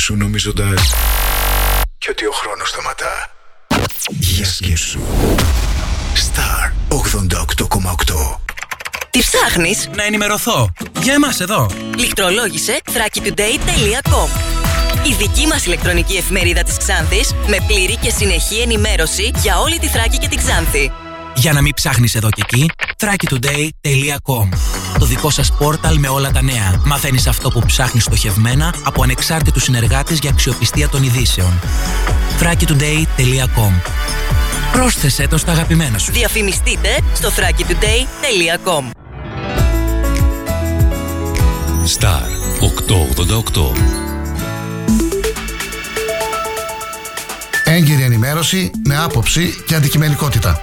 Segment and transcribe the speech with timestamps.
[0.00, 0.94] σου νομίζοντας
[1.98, 3.30] και ότι ο χρόνος σταματά.
[4.08, 5.00] Για σκέψου.
[6.14, 8.40] Star 88,8
[9.10, 10.72] Τι ψάχνεις; Να ενημερωθώ.
[11.02, 11.70] Για εμάς εδώ.
[11.96, 14.28] Λιχτρολόγησε thrakitoday.com
[15.08, 19.86] Η δική μας ηλεκτρονική εφημερίδα της Ξάνθης με πλήρη και συνεχή ενημέρωση για όλη τη
[19.86, 20.92] Θράκη και την Ξάνθη.
[21.34, 26.42] Για να μην ψάχνεις εδώ και εκεί, thrakitoday.com Το δικό σας πόρταλ με όλα τα
[26.42, 26.80] νέα.
[26.84, 31.60] Μαθαίνεις αυτό που ψάχνεις στοχευμένα από ανεξάρτητους συνεργάτες για αξιοπιστία των ειδήσεων.
[32.40, 33.72] thrakitoday.com
[34.72, 36.12] Πρόσθεσέ το στα αγαπημένα σου.
[36.12, 38.90] Διαφημιστείτε στο thrakitoday.com
[41.98, 42.22] Star
[42.60, 44.00] 888.
[47.64, 50.62] Έγκυρη ενημέρωση με άποψη και αντικειμενικότητα.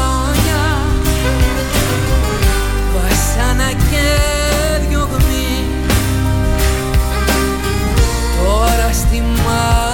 [9.41, 9.90] στη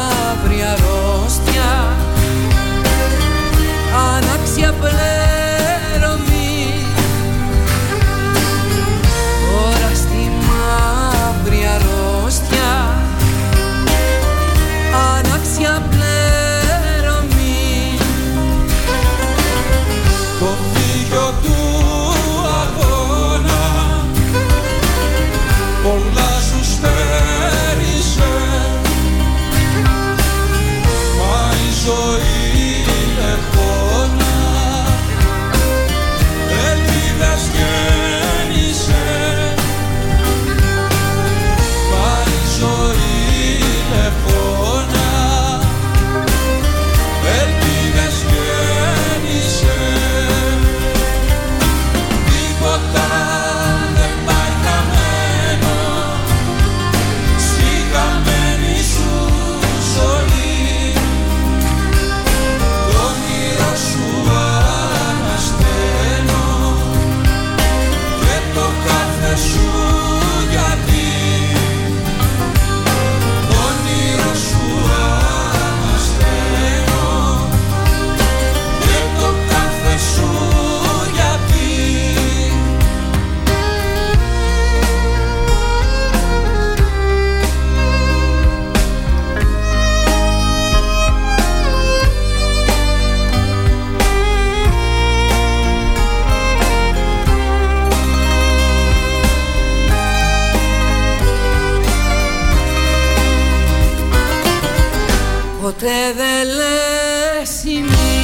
[105.68, 108.17] Ποτέ δεν λες η μοίρα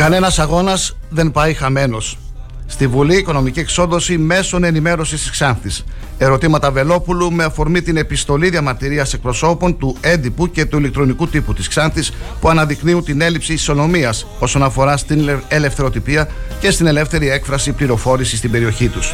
[0.00, 2.18] Κανένας αγώνας δεν πάει χαμένος.
[2.66, 5.84] Στη Βουλή Οικονομική Εξόντωση μέσων ενημέρωσης της Ξάνθης.
[6.18, 11.68] Ερωτήματα Βελόπουλου με αφορμή την επιστολή διαμαρτυρίας εκπροσώπων του έντυπου και του ηλεκτρονικού τύπου της
[11.68, 16.28] Ξάνθης που αναδεικνύουν την έλλειψη ισονομίας όσον αφορά στην ελε- ελευθεροτυπία
[16.60, 19.12] και στην ελεύθερη έκφραση πληροφόρησης στην περιοχή τους.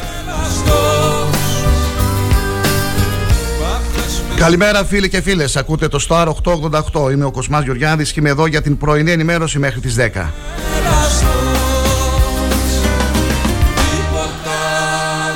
[4.37, 6.27] Καλημέρα φίλοι και φίλες, ακούτε το Star
[6.93, 9.99] 888, είμαι ο Κοσμάς Γεωργιάδης και είμαι εδώ για την πρωινή ενημέρωση μέχρι τις 10.
[9.99, 10.31] Τίποτα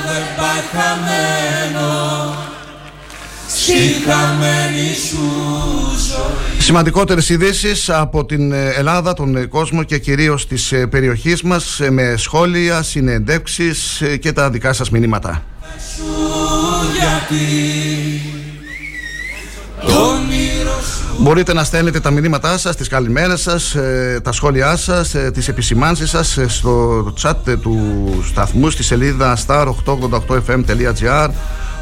[0.06, 2.34] δεν πάει χαμένο
[3.48, 3.72] στη
[4.06, 5.18] χαμένη σου
[5.96, 11.42] ζωή Σημαντικότερες ειδήσεις από την ε, Ελλάδα, τον ε, κόσμο και κυρίως της ε, περιοχής
[11.42, 15.42] μας ε, με σχόλια, συνεντεύξεις ε, και τα δικά σας μηνύματα.
[21.18, 25.48] Μπορείτε να στέλνετε τα μηνύματά σας, τις καλημέρες σας, ε, τα σχόλιά σας, ε, τις
[25.48, 27.78] επισημάνσεις σας ε, στο chat ε, του
[28.26, 31.28] σταθμού στη σελίδα star888fm.gr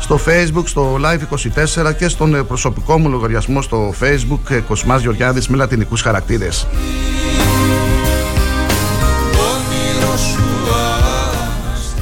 [0.01, 5.49] στο facebook, στο live24 και στον ε, προσωπικό μου λογαριασμό στο facebook ε, Κοσμάς Γεωργιάδης
[5.49, 6.67] με λατινικούς χαρακτήρες.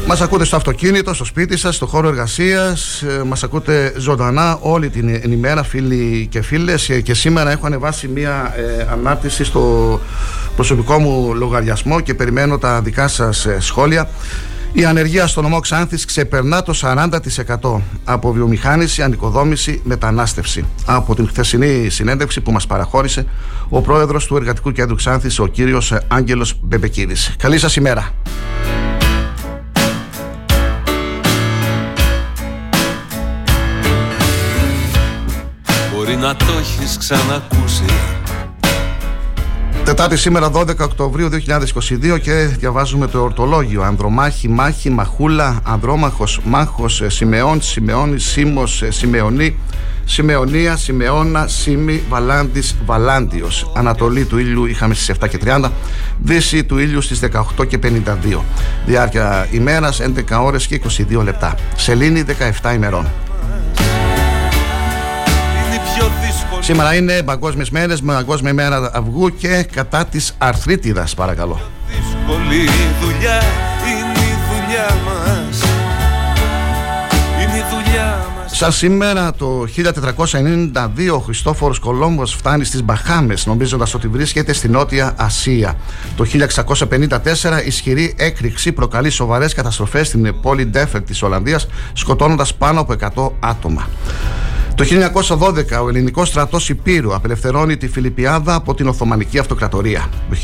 [0.08, 3.04] Μας ακούτε στο αυτοκίνητο, στο σπίτι σας, στο χώρο εργασίας.
[3.26, 6.90] Μας ακούτε ζωντανά όλη την ημέρα, φίλοι και φίλες.
[7.02, 10.00] Και σήμερα έχω ανεβάσει μία ε, ανάρτηση στο
[10.56, 14.08] προσωπικό μου λογαριασμό και περιμένω τα δικά σας σχόλια.
[14.72, 20.64] Η ανεργία στο νομό Ξάνθης ξεπερνά το 40% από βιομηχάνηση, ανοικοδόμηση, μετανάστευση.
[20.84, 23.26] Από την χθεσινή συνέντευξη που μας παραχώρησε
[23.68, 27.34] ο πρόεδρος του Εργατικού Κέντρου Ξάνθης, ο κύριος Άγγελος Μπεμπεκίδης.
[27.38, 28.12] Καλή σας ημέρα.
[36.20, 37.84] Να το έχεις ξανακούσει
[39.84, 41.28] Τετάρτη σήμερα 12 Οκτωβρίου
[42.12, 48.90] 2022 και διαβάζουμε το ορτολόγιο Ανδρομάχη, Μάχη, Μαχούλα, Ανδρόμαχος, Μάχος, ε, Σιμεών, Σιμεώνης, Σίμος, ε,
[48.90, 49.58] Σιμεωνή,
[50.04, 53.70] Σιμεωνία, Σιμεώνα, Σίμη, Βαλάντης, Βαλάντιος.
[53.74, 55.72] Ανατολή του ήλιου είχαμε στις 7 και 30,
[56.18, 58.44] Δύση του ήλιου στις 18 και 52.
[58.86, 61.54] Διάρκεια ημέρας 11 ώρες και 22 λεπτά.
[61.76, 63.06] Σελήνη 17 ημερών.
[66.60, 71.60] Σήμερα είναι παγκόσμιες μέρες, παγκόσμια μέρα αυγού και κατά της αρθρίτιδας, παρακαλώ.
[71.86, 72.68] Δύσκολη
[73.00, 73.42] δουλειά
[73.88, 75.62] είναι η δουλειά μας.
[77.42, 78.56] Είναι η δουλειά μας.
[78.56, 85.14] Σαν σήμερα το 1492 ο Χριστόφορος Κολόμβος φτάνει στις Μπαχάμες νομίζοντας ότι βρίσκεται στη Νότια
[85.16, 85.74] Ασία.
[86.16, 92.92] Το 1654 ισχυρή έκρηξη προκαλεί σοβαρές καταστροφές στην πόλη Ντέφερ της Ολλανδίας σκοτώνοντας πάνω από
[92.92, 93.88] 100 άτομα.
[94.78, 94.84] Το
[95.38, 100.08] 1912 ο ελληνικός στρατός Υπήρου απελευθερώνει τη Φιλιππιάδα από την Οθωμανική Αυτοκρατορία.
[100.30, 100.36] Το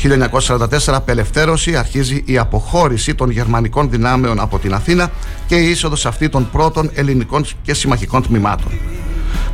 [0.47, 5.11] 1944 απελευθέρωση αρχίζει η αποχώρηση των γερμανικών δυνάμεων από την Αθήνα
[5.47, 8.71] και η είσοδος αυτή των πρώτων ελληνικών και συμμαχικών τμήματων.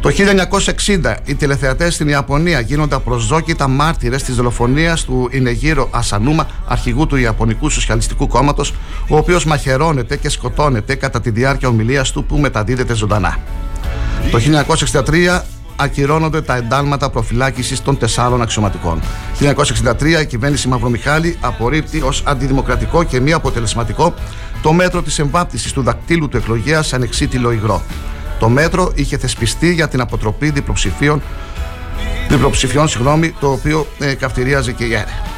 [0.02, 0.10] Το
[1.02, 7.16] 1960 οι τηλεθεατές στην Ιαπωνία γίνονται απροσδόκητα μάρτυρες της δολοφονίας του Ινεγύρο Ασανούμα, αρχηγού του
[7.16, 8.74] Ιαπωνικού Σοσιαλιστικού Κόμματος,
[9.10, 13.38] ο οποίος μαχαιρώνεται και σκοτώνεται κατά τη διάρκεια ομιλίας του που μεταδίδεται ζωντανά.
[14.32, 14.40] Το
[15.38, 15.42] 1963
[15.76, 19.02] ακυρώνονται τα εντάλματα προφυλάκησης των τεσσάρων αξιωματικών.
[19.40, 19.64] Το
[20.00, 24.14] 1963 η κυβέρνηση Μαυρομιχάλη απορρίπτει ως αντιδημοκρατικό και μη αποτελεσματικό
[24.62, 27.82] το μέτρο της εμβάπτιση του δακτύλου του εκλογέας σαν εξίτηλο υγρό.
[28.40, 31.22] Το μέτρο είχε θεσπιστεί για την αποτροπή διπλοψηφίων,
[32.30, 35.31] διπλοψηφιών, συγγνώμη, το οποίο ε, καυτηρίαζε και η ΕΡΕ.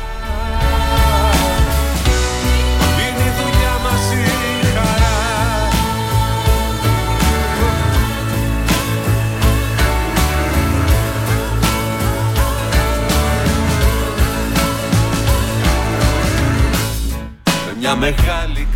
[17.95, 18.68] Μεγάλη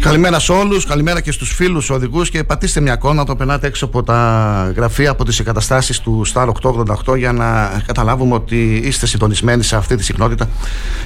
[0.00, 3.84] Καλημέρα σε όλους, καλημέρα και στους φίλους οδηγούς και πατήστε μια εικόνα το περνάτε έξω
[3.84, 6.48] από τα γραφεία, από τις εγκαταστάσεις του Star
[7.06, 10.48] 888 για να καταλάβουμε ότι είστε συντονισμένοι σε αυτή τη συχνότητα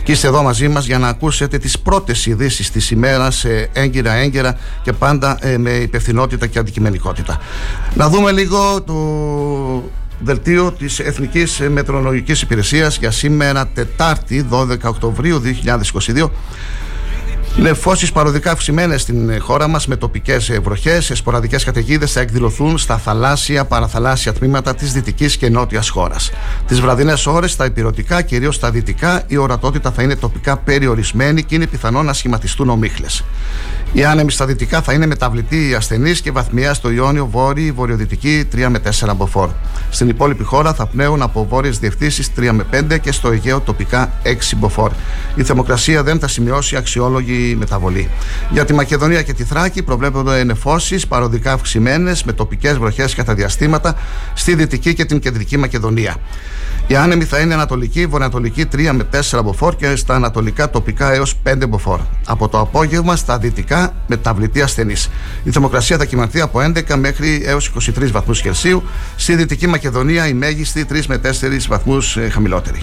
[0.02, 4.92] και είστε εδώ μαζί μας για να ακούσετε τις πρώτες ειδήσεις της ημέρας έγκυρα-έγκυρα και
[4.92, 7.40] πάντα ε, με υπευθυνότητα και αντικειμενικότητα.
[7.94, 8.94] Να δούμε λίγο το
[10.20, 15.42] δελτίο της Εθνικής Μετρολογικής Υπηρεσίας για σήμερα Τετάρτη 12 Οκτωβρίου
[16.14, 16.28] 2022
[17.56, 23.64] Νεφώσει παροδικά αυξημένες στην χώρα μας με τοπικές βροχές, σποραδικές καταιγίδες θα εκδηλωθούν στα θαλάσσια,
[23.64, 26.30] παραθαλάσσια τμήματα της δυτικής και νότιας χώρας.
[26.66, 31.54] Τις βραδινές ώρες, στα υπηρετικά, κυρίως στα δυτικά, η ορατότητα θα είναι τοπικά περιορισμένη και
[31.54, 33.24] είναι πιθανό να σχηματιστούν ομίχλες.
[33.96, 38.66] Οι άνεμοι στα δυτικά θα είναι μεταβλητοί ασθενείς και βαθμιά στο Ιόνιο, Βόρειο, Βορειοδυτική 3
[38.68, 39.48] με 4 μποφόρ.
[39.90, 44.12] Στην υπόλοιπη χώρα θα πνέουν από βόρειες διευθύνσει 3 με 5 και στο Αιγαίο τοπικά
[44.22, 44.90] 6 μποφόρ.
[45.34, 48.10] Η θερμοκρασία δεν θα σημειώσει αξιόλογη μεταβολή.
[48.50, 53.94] Για τη Μακεδονία και τη Θράκη προβλέπονται νεφώσει παροδικά αυξημένες με τοπικές βροχές κατά διαστήματα
[54.34, 56.16] στη Δυτική και την Κεντρική Μακεδονία.
[56.86, 61.34] Η άνεμη θα είναι ανατολική, βορειοανατολική 3 με 4 μποφόρ και στα ανατολικά τοπικά έως
[61.44, 62.00] 5 μποφόρ.
[62.24, 65.10] Από το απόγευμα στα δυτικά μεταβλητή ασθενής.
[65.44, 68.82] Η θερμοκρασία θα κοιμανθεί από 11 μέχρι έως 23 βαθμούς Κελσίου.
[69.16, 72.82] Στη Δυτική Μακεδονία η μέγιστη 3 με 4 βαθμούς ε, χαμηλότερη.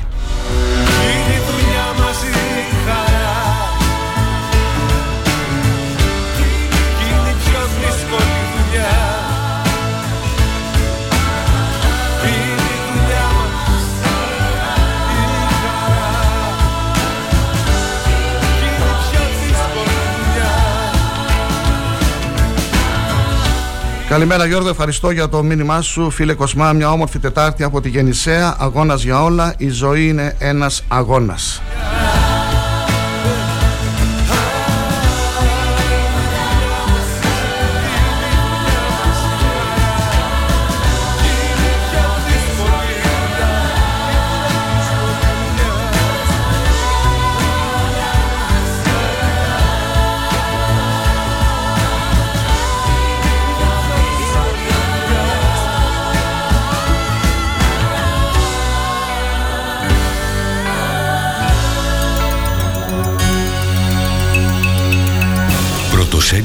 [24.11, 26.09] Καλημέρα Γιώργο, ευχαριστώ για το μήνυμά σου.
[26.09, 28.55] Φίλε Κοσμά, μια όμορφη Τετάρτη από τη Γεννησέα.
[28.59, 31.61] Αγώνας για όλα, η ζωή είναι ένας αγώνας.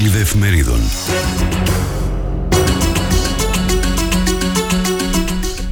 [0.05, 0.79] Εφημερίδων.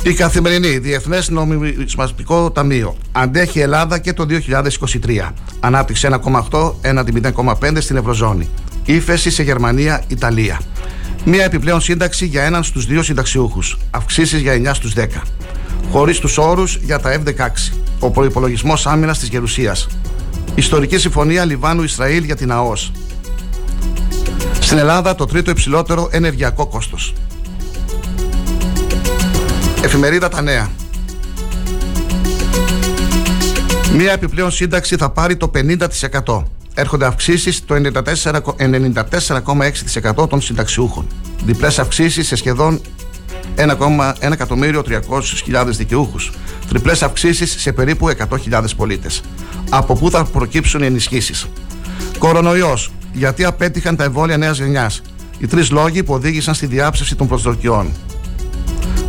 [0.04, 5.34] Η καθημερινή Διεθνές Νομισματικό Ταμείο αντέχει η Ελλάδα και το 2023.
[5.60, 6.08] Ανάπτυξη
[6.52, 8.50] 1,8 έναντι 0,5 στην Ευρωζώνη.
[8.86, 10.62] Ήφεση σε Γερμανία, Ιταλία.
[11.26, 13.78] Μία επιπλέον σύνταξη για έναν στους δύο συνταξιούχους.
[13.92, 15.22] Αυξήσεις για 9 στους 10.
[15.92, 17.74] Χωρίς τους όρους για τα F-16.
[18.00, 19.88] Ο προπολογισμό άμυνας της Γερουσίας.
[20.56, 22.92] Ιστορική συμφωνία Λιβάνου-Ισραήλ για την ΑΟΣ.
[24.60, 27.14] Στην Ελλάδα το τρίτο υψηλότερο ενεργειακό κόστος.
[29.84, 30.70] Εφημερίδα Τα Νέα.
[33.96, 35.52] Μία επιπλέον σύνταξη θα πάρει το
[36.26, 36.44] 50%.
[36.74, 41.08] Έρχονται αυξήσεις στο 94,6% των συνταξιούχων.
[41.46, 42.82] Διπλές αυξήσεις σε σχεδόν
[43.56, 46.32] 1.300.000 δικαιούχους.
[46.70, 49.22] Τριπλές αυξήσεις σε περίπου 100.000 πολίτες.
[49.70, 51.46] Από πού θα προκύψουν οι ενισχύσεις;
[52.18, 52.92] Κορονοϊός.
[53.16, 55.02] Γιατί απέτυχαν τα εμβόλια νέας γενιάς.
[55.38, 57.92] Οι τρεις λόγοι που οδήγησαν στη διάψευση των προσδοκιών.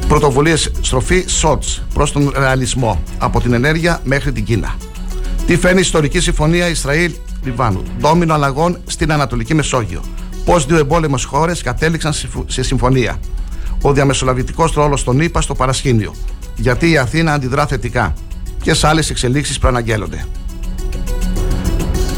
[0.09, 3.03] Πρωτοβουλίες στροφή ΣΟΤΣ προς τον ρεαλισμό.
[3.19, 4.75] Από την ενέργεια μέχρι την Κίνα.
[5.47, 7.83] Τι φαίνει η ιστορική συμφωνία Ισραήλ-Λιβάνου.
[8.01, 10.01] Ντόμινο αλλαγών στην Ανατολική Μεσόγειο.
[10.45, 12.13] Πώς δύο εμπόλεμες χώρες κατέληξαν
[12.47, 13.21] σε συμφωνία.
[13.81, 16.15] Ο διαμεσολαβητικός ρόλος των ΗΠΑ στο παρασκήνιο.
[16.57, 18.15] Γιατί η Αθήνα αντιδρά θετικά.
[18.59, 20.27] Ποιες άλλες εξελίξεις προαναγγέλλονται.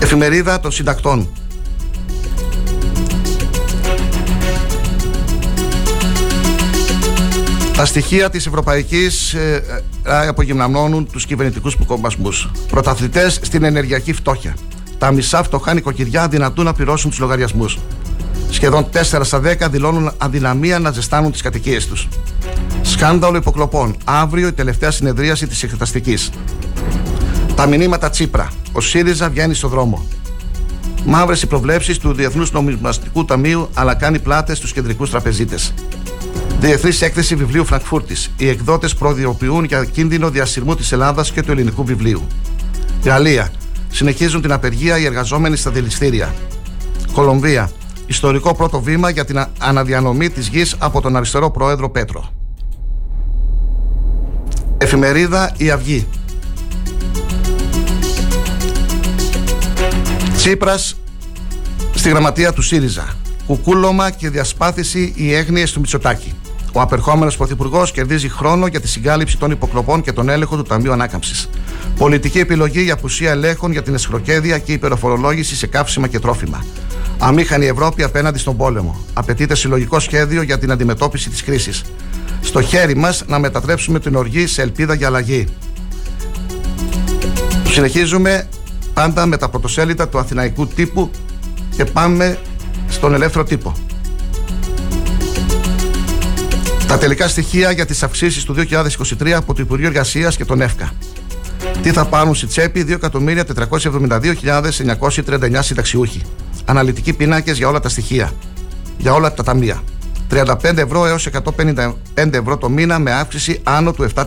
[0.00, 1.28] Εφημερίδα των συντακτών.
[7.78, 9.62] Τα στοιχεία της Ευρωπαϊκής ε,
[10.02, 12.50] ε, απογυμναμώνουν τους κυβερνητικούς κομπασμούς.
[12.70, 14.56] Πρωταθλητές στην ενεργειακή φτώχεια.
[14.98, 17.78] Τα μισά φτωχά νοικοκυριά δυνατούν να πληρώσουν τους λογαριασμούς.
[18.50, 22.08] Σχεδόν 4 στα 10 δηλώνουν αδυναμία να ζεστάνουν τις κατοικίες τους.
[22.82, 23.96] Σκάνδαλο υποκλοπών.
[24.04, 26.30] Αύριο η τελευταία συνεδρίαση της εξεταστικής.
[27.54, 28.50] Τα μηνύματα Τσίπρα.
[28.72, 30.06] Ο ΣΥΡΙΖΑ βγαίνει στο δρόμο.
[31.04, 35.74] Μαύρες οι προβλέψεις του Διεθνούς Νομισματικού Ταμείου, αλλά κάνει πλάτες στους κεντρικούς τραπεζίτες.
[36.60, 38.30] Διεθνής έκθεση βιβλίου Φραγκφούρτης.
[38.36, 42.26] Οι εκδότες προδιοποιούν για κίνδυνο διασυρμού της Ελλάδας και του ελληνικού βιβλίου.
[43.04, 43.52] Γαλλία.
[43.88, 46.34] Συνεχίζουν την απεργία οι εργαζόμενοι στα δηληστήρια.
[47.12, 47.70] Κολομβία.
[48.06, 52.28] Ιστορικό πρώτο βήμα για την αναδιανομή της γης από τον αριστερό πρόεδρο Πέτρο.
[54.78, 56.06] Εφημερίδα Η Αυγή.
[60.36, 60.96] Τσίπρας
[61.94, 63.14] στη γραμματεία του ΣΥΡΙΖΑ.
[63.46, 66.34] Κουκούλωμα και διασπάθηση οι έγνοιες του Μητσοτάκη.
[66.72, 70.92] Ο απερχόμενος Πρωθυπουργός κερδίζει χρόνο για τη συγκάλυψη των υποκλοπών και τον έλεγχο του Ταμείου
[70.92, 71.48] Ανάκαμψης.
[71.98, 76.64] Πολιτική επιλογή για απουσία ελέγχων για την εσχροκέδεια και υπεροφορολόγηση σε καύσιμα και τρόφιμα.
[77.18, 79.04] Αμήχανη Ευρώπη απέναντι στον πόλεμο.
[79.12, 81.82] Απαιτείται συλλογικό σχέδιο για την αντιμετώπιση της κρίσης.
[82.40, 85.46] Στο χέρι μας να μετατρέψουμε την οργή σε ελπίδα για αλλαγή.
[87.68, 88.48] Συνεχίζουμε
[88.94, 91.10] πάντα με τα πρωτοσέλιδα του αθηναϊκού τύπου
[91.76, 92.38] και πάμε
[92.88, 93.74] στον ελεύθερο τύπο.
[96.88, 100.90] Τα τελικά στοιχεία για τις αυξήσεις του 2023 από το Υπουργείο Εργασίας και τον ΕΦΚΑ.
[101.82, 106.22] Τι θα πάρουν στη τσέπη 2.472.939 συνταξιούχοι.
[106.64, 108.32] Αναλυτικοί πίνακες για όλα τα στοιχεία.
[108.98, 109.82] Για όλα τα ταμεία.
[110.30, 114.24] 35 ευρώ έως 155 ευρώ το μήνα με αύξηση άνω του 7%.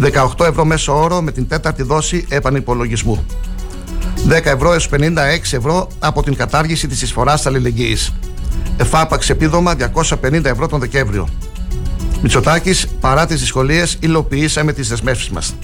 [0.00, 3.24] 18 ευρώ μέσο όρο με την τέταρτη δόση επανυπολογισμού.
[4.28, 4.94] 10 ευρώ έως 56
[5.50, 8.12] ευρώ από την κατάργηση της εισφοράς αλληλεγγύης.
[8.76, 11.28] Εφάπαξ επίδομα 250 ευρώ τον Δεκέμβριο.
[12.22, 15.54] Μητσοτάκης, παρά τις δυσκολίες, υλοποιήσαμε τις δεσμεύσεις μας.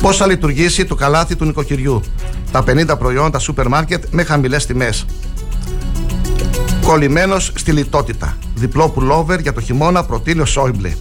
[0.00, 2.02] Πώς θα λειτουργήσει το καλάθι του νοικοκυριού;
[2.52, 5.04] Τα 50 προϊόντα σούπερ μάρκετ με χαμηλές τιμές.
[6.82, 8.36] Κολλημένος στη λιτότητα.
[8.54, 10.92] Διπλό πουλόβερ για το χειμώνα προτείνει ο Σόιμπλε.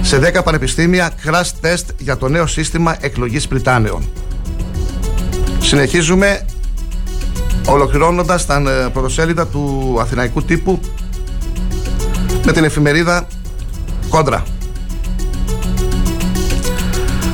[0.00, 4.02] Σε 10 πανεπιστήμια crash test για το νέο σύστημα εκλογής Πριτάνεων.
[5.60, 6.44] Συνεχίζουμε
[7.68, 10.80] ολοκληρώνοντας τα ε, πρωτοσέλιδα του αθηναϊκού τύπου
[12.44, 13.26] με την εφημερίδα
[14.08, 14.42] Κόντρα.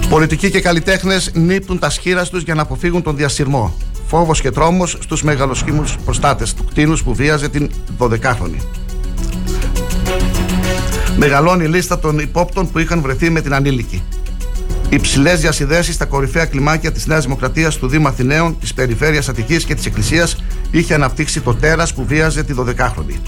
[0.08, 3.74] Πολιτικοί και καλλιτέχνες νύπτουν τα σχήρα τους για να αποφύγουν τον διασυρμό.
[4.06, 8.60] Φόβος και τρόμος στους μεγαλοσχήμου προστάτες του κτίνους που βίαζε την 12χρονη.
[11.16, 14.02] Μεγαλώνει η λίστα των υπόπτων που είχαν βρεθεί με την ανήλικη.
[14.94, 19.74] Υψηλές διασυνδέσεις στα κορυφαία κλιμάκια της Νέας Δημοκρατίας του Δήμου Αθηναίων, της Περιφέρειας Αττικής και
[19.74, 23.18] της Εκκλησίας είχε αναπτύξει το τέρας που βίαζε τη 12χρονη.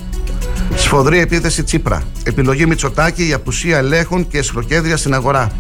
[0.74, 2.02] Σφοδρή επίθεση Τσίπρα.
[2.24, 5.50] Επιλογή Μητσοτάκη για απουσία ελέγχων και εσχροκέδρια στην αγορά.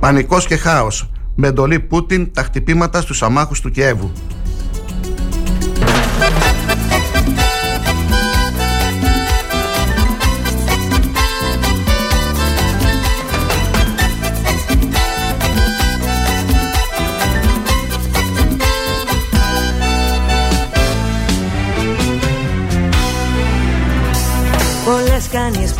[0.00, 1.10] Πανικός και χάος.
[1.34, 4.12] Με εντολή Πούτιν τα χτυπήματα στους αμάχους του Κιέβου.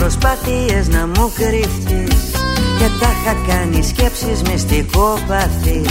[0.08, 2.30] Προσπάθειες να μου κρυφτείς
[2.78, 5.90] Και τα είχα κάνει σκέψεις μυστικόπαθείς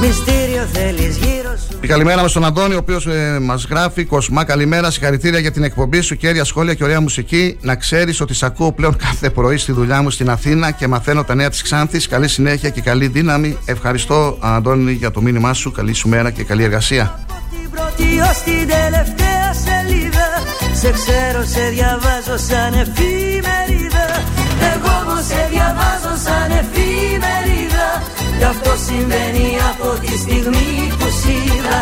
[0.00, 4.44] Μυστήριο θέλεις γύρω σου Η καλημέρα με στον Αντώνη, ο οποίος ε, μας γράφει: Κοσμά,
[4.44, 7.58] καλημέρα, συγχαρητήρια για την εκπομπή σου, κέρια σχόλια και ωραία μουσική.
[7.60, 11.24] Να ξέρεις ότι σε ακούω πλέον κάθε πρωί στη δουλειά μου στην Αθήνα και μαθαίνω
[11.24, 12.08] τα νέα της Ξάνθης.
[12.08, 13.58] Καλή συνέχεια και καλή δύναμη.
[13.64, 15.70] Ευχαριστώ, Αντώνη, για το μήνυμά σου.
[15.70, 17.18] Καλή σου μέρα και καλή εργασία.
[17.50, 20.33] την πρώτη ως την τελευταία σελίδα
[20.80, 24.06] Σε ξέρω, σε διαβάζω σαν εφημερίδα.
[24.72, 27.88] Εγώ όμως σε διαβάζω σαν εφημερίδα.
[28.38, 31.78] Κι αυτό συμβαίνει από τη στιγμή που σ' είδα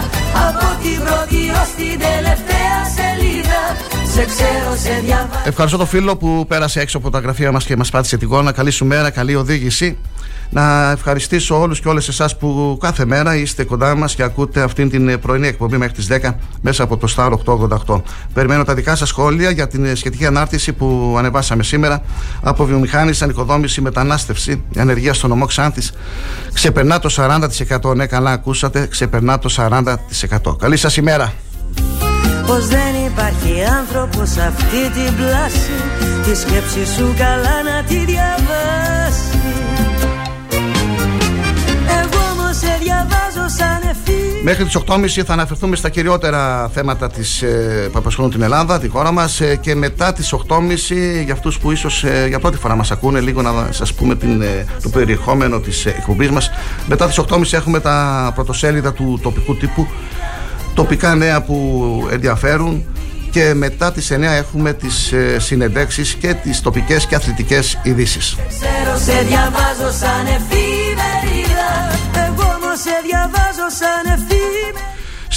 [0.48, 3.62] Από την πρώτη ως την τελευταία σελίδα
[4.12, 7.76] Σε ξέρω, σε διαβάζω Ευχαριστώ τον φίλο που πέρασε έξω από τα γραφεία μας και
[7.76, 8.52] μας πάτησε την κόνα.
[8.52, 9.98] Καλή σου μέρα, καλή οδήγηση.
[10.50, 14.90] Να ευχαριστήσω όλους και όλες εσάς που κάθε μέρα είστε κοντά μας και ακούτε αυτήν
[14.90, 17.32] την ε, πρωινή εκπομπή μέχρι τις 10 μέσα από το Star
[17.86, 18.02] 888.
[18.34, 22.02] Περιμένω τα δικά σας σχόλια για την ε, σχετική ανάρτηση που ανεβάσαμε σήμερα
[22.42, 25.92] από βιομηχάνηση, ανοικοδόμηση, μετανάστευση, η ανεργία στο νομό Ξάνθης.
[26.52, 27.14] Ξεπερνά το
[27.82, 27.96] 40%.
[27.96, 30.56] Ναι, καλά ακούσατε, ξεπερνά το 40%.
[30.58, 31.32] Καλή σας ημέρα.
[32.46, 35.74] Πως δεν υπάρχει άνθρωπος σε αυτή την πλάση
[36.24, 39.38] Τη σκέψη σου καλά να τη διαβάσει.
[41.86, 47.42] Εγώ όμως σε διαβάζω σαν εφή Μέχρι τις 8.30 θα αναφερθούμε στα κυριότερα θέματα της,
[47.42, 51.58] ε, που απασχολούν την Ελλάδα, τη χώρα μας ε, και μετά τις 8.30 για αυτούς
[51.58, 54.88] που ίσως ε, για πρώτη φορά μας ακούνε λίγο να σας πούμε την, ε, το
[54.88, 56.50] περιεχόμενο της ε, εκπομπής μας.
[56.86, 59.88] Μετά τις 8.30 έχουμε τα πρωτοσέλιδα του τοπικού τύπου,
[60.74, 62.84] τοπικά νέα που ενδιαφέρουν
[63.30, 68.36] και μετά τις 9 έχουμε τις ε, συνεντεύξεις και τις τοπικές και αθλητικές ειδήσεις.
[68.48, 71.70] Ξέρω σε διαβάζω σαν εφημερίδα
[72.26, 74.80] Εγώ όμως σε διαβάζω σαν εφημερίδα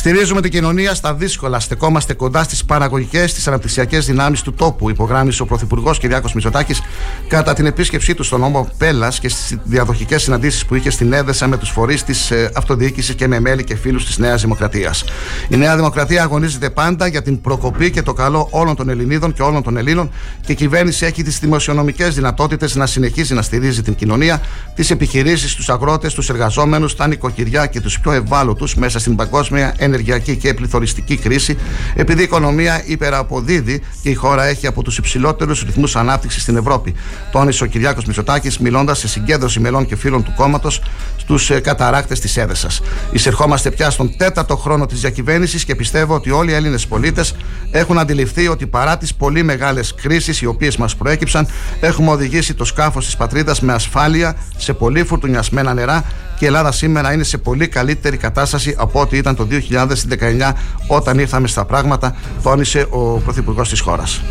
[0.06, 1.60] Στηρίζουμε την κοινωνία στα δύσκολα.
[1.60, 6.82] Στεκόμαστε κοντά στις παραγωγικές, στις αναπτυξιακές δυνάμεις του τόπου, υπογράμμισε ο Πρωθυπουργός Κυριάκος Μητσοτάκης
[7.28, 11.48] κατά την επίσκεψή του στον νόμο Πέλλας και στις διαδοχικές συναντήσεις που είχε στην Έδεσα
[11.48, 15.04] με τους φορείς της αυτοδιοίκησης και με μέλη και φίλους της Νέας Δημοκρατίας.
[15.50, 19.42] Η Νέα Δημοκρατία αγωνίζεται πάντα για την προκοπή και το καλό όλων των Ελληνίδων και
[19.42, 23.96] όλων των Ελλήνων και η κυβέρνηση έχει τις δημοσιονομικές δυνατότητες να συνεχίζει να στηρίζει την
[23.96, 24.42] κοινωνία,
[24.76, 29.74] τις επιχειρήσεις, τους αγρότες, τους εργαζόμενους, τα νοικοκυριά και τους πιο ευάλωτους μέσα στην παγκόσμια
[29.96, 31.58] ενεργειακή και πληθωριστική κρίση,
[31.96, 36.94] επειδή η οικονομία υπεραποδίδει και η χώρα έχει από τους υψηλότερους ρυθμούς ανάπτυξης στην Ευρώπη.
[37.32, 40.82] Τόνισε ο Κυριάκος Μητσοτάκης, μιλώντας σε συγκέντρωση μελών και φίλων του κόμματος
[41.18, 42.82] στους ε, καταράκτες της Έδεσας.
[43.12, 47.36] Εισερχόμαστε πια στον τέταρτο χρόνο της διακυβέρνησης και πιστεύω ότι όλοι οι Έλληνες πολίτες
[47.72, 51.48] έχουν αντιληφθεί ότι παρά τις πολύ μεγάλες κρίσεις οι οποίες μας προέκυψαν,
[51.80, 56.04] έχουμε οδηγήσει το σκάφος της πατρίδας με ασφάλεια σε πολύ φουρτουνιασμένα νερά
[56.38, 60.52] και η Ελλάδα σήμερα είναι σε πολύ καλύτερη κατάσταση από ό,τι ήταν το 2019
[60.88, 64.22] όταν ήρθαμε στα πράγματα, τόνισε ο Πρωθυπουργός της χώρας.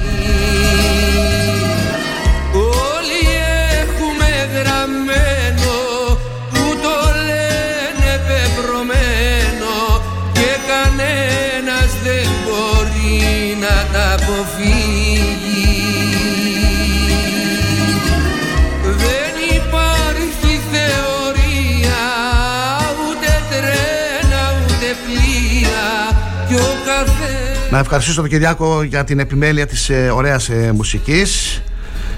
[27.74, 31.62] Να ευχαριστήσω τον Κυριάκο για την επιμέλεια της ε, ωραίας ε, μουσικής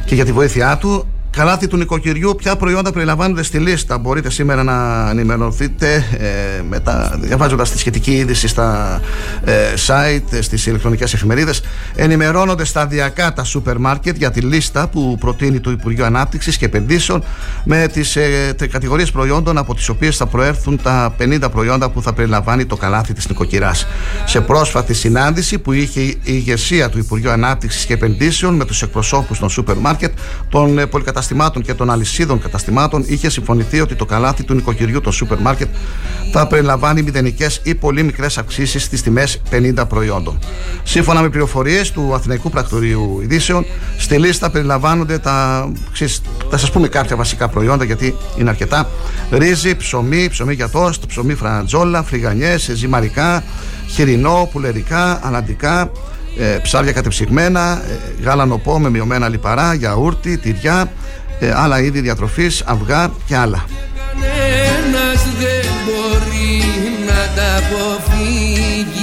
[0.05, 1.09] και για τη βοήθειά του.
[1.37, 3.99] Καλάθι του νοικοκυριού, ποια προϊόντα περιλαμβάνονται στη λίστα.
[3.99, 9.01] Μπορείτε σήμερα να ενημερωθείτε ε, μετά, διαβάζοντας τη σχετική είδηση στα
[9.45, 9.53] ε,
[9.87, 11.63] site, ε, στις ηλεκτρονικές εφημερίδες.
[11.95, 17.25] Ενημερώνονται σταδιακά τα σούπερ μάρκετ για τη λίστα που προτείνει το Υπουργείο Ανάπτυξης και Επενδύσεων
[17.65, 22.03] με τις ε, τε- κατηγορίες προϊόντων από τις οποίες θα προέρθουν τα 50 προϊόντα που
[22.03, 23.87] θα περιλαμβάνει το καλάθι της νοικοκυράς.
[24.25, 29.39] Σε πρόσφατη συνάντηση που είχε η ηγεσία του Υπουργείου Ανάπτυξης και Επενδύσεων με τους εκπροσώπους
[29.39, 30.13] των σούπερ μάρκετ,
[30.49, 30.87] των ε,
[31.27, 35.69] πολυκαταστημάτων και των αλυσίδων καταστημάτων είχε συμφωνηθεί ότι το καλάθι του νοικοκυριού των σούπερ μάρκετ
[36.33, 40.39] θα περιλαμβάνει μηδενικές ή πολύ μικρές αυξήσεις στις τιμές 50 προϊόντων.
[40.83, 43.67] Σύμφωνα με πληροφορίες του Αθηναϊκού Πρακτορείου Ειδήσεων,
[43.99, 45.69] στη λίστα περιλαμβάνονται τα.
[45.93, 48.89] Ξέρεις, θα σας πούμε κάποια βασικά προϊόντα γιατί είναι αρκετά.
[49.31, 53.45] Ρύζι, ψωμί, ψωμί για τόστ, ψωμί φραντζόλα, φρυγανιές, ζυμαρικά,
[53.89, 55.91] χοιρινό, πουλερικά, αναντικά,
[56.39, 60.93] ε, ψάρια κατεψυγμένα, ε, γάλανο πό με μειωμένα λιπαρά, γιαούρτι, τυριά,
[61.39, 63.65] ε, άλλα είδη διατροφής, αυγά και άλλα.
[63.97, 66.63] Κανένας δεν μπορεί
[67.07, 68.97] να τα αποφύγει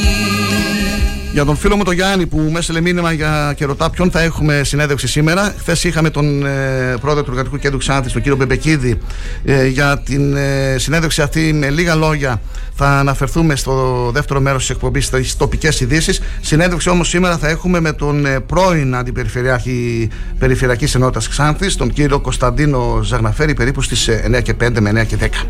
[1.33, 4.21] Για τον φίλο μου τον Γιάννη που με έστειλε μήνυμα για και ρωτά ποιον θα
[4.21, 5.53] έχουμε συνέντευξη σήμερα.
[5.57, 8.97] Χθες είχαμε τον ε, πρόεδρο του Εργατικού Κέντρου Ξάνθης, τον κύριο Μπεμπεκίδη,
[9.45, 11.53] ε, για την ε, συνέντευξη αυτή.
[11.53, 12.41] Με λίγα λόγια
[12.75, 16.21] θα αναφερθούμε στο δεύτερο μέρος της εκπομπής στις τοπικές ειδήσεις.
[16.41, 20.09] Συνέντευξη όμως σήμερα θα έχουμε με τον ε, πρώην Αντιπεριφερειάρχη
[20.39, 25.17] Περιφερειακής Ενότητας Ξάνθης, τον κύριο Κωνσταντίνο Ζαγναφέρη, περίπου στις 9 και 5 με 9 και
[25.21, 25.47] 10.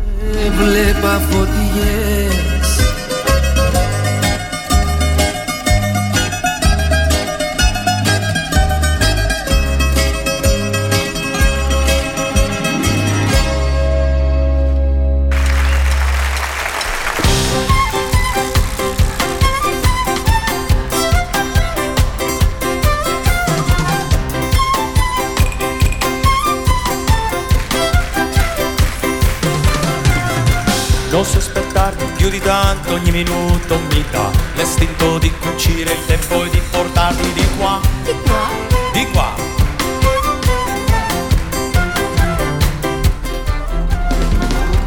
[32.94, 38.12] Ogni minuto mi dà l'istinto di cucire il tempo e di portarti di qua, Di
[38.22, 38.48] qua?
[38.92, 39.32] di qua.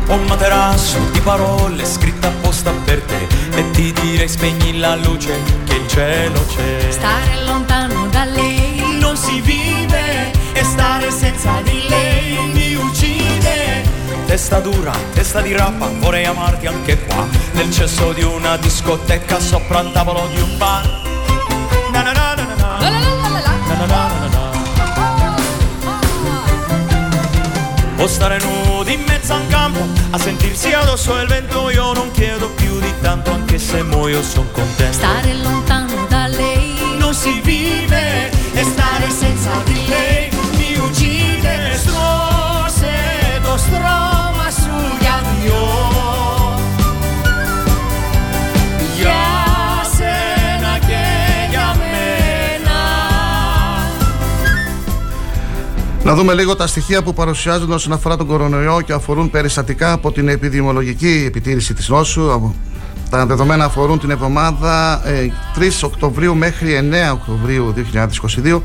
[0.07, 5.33] Un materasso di parole scritte apposta per te e ti direi spegni la luce
[5.65, 6.89] che il cielo c'è.
[6.91, 11.76] Stare lontano da lei non si vive e stare senza di.
[14.37, 19.79] Testa dura, testa di rappa, vorrei amarti anche qua, nel cesso di una discoteca sopra
[19.79, 20.85] il tavolo di un bar.
[21.91, 22.03] Na.
[27.97, 29.79] O stare nudi in mezzo a un campo
[30.11, 34.51] a sentirsi addosso il vento, io non chiedo più di tanto, anche se muoio son
[34.51, 34.93] contento.
[34.93, 43.39] Stare lontano da lei non si vive e stare senza di lei mi uccide strose
[43.41, 44.16] do stroma
[56.07, 60.11] Να δούμε λίγο τα στοιχεία που παρουσιάζονται όσον αφορά τον κορονοϊό και αφορούν περιστατικά από
[60.11, 62.31] την επιδημιολογική επιτήρηση της νόσου.
[62.31, 62.55] Από-
[63.09, 67.73] Τα δεδομένα αφορούν την εβδομάδα ε, 3 Οκτωβρίου μέχρι 9 Οκτωβρίου
[68.43, 68.61] 2022.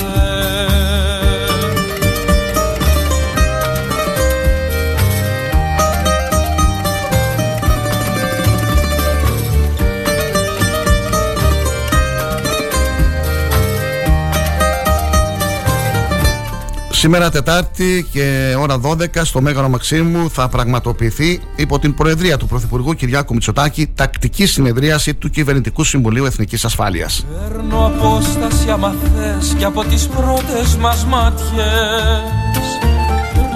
[17.03, 22.93] Σήμερα Τετάρτη και ώρα 12 στο Μέγαρο Μαξίμου θα πραγματοποιηθεί υπό την Προεδρία του Πρωθυπουργού
[22.93, 27.25] Κυριάκου Μητσοτάκη τακτική συνεδρίαση του Κυβερνητικού Συμβουλίου Εθνικής Ασφάλειας.
[27.49, 32.63] Παίρνω απόσταση άμα θες και από τις πρώτες μας μάτιες.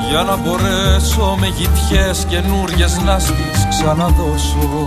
[0.10, 4.86] Για να μπορέσω με γητιές καινούριες να στις ξαναδώσω.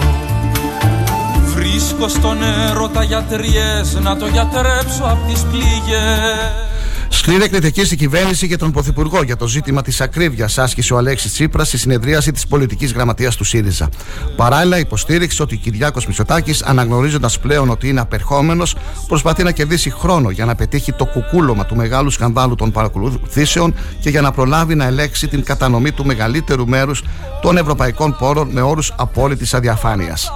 [1.55, 6.70] Βρίσκω στον έρωτα γιατριές να το γιατρέψω απ' τις πληγές
[7.13, 11.33] Σκληρή κριτική στην κυβέρνηση και τον Πρωθυπουργό για το ζήτημα της ακρίβειας άσκησε ο Αλέξης
[11.33, 13.89] Τσίπρας στη συνεδρίαση της πολιτικής γραμματείας του ΣΥΡΙΖΑ.
[14.37, 20.31] Παράλληλα, υποστήριξε ότι ο Κυριάκος Μητσοτάκης, αναγνωρίζοντας πλέον ότι είναι απερχόμενος, προσπαθεί να κερδίσει χρόνο
[20.31, 24.85] για να πετύχει το κουκούλωμα του μεγάλου σκανδάλου των παρακολουθήσεων και για να προλάβει να
[24.85, 27.03] ελέξει την κατανομή του μεγαλύτερου μέρους
[27.43, 30.33] των ευρωπαϊκών πόρων με όρους απόλυτης αδιαφάνειας.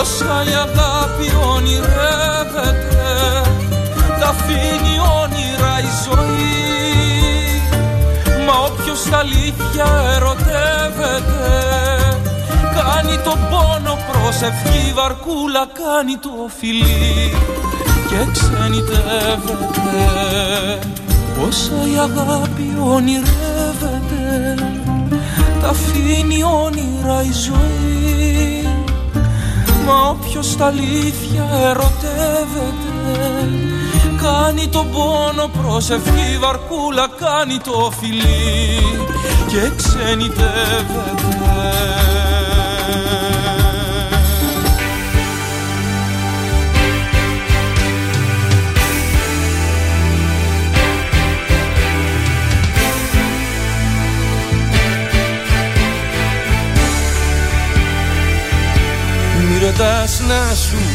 [0.00, 2.23] Όσα η αγάπη ονειρεύεται Τα
[4.34, 6.74] αφήνει όνειρα η ζωή.
[8.46, 11.54] Μα όποιος τα αλήθεια ερωτεύεται
[12.76, 17.32] Κάνει τον πόνο προσευχή Βαρκούλα κάνει το φιλί
[18.08, 19.98] Και ξενιτεύεται.
[21.46, 24.54] Όσα η αγάπη ονειρεύεται
[25.60, 28.68] Τα αφήνει όνειρα η ζωή.
[29.86, 32.94] Μα όποιος τα αλήθεια ερωτεύεται
[34.24, 38.80] Κάνει τον πόνο προσευχή βαρκούλα Κάνει το φιλί
[39.46, 41.24] και ξενιτεύεται.
[60.28, 60.93] Να σου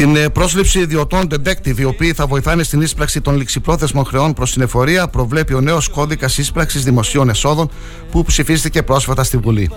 [0.00, 4.52] την ε, πρόσληψη ιδιωτών detective, οι οποίοι θα βοηθάνε στην ίσπραξη των ληξιπρόθεσμων χρεών προς
[4.52, 7.70] την εφορία, προβλέπει ο νέος κώδικας ίσπραξη δημοσίων εσόδων
[8.10, 9.70] που ψηφίστηκε πρόσφατα στη Βουλή.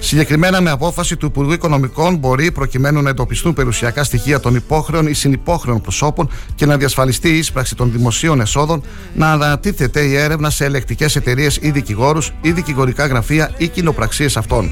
[0.00, 5.12] Συγκεκριμένα, με απόφαση του Υπουργού Οικονομικών, μπορεί, προκειμένου να εντοπιστούν περιουσιακά στοιχεία των υπόχρεων ή
[5.12, 8.82] συνυπόχρεων προσώπων και να διασφαλιστεί η ίσπραξη των δημοσίων εσόδων,
[9.14, 14.70] να ανατίθεται η έρευνα σε ελεκτικές εταιρείες ή δικηγόρους ή δικηγορικά γραφεία ή κοινοπραξίες αυτών.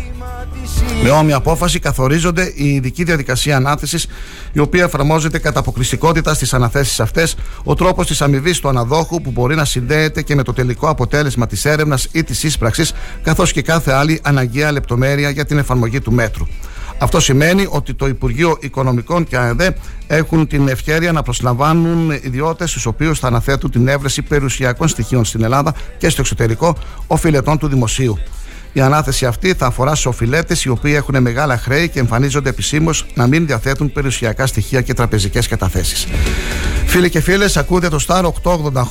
[1.03, 4.07] Με όμοια απόφαση καθορίζονται η ειδική διαδικασία ανάθεσης,
[4.53, 9.31] η οποία εφαρμόζεται κατά αποκλειστικότητα στις αναθέσεις αυτές, ο τρόπος της αμοιβή του αναδόχου που
[9.31, 13.63] μπορεί να συνδέεται και με το τελικό αποτέλεσμα της έρευνας ή της ίσπραξης, καθώς και
[13.63, 16.47] κάθε άλλη αναγκαία λεπτομέρεια για την εφαρμογή του μέτρου.
[16.99, 19.61] Αυτό σημαίνει ότι το Υπουργείο Οικονομικών και ΑΕΔ
[20.07, 25.43] έχουν την ευκαιρία να προσλαμβάνουν ιδιώτες στους οποίους θα αναθέτουν την έβρεση περιουσιακών στοιχείων στην
[25.43, 26.77] Ελλάδα και στο εξωτερικό
[27.07, 28.19] οφειλετών του δημοσίου.
[28.77, 33.07] Η ανάθεση αυτή θα αφορά σε οφειλέτε οι οποίοι έχουν μεγάλα χρέη και εμφανίζονται επισήμως
[33.15, 36.07] να μην διαθέτουν περιουσιακά στοιχεία και τραπεζικές καταθέσεις.
[36.87, 38.25] Φίλοι και φίλες, ακούτε το Star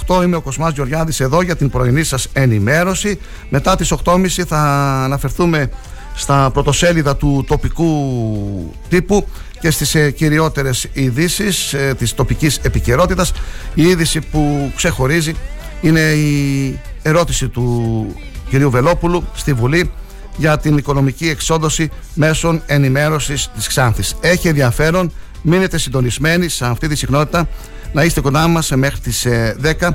[0.08, 0.24] 888.
[0.24, 3.20] Είμαι ο Κοσμάς Γεωργιάδης εδώ για την πρωινή σας ενημέρωση.
[3.50, 4.60] Μετά τις 8.30 θα
[5.04, 5.70] αναφερθούμε
[6.16, 9.28] στα πρωτοσέλιδα του τοπικού τύπου
[9.60, 13.32] και στις ε, κυριότερες ειδήσεις ε, της τοπικής επικαιρότητας.
[13.74, 15.36] Η είδηση που ξεχωρίζει
[15.82, 18.06] είναι η ερώτηση του
[18.50, 19.92] κυρίου Βελόπουλου στη Βουλή
[20.38, 24.16] για την οικονομική εξόδωση μέσων ενημέρωσης της Ξάνθης.
[24.22, 27.48] Έχει ενδιαφέρον, μείνετε συντονισμένοι σε αυτή τη συχνότητα,
[27.94, 29.28] να είστε κοντά μας μέχρι τις
[29.62, 29.88] 10.
[29.88, 29.90] Ε,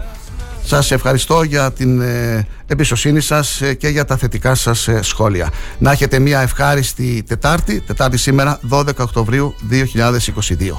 [0.65, 5.51] σας ευχαριστώ για την ε, εμπιστοσύνη σας ε, και για τα θετικά σας σχόλια.
[5.79, 10.79] Να έχετε μια ευχάριστη Τετάρτη, Τετάρτη σήμερα 12 Οκτωβρίου 2022.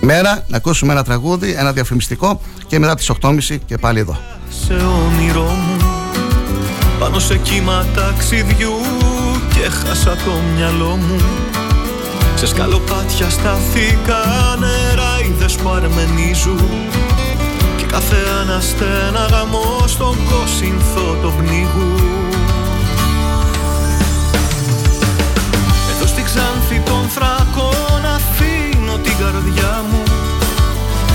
[0.00, 4.18] Μέρα να ακούσουμε ένα τραγούδι, ένα διαφημιστικό και μετά τις 8.30 και πάλι εδώ.
[4.66, 5.95] Σε όνειρό μου
[6.98, 8.74] πάνω σε κύμα ταξιδιού
[9.54, 11.20] και χάσα το μυαλό μου.
[12.34, 14.22] Σε σκαλοπάτια σταθήκα
[14.58, 16.60] νερά είδες που αρμενίζουν.
[17.76, 21.94] Και κάθε αναστένα γαμό στον κόσυνθο το πνίγου
[25.96, 30.02] Εδώ στη Ξάνθη των θράκων αφήνω την καρδιά μου.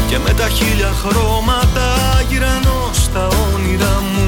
[0.07, 1.87] Και με τα χίλια χρώματα
[2.29, 4.20] γυρνώ στα όνειρά μου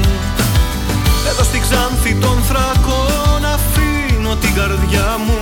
[1.34, 5.38] εδώ στη Ξάνθη των θράκων αφήνω την καρδιά μου.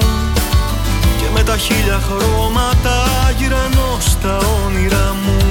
[1.19, 2.95] Και με τα χίλια χρώματα
[3.37, 5.42] γυρνώ στα όνειρά μου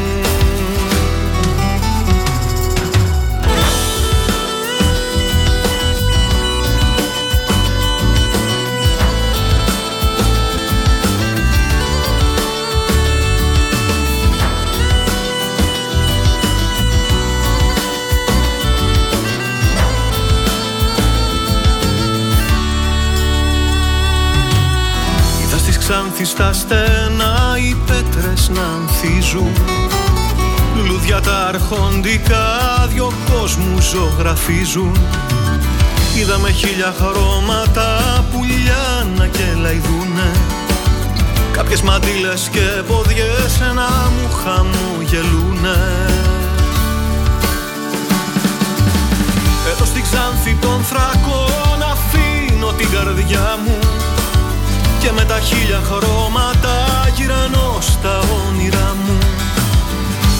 [26.22, 29.52] Ξάνθη στα στένα οι πέτρες να ανθίζουν.
[30.86, 32.46] Λουδιά τα αρχοντικά
[32.90, 34.98] δυο κόσμου ζωγραφίζουν.
[36.18, 38.00] Είδαμε χίλια χρώματα
[38.32, 40.32] πουλιά να κελαϊδούνε.
[41.52, 45.80] Κάποιες μαντήλες και ποδιές να μου χαμογελούνε.
[49.72, 54.01] Εδώ στη Ξάνθη των θρακών αφήνω την καρδιά μου
[55.02, 56.76] και με τα χίλια χρώματα
[57.16, 59.18] γυρανώ στα όνειρά μου.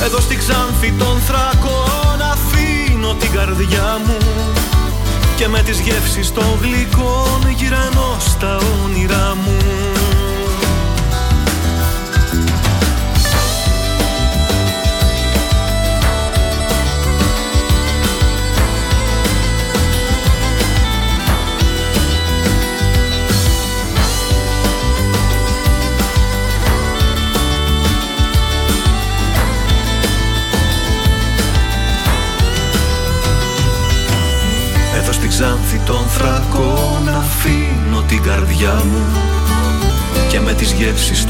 [0.04, 4.18] Εδώ στη Ξάνθη των θρακών αφήνω την καρδιά μου.
[5.36, 7.91] Και με τις γεύσεις των γλυκών γυρανώ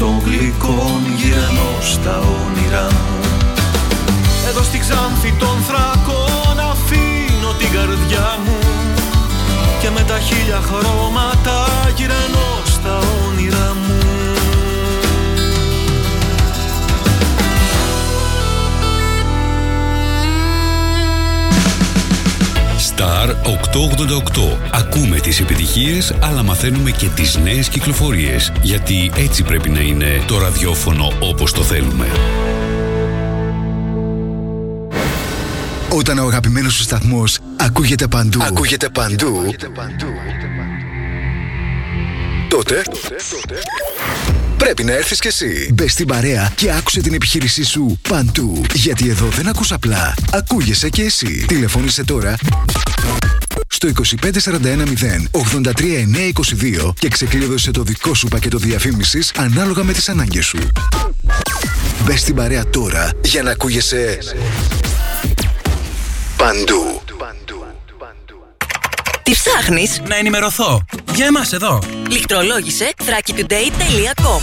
[0.02, 3.20] των γλυκών γυρνώ στα όνειρά μου
[4.48, 8.58] Εδώ στη Ξάνθη των θρακών αφήνω την καρδιά μου
[9.80, 14.02] και με τα χίλια χρώματα γυρνώ στα όνειρά μου
[22.96, 23.28] Star
[24.70, 24.81] 888.
[24.94, 30.38] Ακούμε τις επιτυχίες αλλά μαθαίνουμε και τις νέες κυκλοφορίες γιατί έτσι πρέπει να είναι το
[30.38, 32.06] ραδιόφωνο όπως το θέλουμε.
[35.88, 39.54] Όταν ο αγαπημένος σου σταθμός ακούγεται παντού, ακούγεται παντού,
[42.48, 42.82] τότε
[44.56, 45.70] πρέπει να έρθεις κι εσύ.
[45.74, 48.64] Μπες στην παρέα και άκουσε την επιχείρησή σου παντού.
[48.74, 51.44] Γιατί εδώ δεν ακούς απλά, ακούγεσαι κι εσύ.
[51.46, 52.36] Τηλεφώνησε τώρα
[53.82, 55.40] στο 25410
[56.88, 60.58] 83922 και ξεκλείδωσε το δικό σου πακέτο διαφήμισης ανάλογα με τις ανάγκες σου.
[62.04, 64.18] Μπες στην παρέα τώρα για να ακούγεσαι
[66.36, 67.00] παντού.
[69.22, 70.84] Τι ψάχνεις; Να ενημερωθώ.
[71.14, 71.78] Για εμάς εδώ.
[72.10, 74.40] Λιχτρολόγησε thrakitoday.com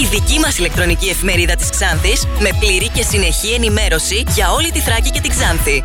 [0.00, 4.80] Η δική μας ηλεκτρονική εφημερίδα της Ξάνθης με πλήρη και συνεχή ενημέρωση για όλη τη
[4.80, 5.84] Θράκη και την Ξάνθη.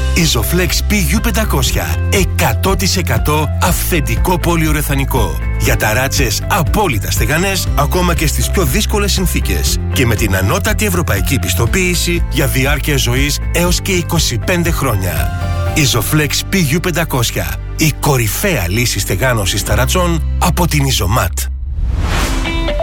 [0.15, 1.85] Isoflex PU500
[2.37, 5.37] 100% αυθεντικό πολυουρεθανικό.
[5.59, 9.79] Για ταράτσες απόλυτα στεγανές ακόμα και στις πιο δύσκολες συνθήκες.
[9.93, 14.05] Και με την ανώτατη ευρωπαϊκή πιστοποίηση για διάρκεια ζωής έως και
[14.47, 15.31] 25 χρόνια.
[15.75, 21.51] Isoflex PU500 η κορυφαία λύση στεγάνωσης ταρατσών από την Isomat.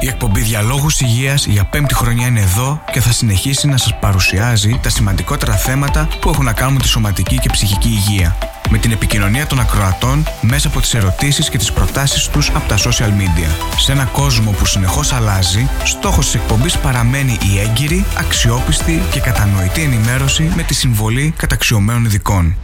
[0.00, 4.80] Η εκπομπή Διαλόγους Υγείας για πέμπτη χρονιά είναι εδώ και θα συνεχίσει να σας παρουσιάζει
[4.82, 8.36] τα σημαντικότερα θέματα που έχουν να κάνουν με τη σωματική και ψυχική υγεία.
[8.70, 12.76] Με την επικοινωνία των ακροατών μέσα από τις ερωτήσεις και τις προτάσεις τους από τα
[12.76, 13.78] social media.
[13.78, 19.82] Σε ένα κόσμο που συνεχώς αλλάζει, στόχος της εκπομπής παραμένει η έγκυρη, αξιόπιστη και κατανοητή
[19.82, 22.56] ενημέρωση με τη συμβολή καταξιωμένων ειδικών.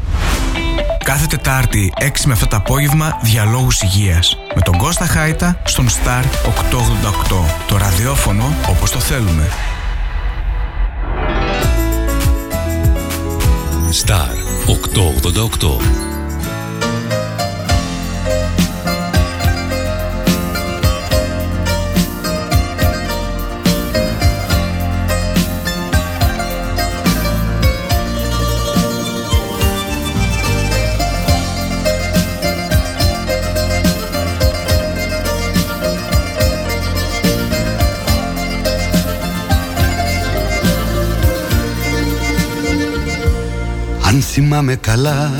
[1.04, 6.22] Κάθε Τετάρτη 6 με αυτό το απόγευμα Διαλόγους Υγείας με τον Κώστα Χάιτα στον Star
[6.22, 7.44] 888.
[7.68, 9.48] Το ραδιόφωνο όπως το θέλουμε.
[14.04, 14.34] Star
[14.66, 16.13] 888.
[44.34, 45.32] Θυμάμαι καλά.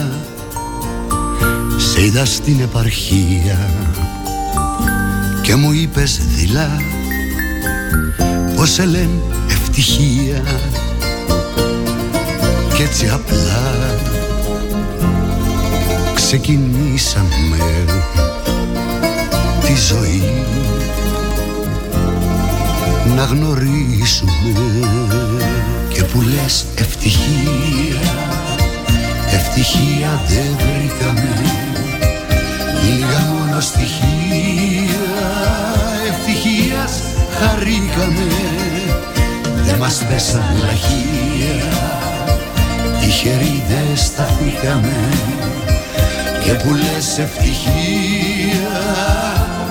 [1.76, 3.70] Σε είδα στην επαρχία
[5.42, 6.80] Και μου είπες δειλά
[8.56, 10.42] Πως σε λένε ευτυχία.
[12.74, 13.74] Κι έτσι απλά
[16.14, 17.58] Ξεκινήσαμε
[19.64, 20.32] Τη ζωή.
[23.16, 24.32] Να γνωρίσουμε
[25.88, 28.33] Και που λες ευτυχία
[29.34, 31.28] Ευτυχία δεν βρήκαμε.
[32.84, 35.06] Λίγα μόνο στοιχεία.
[36.08, 36.92] Ευτυχίας
[37.38, 38.26] χαρήκαμε.
[39.64, 41.72] Δεν μας πέσαν λαχεία
[43.00, 45.08] Τυχεροί δεν σταθήκαμε.
[46.44, 48.68] Και που λες ευτυχία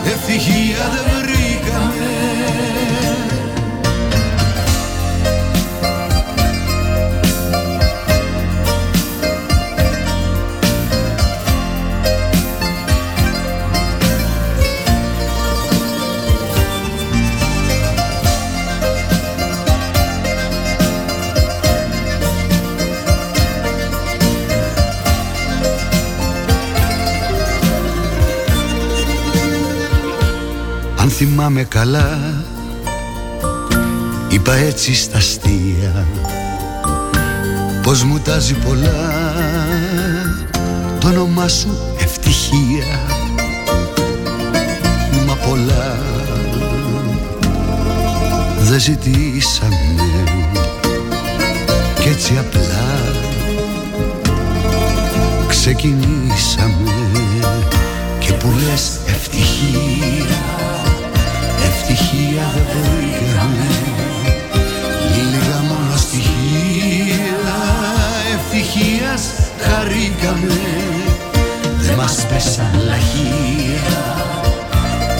[0.06, 1.23] Ευτυχία δεν
[31.46, 32.20] θυμάμαι καλά.
[34.30, 36.08] Είπα έτσι στα αστεία
[37.84, 39.34] Πως μου τάζει πολλά.
[41.00, 43.00] Το όνομά σου ευτυχία
[45.28, 45.98] Μα πολλά.
[48.60, 49.96] Δεν ζητήσαμε
[52.00, 53.02] Κι έτσι απλά.
[55.48, 56.92] Ξεκινήσαμε
[58.20, 59.93] Και που λες ευτυχία
[70.34, 70.60] χαρήκαμε
[71.80, 74.16] Δεν μας πέσαν λαχεία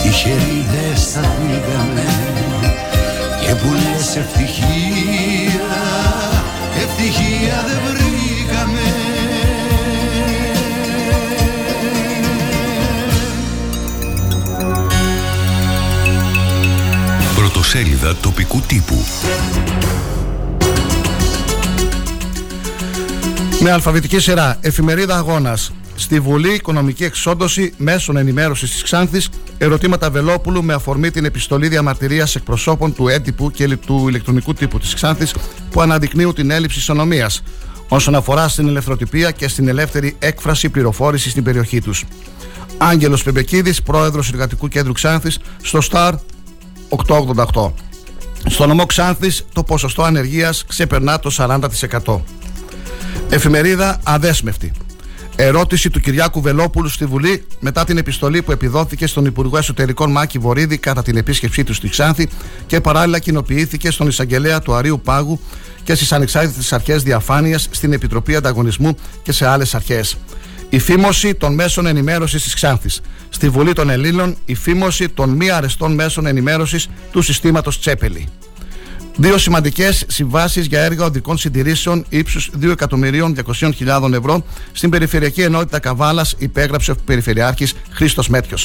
[0.02, 2.04] Τυχεροί δεν σταθήκαμε
[3.40, 5.82] Και που λες ευτυχία
[6.76, 8.80] Ευτυχία δεν βρήκαμε.
[17.34, 19.04] Πρωτοσέλιδα τοπικού τύπου.
[23.66, 25.72] Με αλφαβητική σειρά, εφημερίδα αγώνας.
[25.94, 32.34] Στη Βουλή, οικονομική εξόντωση μέσων ενημέρωσης της Ξάνθης, ερωτήματα Βελόπουλου με αφορμή την επιστολή διαμαρτυρίας
[32.34, 35.34] εκπροσώπων του έντυπου και του ηλεκτρονικού τύπου της Ξάνθης
[35.70, 37.42] που αναδεικνύουν την έλλειψη ισονομίας
[37.88, 42.04] όσον αφορά στην ελευθεροτυπία και στην ελεύθερη έκφραση πληροφόρησης στην περιοχή τους.
[42.78, 46.14] Άγγελος Πεμπεκίδης, πρόεδρος Εργατικού Κέντρου Ξάνθης, στο ΣΤΑΡ
[46.88, 47.74] 888.
[48.46, 52.24] Στο νομό Ξάνθης το ποσοστό ανεργίας ξεπερνά το 40%.
[53.30, 54.72] Εφημερίδα Αδέσμευτη.
[55.36, 60.38] Ερώτηση του Κυριάκου Βελόπουλου στη Βουλή μετά την επιστολή που επιδόθηκε στον Υπουργό Εσωτερικών Μάκη
[60.38, 62.28] Βορύδη κατά την επίσκεψή του στη Ξάνθη
[62.66, 65.40] και παράλληλα κοινοποιήθηκε στον εισαγγελέα του Αρίου Πάγου
[65.84, 70.16] και στις ανεξάρτητες αρχές διαφάνειας στην Επιτροπή Ανταγωνισμού και σε άλλες αρχές.
[70.68, 73.00] Η φήμωση των μέσων ενημέρωσης της Ξάνθης.
[73.28, 78.28] Στη Βουλή των Ελλήνων, η φήμωση των μη αρεστών μέσων ενημέρωσης του συστήματος Τσέπελη.
[79.16, 86.90] Δύο σημαντικές συμβάσεις για έργα οδικών συντηρήσεων ύψους 2.200.000 ευρώ στην Περιφερειακή Ενότητα Καβάλας υπέγραψε
[86.90, 88.56] ο Περιφερειάρχης Χρήστος Μέτριο.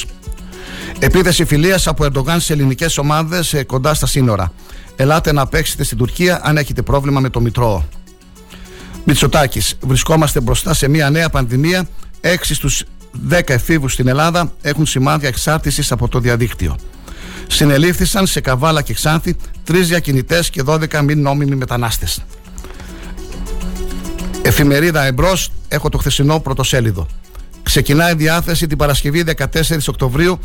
[0.98, 4.52] Επίθεση φιλίας από Ερντογάν σε ελληνικές ομάδες κοντά στα σύνορα.
[4.96, 7.88] Ελάτε να παίξετε στην Τουρκία αν έχετε πρόβλημα με το Μητρό.
[9.04, 9.74] Μητσοτάκης.
[9.80, 11.88] Βρισκόμαστε μπροστά σε μια νέα πανδημία.
[12.20, 12.84] 6 στους
[13.28, 16.76] 10 εφήβους στην Ελλάδα έχουν σημάδια εξάρτησης από το διαδίκτυο.
[17.52, 22.24] Συνελήφθησαν σε Καβάλα και Ξάνθη τρεις διακινητές και 12 μη νόμιμοι μετανάστες.
[24.42, 27.06] Εφημερίδα Εμπρός, έχω το χθεσινό πρωτοσέλιδο.
[27.62, 29.44] Ξεκινάει διάθεση την Παρασκευή 14
[29.88, 30.38] Οκτωβρίου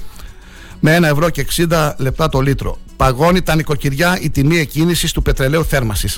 [0.79, 2.77] με 1 ευρώ και 60 λεπτά το λίτρο.
[2.95, 6.09] Παγώνει τα νοικοκυριά η τιμή εκκίνησης του πετρελαίου θέρμαση.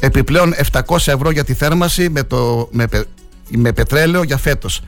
[0.00, 2.86] Επιπλέον 700 ευρώ για τη θέρμαση με, το, με,
[3.48, 4.80] με πετρέλαιο για φέτος.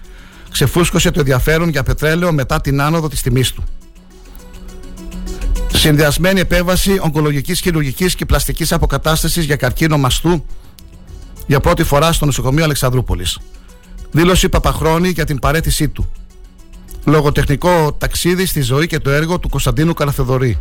[0.51, 3.65] Ξεφούσκωσε το ενδιαφέρον για πετρέλαιο μετά την άνοδο της τιμής του.
[5.81, 10.45] Συνδυασμένη επέμβαση ογκολογικής, χειρουργικής και πλαστικής αποκατάστασης για καρκίνο μαστού
[11.47, 13.39] για πρώτη φορά στο νοσοκομείο Αλεξανδρούπολης.
[14.11, 16.11] Δήλωση Παπαχρόνη για την παρέτησή του.
[17.05, 20.59] Λογοτεχνικό ταξίδι στη ζωή και το έργο του Κωνσταντίνου Καραθεδωρή.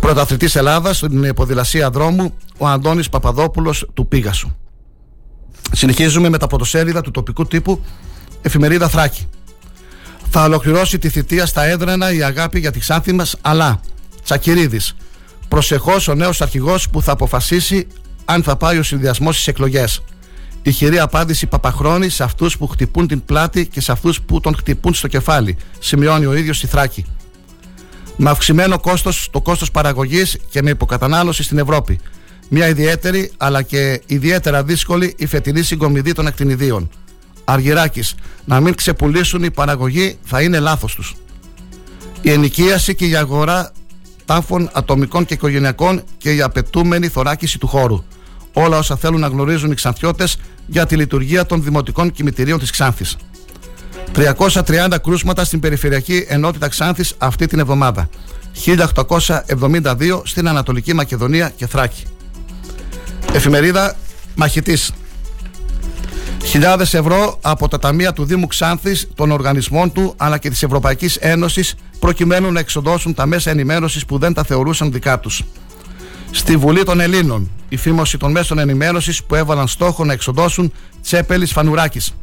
[0.00, 4.56] Πρωταθλητής Ελλάδας στην ποδηλασία δρόμου, ο Αντώνης Παπαδόπουλος του Πίγασου.
[5.72, 7.84] Συνεχίζουμε με τα πρωτοσέλιδα του τοπικού τύπου
[8.42, 9.28] Εφημερίδα Θράκη.
[10.34, 13.80] Θα ολοκληρώσει τη θητεία στα έδρανα η αγάπη για τη Ξάνθη μας, αλλά
[14.24, 14.94] Τσακυρίδης.
[15.48, 17.86] Προσεχώς ο νέος αρχηγός που θα αποφασίσει
[18.24, 20.02] αν θα πάει ο συνδυασμός στις εκλογές.
[20.62, 24.94] Ηχηρή απάντηση Παπαχρόνη σε αυτούς που χτυπούν την πλάτη και σε αυτούς που τον χτυπούν
[24.94, 27.04] στο κεφάλι, σημειώνει ο ίδιος στη Θράκη
[28.16, 32.00] με αυξημένο κόστος, το κόστος παραγωγής και με υποκατανάλωση στην Ευρώπη.
[32.48, 36.90] Μια ιδιαίτερη αλλά και ιδιαίτερα δύσκολη η φετινή συγκομιδή των ακτινιδίων.
[37.44, 38.14] Αργυράκης,
[38.44, 41.14] να μην ξεπουλήσουν η παραγωγή θα είναι λάθος τους.
[42.22, 43.72] Η ενοικίαση και η αγορά
[44.24, 48.04] τάφων ατομικών και οικογενειακών και η απαιτούμενη θωράκιση του χώρου.
[48.52, 50.36] Όλα όσα θέλουν να γνωρίζουν οι Ξανθιώτες
[50.66, 53.16] για τη λειτουργία των δημοτικών κημητηρίων της Ξάνθης.
[54.12, 58.08] 330 κρούσματα στην Περιφερειακή Ενότητα Ξάνθης αυτή την εβδομάδα.
[58.64, 62.04] 1872 στην Ανατολική Μακεδονία και Θράκη.
[63.32, 63.96] Εφημερίδα
[64.34, 64.92] Μαχητής.
[66.44, 71.16] Χιλιάδες ευρώ από τα ταμεία του Δήμου Ξάνθης, των οργανισμών του αλλά και της Ευρωπαϊκής
[71.16, 75.42] Ένωσης προκειμένου να εξοδώσουν τα μέσα ενημέρωσης που δεν τα θεωρούσαν δικά τους.
[76.30, 80.72] Στη Βουλή των Ελλήνων, η φήμωση των μέσων ενημέρωσης που έβαλαν στόχο να εξοδώσουν
[81.02, 82.14] Τσέπελης Φανουράκης.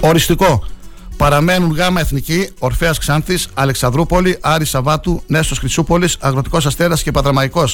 [0.00, 0.64] Οριστικό.
[1.16, 7.64] Παραμένουν γάμα εθνική, Ορφαία Ξάνθης, Αλεξανδρούπολη, Άρης Σαββάτου, Νέστος Χρυσούπολης, Αγροτικός Αστέρας και Πατραμαϊκό.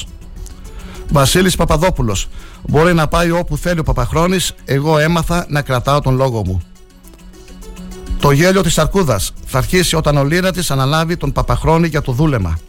[1.11, 2.27] Βασίλης Παπαδόπουλος.
[2.67, 6.61] Μπορεί να πάει όπου θέλει ο Παπαχρόνης, εγώ έμαθα να κρατάω τον λόγο μου.
[8.19, 12.11] Το γέλιο της Αρκούδας θα αρχίσει όταν ο Λύρα της αναλάβει τον Παπαχρόνη για το
[12.11, 12.59] δούλεμα.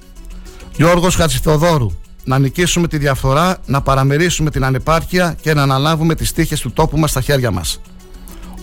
[0.76, 1.90] Γιώργος Χατζηθοδόρου,
[2.24, 6.99] να νικήσουμε τη διαφθορά, να παραμερίσουμε την ανεπάρκεια και να αναλάβουμε τις τύχες του τόπου
[6.99, 7.80] μας στα χέρια μας.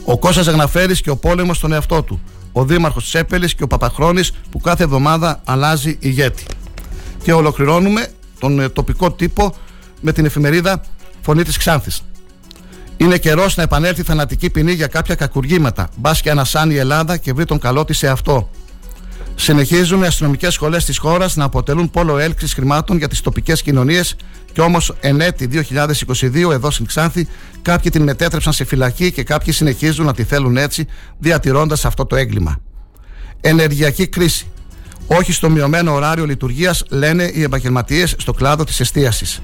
[0.06, 2.22] Ο Κώστας Αγναφέρης και ο πόλεμος στον εαυτό του.
[2.52, 6.46] Ο Δήμαρχος Τσέπελης και ο Παπαχρόνης που κάθε εβδομάδα αλλάζει ηγέτη.
[7.24, 8.08] Και ολοκληρώνουμε
[8.40, 9.56] τον ε, τοπικό τύπο
[10.02, 10.82] με την εφημερίδα
[11.22, 12.02] Φωνή της Ξάνθης.
[12.98, 15.90] Είναι καιρός να επανέλθει θανατική ποινή για κάποια κακουργήματα.
[15.96, 18.50] Μπας και ανασάνει η Ελλάδα και βρει τον καλό της σε αυτό.
[19.36, 24.16] Συνεχίζουν οι αστυνομικές σχολές της χώρας να αποτελούν πόλο έλξης χρημάτων για τις τοπικές κοινωνίες
[24.52, 27.28] και όμως εν έτη 2022 εδώ στην Ξάνθη
[27.62, 30.88] κάποιοι την μετέτρεψαν σε φυλακή και κάποιοι συνεχίζουν να τη θέλουν έτσι
[31.18, 32.58] διατηρώντας αυτό το έγκλημα.
[33.42, 34.48] Ενεργειακή κρίση.
[35.08, 39.42] Όχι στο μειωμένο ωράριο λειτουργίας, λένε οι επαγγελματίες στο κλάδο της εστίασης.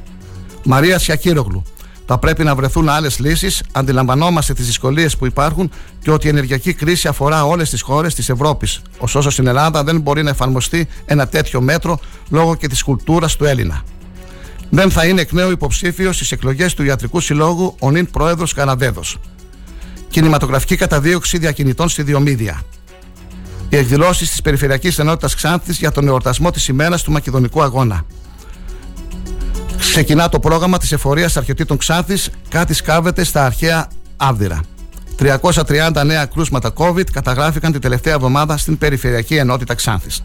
[0.66, 1.64] Μαρία Σιακύρογλου.
[2.08, 3.64] Θα πρέπει να βρεθούν άλλες λύσεις.
[3.72, 8.30] Αντιλαμβανόμαστε τις δυσκολίες που υπάρχουν και ότι η ενεργειακή κρίση αφορά όλες τις χώρες της
[8.30, 8.82] Ευρώπης.
[8.98, 12.00] Ωστόσο, στην Ελλάδα δεν μπορεί να εφαρμοστεί ένα τέτοιο μέτρο
[12.30, 13.84] λόγω και της κουλτούρας του Έλληνα.
[14.70, 19.18] Δεν θα είναι εκ νέου υποψήφιο στις εκλογές του Ιατρικού Συλλόγου ο νυν πρόεδρος Καναδέδος.
[20.10, 22.62] Κινηματογραφική καταδίωξη διακινητών στη Διομήδια.
[23.70, 28.06] Οι εκδηλώσεις της Περιφερειακής Ενότητας Ξάνθης για τον εορτασμό της ημέρας του Μακεδονικού Αγώνα.
[29.92, 34.62] Ξεκινά το πρόγραμμα της εφορίας αρχαιοτήτων Ξάνθης, κάτι σκάβεται στα αρχαία Άβδηρα.
[35.18, 40.24] 330 νέα κρούσματα COVID καταγράφηκαν την τελευταία εβδομάδα στην Περιφερειακή Ενότητα Ξάνθης.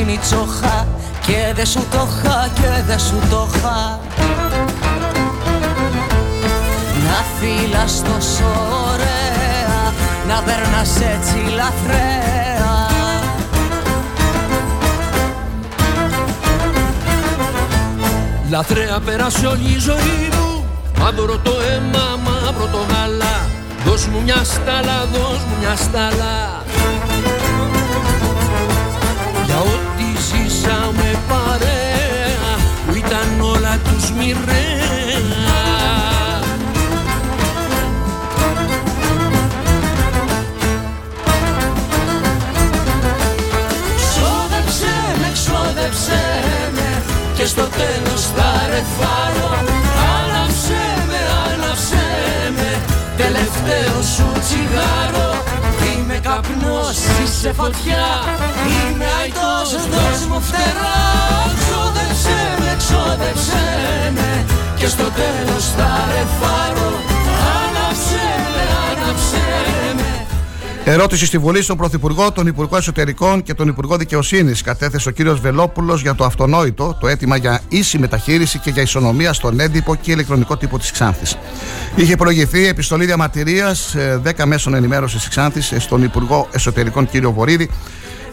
[0.00, 0.86] Πράσινη τσοχά
[1.26, 3.98] Και δε σου το χα, και δε σου το χα.
[7.04, 8.44] Να φύλας τόσο
[8.90, 9.92] ωραία
[10.28, 12.88] Να περνάς έτσι λαθρέα.
[18.50, 20.64] Λαθρέα πέρασε όλη η ζωή μου
[20.98, 23.48] Μαύρο το αίμα, μαύρο το γάλα.
[23.84, 26.62] Δώσ' μου μια στάλα, δώσ' μου μια στάλα
[30.28, 32.52] ζήσαμε παρέα
[32.86, 34.80] Που ήταν όλα τους μοιραία.
[43.96, 46.22] Ξόδεψε με, ξόδεψε
[46.74, 47.02] με
[47.36, 49.50] Και στο τέλος θα ρεφάρω
[50.18, 51.20] Άναψε με,
[51.52, 52.04] άναψε
[52.56, 52.70] με
[53.16, 54.29] Τελευταίο σου
[57.40, 58.06] καπνός, είσαι φωτιά
[58.90, 61.00] Είμαι αϊτός, δώσ' μου φτερά.
[61.60, 63.62] Ξόδεψε με, ξόδεψε
[64.14, 64.44] με.
[64.76, 67.09] Και στο τέλος θα ρεφάρω
[70.84, 74.62] Ερώτηση στη Βουλή στον Πρωθυπουργό, τον Υπουργό Εσωτερικών και τον Υπουργό Δικαιοσύνης.
[74.62, 79.32] Κατέθεσε ο κύριος Βελόπουλος για το αυτονόητο, το αίτημα για ίση μεταχείριση και για ισονομία
[79.32, 81.36] στον έντυπο και ηλεκτρονικό τύπο της Ξάνθης.
[81.96, 87.70] Είχε προηγηθεί επιστολή διαμαρτυρίας 10 μέσων ενημέρωσης της Ξάνθης στον Υπουργό Εσωτερικών κύριο Βορύδη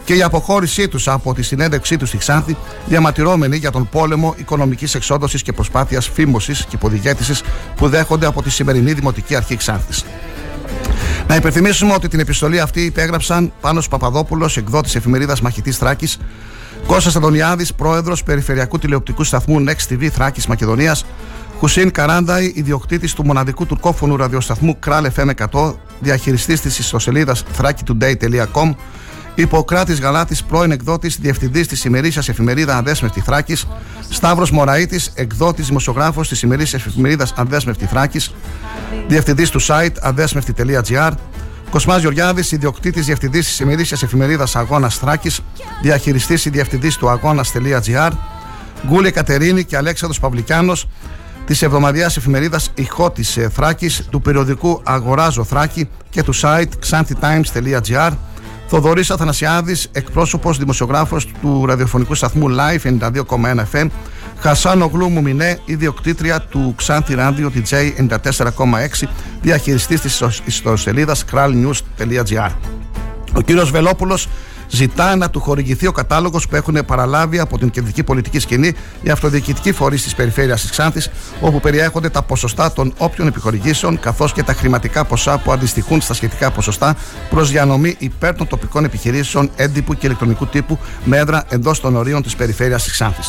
[0.04, 4.94] και η αποχώρησή τους από τη συνέντευξή τους στη Ξάνθη, διαμαρτυρώμενοι για τον πόλεμο οικονομικής
[4.94, 7.34] εξόδωση και προσπάθειας φήμωσης και υποδηγέτηση
[7.76, 10.04] που δέχονται από τη σημερινή Δημοτική Αρχή Ξάνθης.
[11.28, 16.18] Να υπενθυμίσουμε ότι την επιστολή αυτή υπέγραψαν Πάνος Παπαδόπουλος, εκδότης εφημερίδας Μαχητής Θράκης,
[16.86, 21.04] Κώστας Αντωνιάδης, πρόεδρος Περιφερειακού Τηλεοπτικού Σταθμού Next TV Θράκης Μακεδονίας,
[21.58, 28.74] Χουσίν Καράνταϊ, ιδιοκτήτης του μοναδικού τουρκόφωνου ραδιοσταθμού Κράλ FM 100, διαχειριστής της ιστοσελίδας thrakitoday.com,
[29.40, 33.66] Υποκράτη Γαλάτης, πρώην εκδότης, διευθυντής της ημερήσιας εφημερίδα Αδέσμευτη Θράκης,
[34.08, 38.34] Σταύρος Μωραήτης, εκδότης δημοσιογράφος της ημερήσιας εφημερίδας Αδέσμευτη Θράκης,
[39.08, 41.10] διευθυντής του site αδέσμευτη.gr,
[41.70, 45.40] Κοσμάς Γεωργιάδης, ιδιοκτήτης διευθυντής της ημερήσιας εφημερίδας Αγώνας Θράκης,
[45.82, 48.10] διαχειριστής διευθυντής του αγώνα.gr,
[48.86, 50.88] Γκούλη Κατερίνη και Αλέξανδρος Παυλικιάνος,
[51.46, 58.12] της εβδομαδιαίας εφημερίδας Ηχό τη Θράκης, του περιοδικού Αγοράζω Θράκη και του site xantitimes.gr,
[58.70, 63.86] Θοδωρής Αθανασιάδης, εκπρόσωπος δημοσιογράφος του ραδιοφωνικού σταθμού Live 92,1 FM.
[64.38, 69.08] Χασάν Ογλού Μουμινέ, ιδιοκτήτρια του Ξάνθη Ράδιο DJ 94,6,
[69.40, 72.50] διαχειριστής της ιστοσελίδας kralnews.gr.
[73.34, 74.28] Ο κύριος Βελόπουλος
[74.68, 79.10] ζητά να του χορηγηθεί ο κατάλογος που έχουν παραλάβει από την κεντρική πολιτική σκηνή οι
[79.10, 81.10] αυτοδιοικητικοί φορείς της περιφέρειας της Ξάνθης,
[81.40, 86.14] όπου περιέχονται τα ποσοστά των όποιων επιχορηγήσεων καθώς και τα χρηματικά ποσά που αντιστοιχούν στα
[86.14, 86.96] σχετικά ποσοστά
[87.30, 92.22] προς διανομή υπέρ των τοπικών επιχειρήσεων έντυπου και ηλεκτρονικού τύπου με έδρα εντός των ορίων
[92.22, 93.28] της περιφέρειας της Ξάνθης.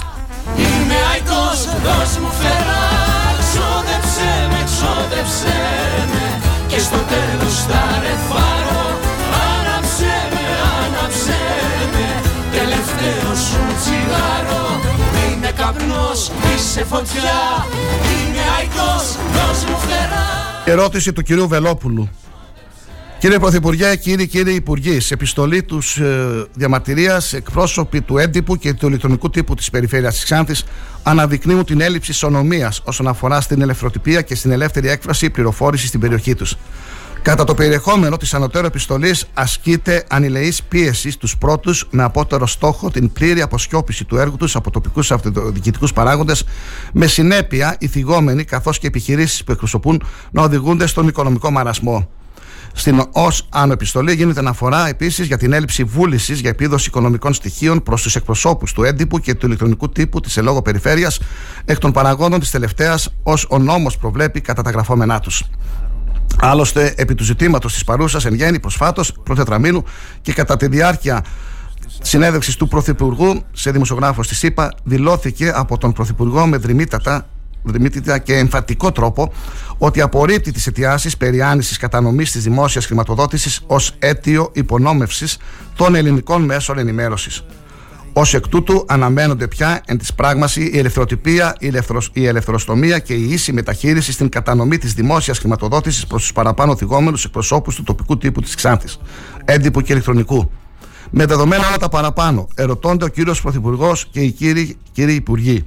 [16.69, 17.65] Καπνός, είσαι φωτιά
[18.27, 20.27] Είμαι αϊκός, δώσ' μου φτερά
[20.65, 22.09] Ερώτηση του κυρίου Βελόπουλου.
[23.19, 28.87] Κύριε Πρωθυπουργέ, κύριοι κύριοι Υπουργοί, σε επιστολή τους ε, διαμαρτυρίας, εκπρόσωποι του έντυπου και του
[28.87, 30.63] ηλεκτρονικού τύπου της περιφέρειας της Ξάνθης
[31.03, 36.35] αναδεικνύουν την έλλειψη ισονομίας όσον αφορά στην ελευθεροτυπία και στην ελεύθερη έκφραση πληροφόρησης στην περιοχή
[36.35, 36.55] τους.
[37.21, 43.11] Κατά το περιεχόμενο της ανωτέρω επιστολής, ασκείται ανηλεής πίεση στους πρώτους με απότερο στόχο την
[43.11, 46.43] πλήρη αποσκιόπηση του έργου τους από τοπικούς αυτοδιοικητικούς παράγοντες,
[46.93, 52.09] με συνέπεια οι θυγόμενοι καθώς και επιχειρήσεις που εκπροσωπούν να οδηγούνται στον οικονομικό μαρασμό.
[52.73, 57.83] Στην ως άνω επιστολή γίνεται αναφορά επίσης για την έλλειψη βούλησης για επίδοση οικονομικών στοιχείων
[57.83, 61.19] προς τους εκπροσώπους του έντυπου και του ηλεκτρονικού τύπου της ελόγω περιφέρειας
[61.65, 65.43] εκ των παραγόντων της τελευταίας ως ο νόμος προβλέπει κατά τα γραφόμενά τους.
[66.39, 69.83] Άλλωστε, επί του ζητήματος της παρούσας εν γέννη προσφάτως, πρωτετραμήνου
[70.21, 71.23] και κατά τη διάρκεια
[72.01, 77.27] συνέδριξη του Πρωθυπουργού σε δημοσιογράφο τη ΣΥΠΑ, δηλώθηκε από τον Πρωθυπουργό με δρυμύτατα
[77.63, 79.33] δρυμύτητα και εμφατικό τρόπο
[79.77, 85.37] ότι απορρίπτει τις αιτιάσεις περί άνησης κατανομής της δημόσιας χρηματοδότησης ως αίτιο υπονόμευσης
[85.75, 87.43] των ελληνικών μέσων ενημέρωσης.
[88.19, 93.13] Ω εκ τούτου, αναμένονται πια εν της πράγμασης η ελευθεροτυπία, η, ελευθερος, η ελευθεροστομία και
[93.13, 98.17] η ίση μεταχείριση στην κατανομή της δημόσιας χρηματοδότησης προς τους παραπάνω θυγόμενους εκπροσώπους του τοπικού
[98.17, 98.99] τύπου της Ξάνθης,
[99.45, 100.51] έντυπου και ηλεκτρονικού.
[101.09, 105.65] Με δεδομένα όλα τα παραπάνω, ερωτώνται ο κύριος Πρωθυπουργός και οι κύριοι, κύριοι Υπουργοί.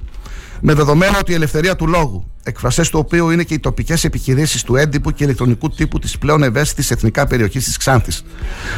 [0.65, 4.63] Με δεδομένο ότι η ελευθερία του λόγου, εκφρασές του οποίου είναι και οι τοπικές επιχειρήσεις
[4.63, 8.23] του έντυπου και ηλεκτρονικού τύπου της πλέον ευαίσθητης εθνικά περιοχής της Ξάνθης,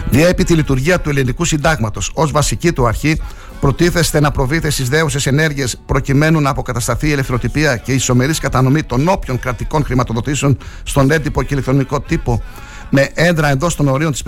[0.09, 3.21] διέπει τη λειτουργία του ελληνικού συντάγματος ως βασική του αρχή,
[3.59, 8.83] προτίθεστε να προβείτε στις δέουσες ενέργειες προκειμένου να αποκατασταθεί η ελευθεροτυπία και η ισομερής κατανομή
[8.83, 12.41] των όποιων κρατικών χρηματοδοτήσεων στον έντυπο και ηλεκτρονικό τύπο
[12.95, 14.23] με έντρα εντός των ορίων της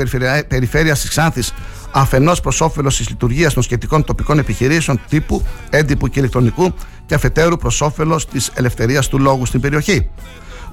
[0.47, 1.53] περιφέρειας της Ξάνθης,
[1.91, 6.73] αφενός προς όφελος της λειτουργίας των σχετικών τοπικών επιχειρήσεων τύπου, έντυπου και ηλεκτρονικού
[7.05, 10.09] και αφετέρου προς όφελος της ελευθερίας του λόγου στην περιοχή.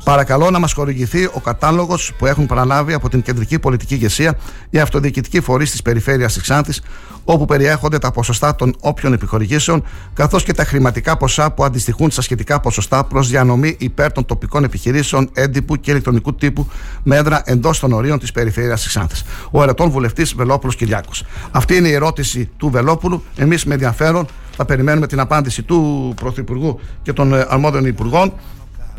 [0.04, 4.38] Παρακαλώ να μας χορηγηθεί ο κατάλογος που έχουν παραλάβει από την κεντρική πολιτική ηγεσία
[4.70, 6.82] οι αυτοδιοικητικοί φορείς της περιφέρειας της Ξάνθης,
[7.24, 9.84] όπου περιέχονται τα ποσοστά των όποιων επιχορηγήσεων,
[10.14, 14.64] καθώς και τα χρηματικά ποσά που αντιστοιχούν στα σχετικά ποσοστά προς διανομή υπέρ των τοπικών
[14.64, 16.68] επιχειρήσεων έντυπου και ηλεκτρονικού τύπου
[17.02, 19.24] με έδρα εντός των ορίων της περιφέρειας της Ξάνθης.
[19.50, 21.24] Ο ερετών βουλευτής Βελόπουλος Κυριάκος.
[21.50, 23.22] Αυτή είναι η ερώτηση του Βελόπουλου.
[23.36, 24.26] Εμείς με ενδιαφέρον
[24.56, 28.32] θα περιμένουμε την απάντηση του Πρωθυπουργού και των ε, αρμόδιων Υπουργών.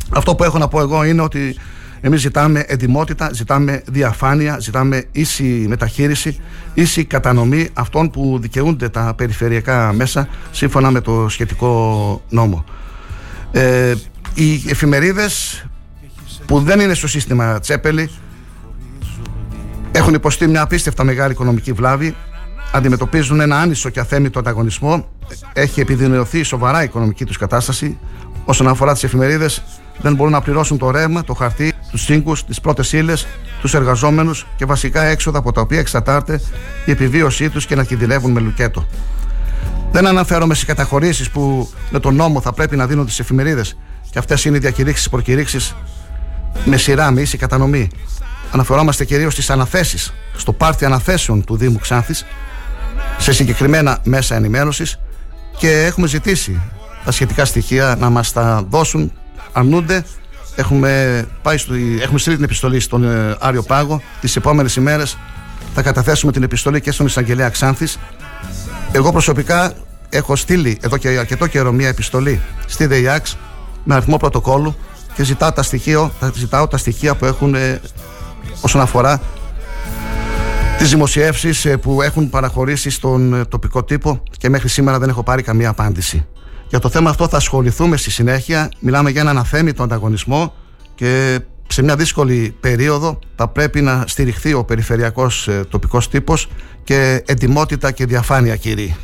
[0.10, 1.56] Αυτό που έχω να πω εγώ είναι ότι
[2.01, 6.39] εμείς ζητάμε εντιμότητα, ζητάμε διαφάνεια, ζητάμε ίση μεταχείριση,
[6.74, 12.66] ίση κατανομή αυτών που δικαιούνται τα περιφερειακά μέσα σύμφωνα με το σχετικό νόμο.
[13.51, 13.93] Ε,
[14.34, 15.66] οι εφημερίδες
[16.45, 18.10] που δεν είναι στο σύστημα Τσέπελη
[19.91, 22.16] έχουν υποστεί μια απίστευτα μεγάλη οικονομική βλάβη
[22.72, 25.10] αντιμετωπίζουν ένα άνισο και αθέμητο ανταγωνισμό
[25.53, 27.97] έχει επιδεινωθεί σοβαρά η οικονομική τους κατάσταση
[28.45, 29.64] όσον αφορά τις εφημερίδες
[30.02, 33.28] δεν μπορούν να πληρώσουν το ρεύμα, το χαρτί, τους σύγκους, τις πρώτες ύλες,
[33.62, 36.41] τους εργαζόμενους και βασικά έξοδα από τα οποία εξαρτάται
[36.86, 38.88] η επιβίωσή τους και να κινδυνεύουν με λουκέτο.
[39.91, 43.78] Δεν αναφέρομαι στις καταχωρήσεις που με τον νόμο θα πρέπει να δίνονται στι εφημερίδες
[44.10, 45.76] και αυτές είναι οι διακηρύξεις προκηρύξεις
[46.66, 47.89] με σειρά, με ίση κατανομή.
[48.52, 52.26] Αναφερόμαστε κυρίως στις αναθέσεις, στο πάρτι αναθέσεων του Δήμου Ξάνθης,
[53.18, 55.00] σε συγκεκριμένα μέσα ενημέρωσης
[55.58, 56.62] και έχουμε ζητήσει
[57.06, 59.12] τα σχετικά στοιχεία να μας τα δώσουν
[59.56, 60.06] αρνούνται.
[60.56, 64.01] Έχουμε, πάει στο, έχουμε στείλει την επιστολή στον ε, Άριο Πάγο.
[64.22, 65.18] Τις επόμενες ημέρες
[65.74, 67.99] θα καταθέσουμε την επιστολή και στον Εισαγγελέα Ξάνθης.
[68.91, 69.74] Εγώ προσωπικά
[70.10, 73.38] έχω στείλει εδώ και αρκετό καιρό μια επιστολή στη ΔΕΙΑΞ
[73.84, 74.76] με αριθμό πρωτοκόλλου
[75.14, 77.82] και ζητάω τα στοιχεία, ζητάω τα στοιχεία που έχουν ε,
[78.62, 79.22] όσον αφορά
[80.78, 85.24] τις δημοσιεύσεις ε, που έχουν παραχωρήσει στον ε, τοπικό τύπο και μέχρι σήμερα δεν έχω
[85.24, 86.26] πάρει καμία απάντηση.
[86.68, 88.72] Για το θέμα αυτό θα ασχοληθούμε στη συνέχεια.
[88.80, 90.53] Μιλάμε για έναν αθέμητο ανταγωνισμό
[90.95, 96.47] και σε μια δύσκολη περίοδο θα πρέπει να στηριχθεί ο περιφερειακός ε, τοπικός τύπος
[96.84, 98.95] και εντιμότητα και διαφάνεια κύριοι.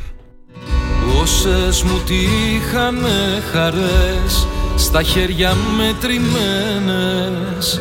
[1.22, 4.46] Όσες μου τύχανε χαρές
[4.76, 7.80] στα χέρια μετρημένες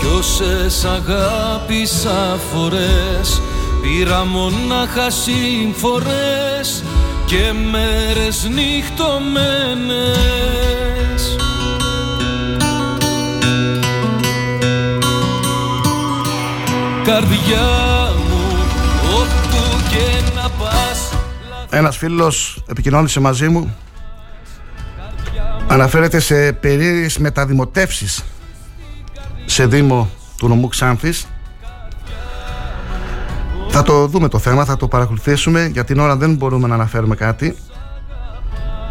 [0.00, 3.40] κι όσες αγάπησα φορές
[3.82, 6.84] Πήρα μονάχα σύμφορες
[7.28, 9.36] και μέρες νυχτωμένες.
[17.04, 17.68] Καρδιά
[18.28, 18.40] μου,
[19.14, 21.12] όπου και να πας
[21.70, 23.76] Ένας φίλος επικοινώνησε μαζί μου.
[25.68, 28.24] Αναφέρεται σε περίεργες μεταδημοτεύσεις
[29.44, 31.26] σε Δήμο του νομού Ξάνθης
[33.78, 35.66] θα το δούμε το θέμα, θα το παρακολουθήσουμε.
[35.72, 37.56] Για την ώρα δεν μπορούμε να αναφέρουμε κάτι.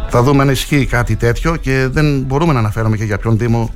[0.08, 3.70] Θα δούμε αν ισχύει κάτι τέτοιο και δεν μπορούμε να αναφέρουμε και για ποιον Δήμο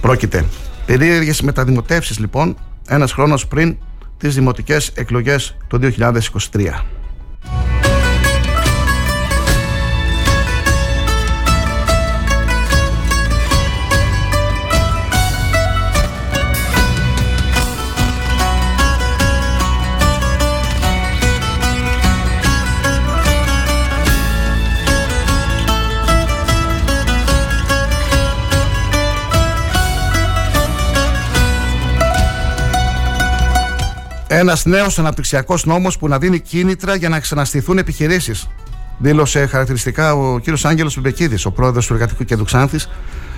[0.00, 0.44] πρόκειται.
[0.86, 2.56] Περίεργες μεταδημοτεύσεις λοιπόν
[2.88, 3.76] ένας χρόνος πριν
[4.16, 6.20] τις δημοτικές εκλογές το 2023
[34.32, 38.48] Ένας νέος αναπτυξιακός νόμος που να δίνει κίνητρα για να ξαναστηθούν επιχειρήσεις.
[38.98, 42.88] Δήλωσε χαρακτηριστικά ο κύριος Άγγελος Μπεκίδης, ο πρόεδρος του Εργατικού Κέντρου Ξάνθης,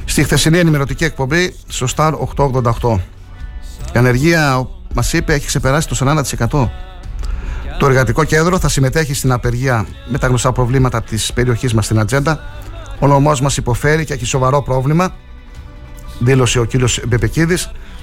[0.04, 3.00] στη χθεσινή ενημερωτική εκπομπή στο Star 888.
[3.94, 6.70] Η ανεργία, μας είπε, έχει ξεπεράσει το 40%.
[7.78, 11.98] Το Εργατικό Κέντρο θα συμμετέχει στην απεργία με τα γνωστά προβλήματα της περιοχής μας στην
[11.98, 12.40] ατζέντα.
[12.98, 15.14] Ο νομός μας υποφέρει και έχει σοβαρό πρόβλημα,
[16.18, 17.56] δήλωσε ο κύριος Μπεπεκίδη.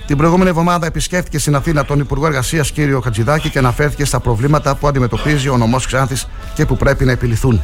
[0.10, 2.76] Την προηγούμενη εβδομάδα επισκέφθηκε στην Αθήνα τον Υπουργό Εργασίας κ.
[3.03, 7.62] Χατζηδάκη και αναφέρθηκε στα προβλήματα που αντιμετωπίζει ο νομός Ξάνθης και που πρέπει να επιληθούν.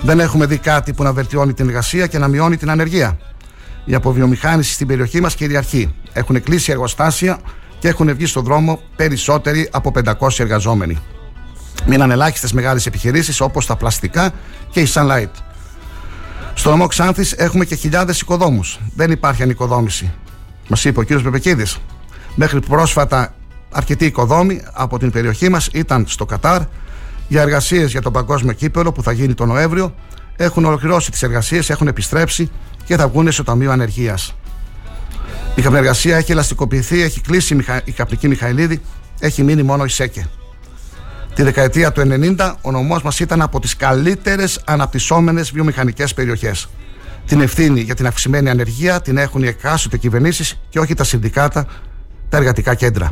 [0.00, 3.18] Δεν έχουμε δει κάτι που να βελτιώνει την εργασία και να μειώνει την ανεργία.
[3.84, 5.94] Η αποβιομηχάνηση στην περιοχή μας κυριαρχεί.
[6.12, 7.38] Έχουν κλείσει εργοστάσια
[7.78, 10.98] και έχουν βγει στον δρόμο περισσότεροι από 500 εργαζόμενοι.
[11.86, 14.30] Μείναν ελάχιστες μεγάλες επιχειρήσεις όπως τα πλαστικά
[14.70, 15.30] και η Sunlight.
[16.54, 18.78] Στο νομό Ξάνθης έχουμε και χιλιάδες οικοδόμους.
[18.94, 20.12] Δεν υπάρχει ανοικοδόμηση.
[20.68, 21.78] Μας είπε ο κύριος Πεπεκίδης.
[22.34, 23.34] Μέχρι πρόσφατα,
[23.70, 26.60] αρκετοί οικοδόμοι από την περιοχή μας ήταν στο Κατάρ
[27.28, 29.94] για εργασίες για τον παγκόσμιο κύπελο που θα γίνει τον Νοέμβριο.
[30.36, 32.50] Έχουν ολοκληρώσει τις εργασίες, έχουν επιστρέψει
[32.84, 34.34] και θα βγουν στο Ταμείο Ανεργίας.
[35.54, 38.80] Η καπνεργασία έχει ελαστικοποιηθεί, έχει κλείσει η καπνική Μιχαηλίδη,
[39.20, 40.28] έχει μείνει μόνο η ΣΕΚΕ.
[41.34, 46.68] Τη δεκαετία του 90 ο νομός μας ήταν από τις καλύτερες αναπτυσσόμενες βιομηχανικές περιοχές.
[47.26, 51.66] Την ευθύνη για την αυξημένη ανεργία την έχουν οι εκάστοτε κυβερνήσεις και όχι τα συνδικάτα,
[52.28, 53.10] τα εργατικά κέντρα.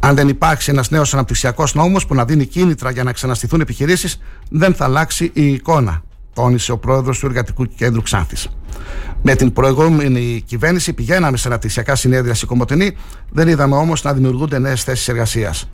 [0.00, 4.20] Αν δεν υπάρξει ένας νέος αναπτυξιακός νόμος που να δίνει κίνητρα για να ξαναστηθούν επιχειρήσεις,
[4.50, 6.02] δεν θα αλλάξει η εικόνα,
[6.34, 8.48] τόνισε ο πρόεδρος του Εργατικού Κέντρου Ξάνθης.
[9.22, 12.96] Με την προηγούμενη κυβέρνηση πηγαίναμε σε αναπτυξιακά συνέδρια στην Κομωτινή,
[13.30, 15.68] δεν είδαμε όμως να δημιουργούνται νέες θέσεις εργασίας.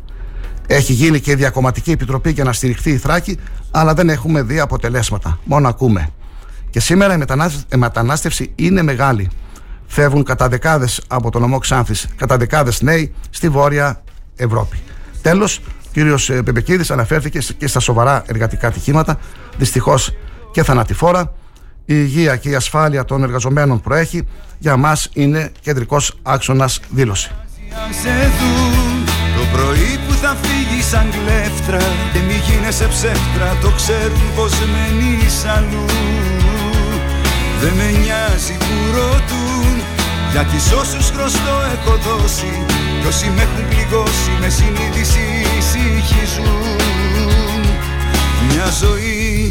[0.67, 3.39] Έχει γίνει και η διακομματική επιτροπή για να στηριχθεί η Θράκη,
[3.71, 5.39] αλλά δεν έχουμε δει αποτελέσματα.
[5.45, 6.09] Μόνο ακούμε.
[6.73, 7.15] Και σήμερα
[7.69, 9.31] η μετανάστευση είναι μεγάλη.
[9.87, 14.03] Φεύγουν κατά δεκάδες από τον νομό Ξάνθης, κατά δεκάδες νέοι στη Βόρεια
[14.37, 14.77] Ευρώπη.
[15.23, 19.19] Τέλος, ο κύριο Πεμπεκίδης αναφέρθηκε και στα σοβαρά εργατικά ατυχήματα.
[19.59, 20.15] Δυστυχώς
[20.53, 21.33] και θανατηφόρα.
[21.85, 24.27] Η υγεία και η ασφάλεια των εργαζομένων προέχει.
[24.59, 27.31] Για μας είναι κεντρικός άξονας δήλωση.
[29.37, 35.45] Το πρωί που θα φύγει σαν κλέφτρα και μη γίνεσαι ψεύτρα το ξέρουν πως μένεις
[35.45, 35.85] αλλού
[37.63, 39.75] δεν με νοιάζει που ρωτούν
[40.33, 42.53] γιατί σ' όσους χρωστό έχω δώσει
[43.01, 45.25] κι όσοι με έχουν πληγώσει με συνείδηση
[45.59, 46.77] ησυχίζουν.
[48.49, 49.51] Μια ζωή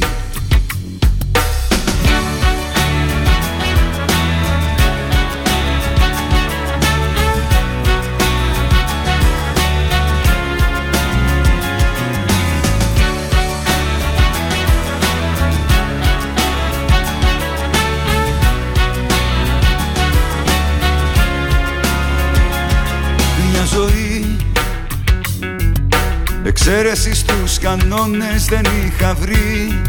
[26.72, 29.82] Εξαίρεσης στους κανόνες δεν είχα βρει.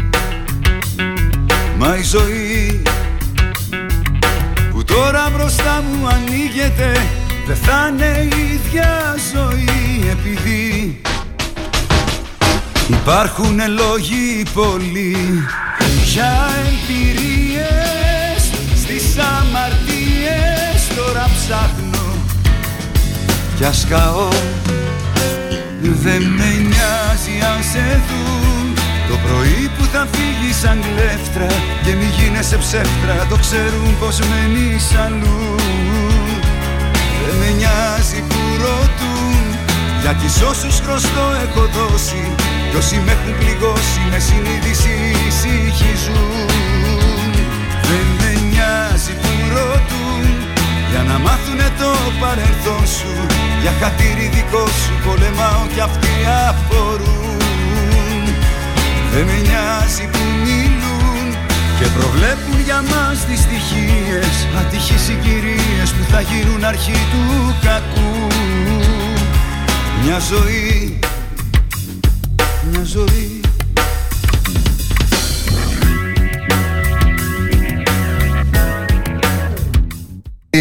[1.77, 2.81] Μα η ζωή
[4.71, 7.07] που τώρα μπροστά μου ανοίγεται
[7.47, 11.01] Δεν θα είναι η ίδια ζωή επειδή
[12.87, 15.17] Υπάρχουν λόγοι πολλοί
[16.05, 22.15] για εμπειρίες Στις αμαρτίες τώρα ψάχνω
[23.57, 24.27] κι ας καώ
[25.91, 28.73] δεν με νοιάζει αν σε δουν.
[29.09, 31.47] Το πρωί που θα φύγει σαν κλέφτρα
[31.83, 35.55] Και μη γίνεσαι ψεύτρα Το ξέρουν πως μένεις αλλού.
[37.25, 39.43] Δεν με νοιάζει που ρωτούν
[40.01, 42.23] Για τις όσους χρωστό έχω δώσει
[42.69, 44.95] Κι όσοι με έχουν πληγώσει με συνείδηση
[45.27, 46.47] ησυχίζουν.
[47.87, 48.32] Δεν με νοιάζει που ρωτούν
[50.93, 51.91] Για να μάθουνε το
[52.21, 53.13] παρελθόν σου.
[53.61, 56.13] Για χατήρι δικό σου πολεμάω κι αυτοί
[56.49, 58.23] αφορούν
[59.11, 61.27] Δεν με νοιάζει που μιλούν
[61.79, 64.47] και προβλέπουν για μας τις στοιχείες.
[64.59, 68.27] Ατυχείς συγκυρίες που θα γίνουν αρχή του κακού.
[70.03, 70.99] Μια ζωή,
[72.71, 73.42] μια ζωή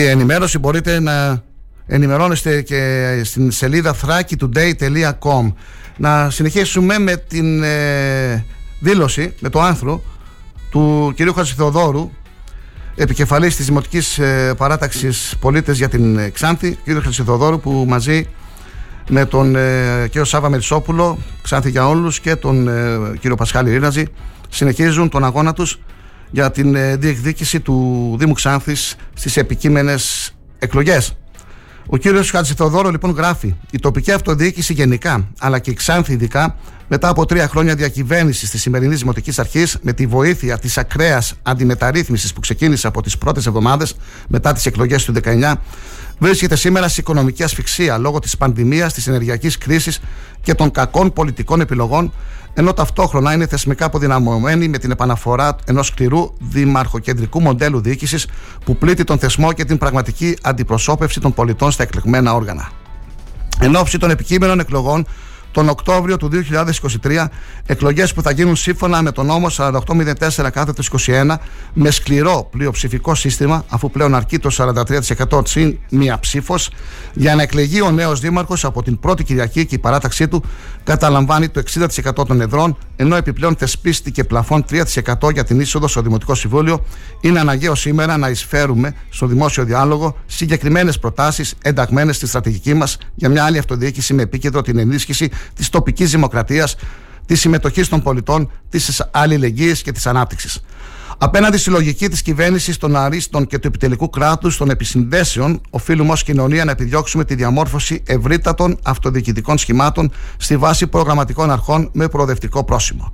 [0.03, 1.43] Η ενημέρωση μπορείτε να
[1.87, 5.53] ενημερώνεστε και στην σελίδα thrakitoday.com
[5.97, 8.45] Να συνεχίσουμε με την ε,
[8.81, 10.03] δήλωση, με το άνθρωπο
[10.71, 12.11] του κυρίου Χατζηθεοδόρου
[12.95, 16.79] επικεφαλής της Δημοτικής ε, Παράταξης Πολίτες για την Ξάνθη.
[16.85, 18.27] Κύριο Χατζηθεοδόρου που μαζί
[19.09, 24.07] με τον ε, κύριο Σάβα Μερισόπουλο Ξάνθη για όλους και τον ε, κύριο Πασχάλη Ρίναζη
[24.49, 25.79] συνεχίζουν τον αγώνα τους
[26.33, 31.17] για την ε, διεκδίκηση του Δήμου Ξάνθης στις επικείμενες εκλογές.
[31.87, 36.57] Ο κύριος Χατζηθεοδόρο λοιπόν γράφει «Η τοπική αυτοδιοίκηση γενικά, αλλά και η Ξάνθη ειδικά,
[36.95, 42.33] μετά από τρία χρόνια διακυβέρνησης της σημερινής Δημοτικής Αρχής, με τη βοήθεια της ακραίας αντιμεταρρύθμισης
[42.33, 43.97] που ξεκίνησε από τις πρώτες εβδομάδες
[44.29, 45.55] μετά τις εκλογές του 19,
[46.19, 50.01] βρίσκεται σήμερα σε οικονομική ασφυξία λόγω της πανδημίας, της ενεργειακής κρίσης
[50.43, 52.13] και των κακών πολιτικών επιλογών,
[52.55, 58.27] ενώ ταυτόχρονα είναι θεσμικά αποδυναμωμένη με την επαναφορά ενός σκληρού δημαρχοκεντρικού μοντέλου διοίκησης
[58.65, 62.71] που πλήττει τον θεσμό και την πραγματική αντιπροσώπευση των πολιτών στα εκλεγμένα όργανα.
[63.61, 65.07] Εν ώψη των επικείμενων εκλογών,
[65.53, 66.31] τον Οκτώβριο του
[67.03, 67.27] 2023
[67.67, 71.35] εκλογές που θα γίνουν σύμφωνα με τον νόμο 4804 κάθετος 21
[71.73, 74.77] με σκληρό πλειοψηφικό σύστημα αφού πλέον αρκεί το
[75.31, 76.71] 43% συν μία ψήφος
[77.15, 80.45] για να εκλεγεί ο νέος δήμαρχος από την πρώτη Κυριακή και η παράταξή του
[80.85, 81.63] καταλαμβάνει το
[81.97, 86.85] 60% των εδρών ενώ επιπλέον θεσπίστηκε πλαφόν 3% για την είσοδο στο Δημοτικό Συμβούλιο.
[87.21, 93.29] Είναι αναγκαίο σήμερα να εισφέρουμε στο δημόσιο διάλογο συγκεκριμένες προτάσεις ενταγμένες στη στρατηγική μας για
[93.29, 96.77] μια άλλη αυτοδιοίκηση με επίκεντρο την ενίσχυση της τοπικής δημοκρατίας,
[97.27, 100.61] της συμμετοχής των πολιτών, της αλληλεγγύης και της ανάπτυξης.
[101.19, 106.23] Απέναντι στη λογική της κυβέρνησης των αρίστων και του επιτελικού κράτους των επισυνδέσεων, οφείλουμε ως
[106.23, 113.13] κοινωνία να επιδιώξουμε τη διαμόρφωση ευρύτατων αυτοδιοικητικών σχημάτων στη βάση προγραμματικών αρχών με προοδευτικό πρόσημο.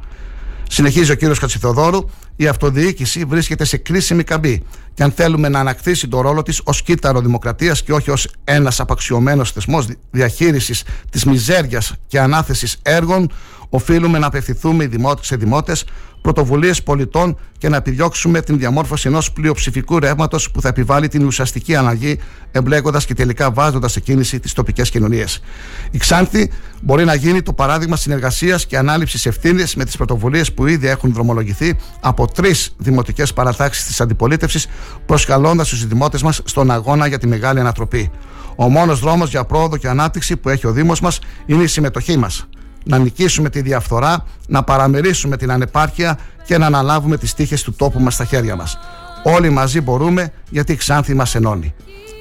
[0.68, 2.05] Συνεχίζει ο κύριος Κατσιθεοδόρου,
[2.41, 4.62] η αυτοδιοίκηση βρίσκεται σε κρίσιμη καμπή
[4.95, 8.80] και αν θέλουμε να ανακτήσει το ρόλο της ως κύτταρο δημοκρατίας και όχι ως ένας
[8.80, 13.30] απαξιωμένος θεσμός διαχείρισης της μιζέριας και ανάθεσης έργων,
[13.68, 14.89] οφείλουμε να απευθυνθούμε
[15.20, 15.84] σε δημότες,
[16.21, 21.75] πρωτοβουλίες πολιτών και να επιδιώξουμε την διαμόρφωση ενός πλειοψηφικού ρεύματος που θα επιβάλλει την ουσιαστική
[21.75, 22.19] αλλαγή,
[22.53, 25.43] εμπλέκοντας και τελικά βάζοντας σε κίνηση τις τοπικές κοινωνίες.
[25.91, 26.51] Η Ξάνθη
[26.83, 31.12] μπορεί να γίνει το παράδειγμα συνεργασίας και ανάληψης ευθύνης με τις πρωτοβουλίες που ήδη έχουν
[31.12, 34.66] δρομολογηθεί από τρεις δημοτικές παρατάξεις της αντιπολίτευσης,
[35.07, 38.11] προσκαλώντας τους δημότες μας στον αγώνα για τη μεγάλη ανατροπή.
[38.57, 42.16] Ο μόνος δρόμος για πρόοδο και ανάπτυξη που έχει ο Δήμος μας είναι η συμμετοχή
[42.16, 42.47] μας
[42.89, 48.01] να νικήσουμε τη διαφθορά, να παραμερίσουμε την ανεπάρκεια και να αναλάβουμε τις τύχες του τόπου
[48.01, 48.78] μας στα χέρια μας.
[49.22, 51.74] Όλοι μαζί μπορούμε γιατί η Ξάνθη μας ενώνει.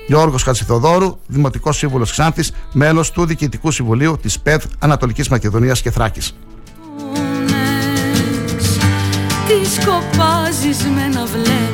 [0.07, 6.35] Γιώργος Χατσιθοδόρου, Δημοτικός Σύμβουλος Ξάνθης, μέλος του Διοικητικού Συμβουλίου της ΠΕΔ Ανατολικής Μακεδονίας και Θράκης.
[9.47, 11.66] Τις σκοπάζεις με ένα βλέμμα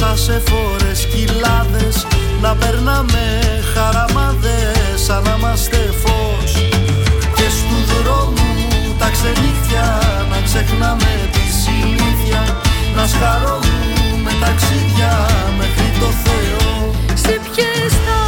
[0.00, 2.06] μέσα σε φόρες κοιλάδες
[2.40, 3.24] Να περνάμε
[3.74, 6.52] χαραμάδες σαν να είμαστε φως.
[7.36, 8.50] Και στου δρόμου
[8.98, 12.42] τα ξενύχια να ξεχνάμε τη συνήθεια.
[12.96, 15.26] Να σχαρώνουμε ταξίδια
[15.58, 16.94] μέχρι το Θεό.
[17.14, 18.27] Σε ποιες θάλασσες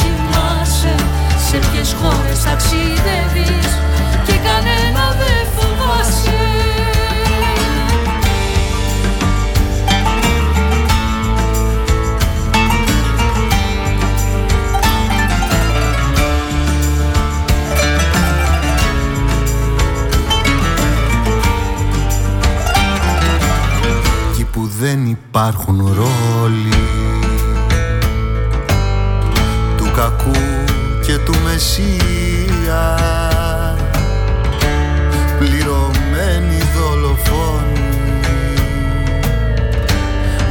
[0.00, 0.94] κοιμάσαι
[1.48, 3.70] Σε ποιες χώρες ταξιδεύεις
[4.26, 6.32] Και κανένα δεν φοβάσαι.
[24.52, 27.07] Που δεν υπάρχουν ρόλοι
[29.98, 30.30] κακού
[31.06, 32.98] και του Μεσσία.
[35.38, 37.88] Πληρωμένη δολοφόνη.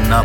[0.10, 0.24] Να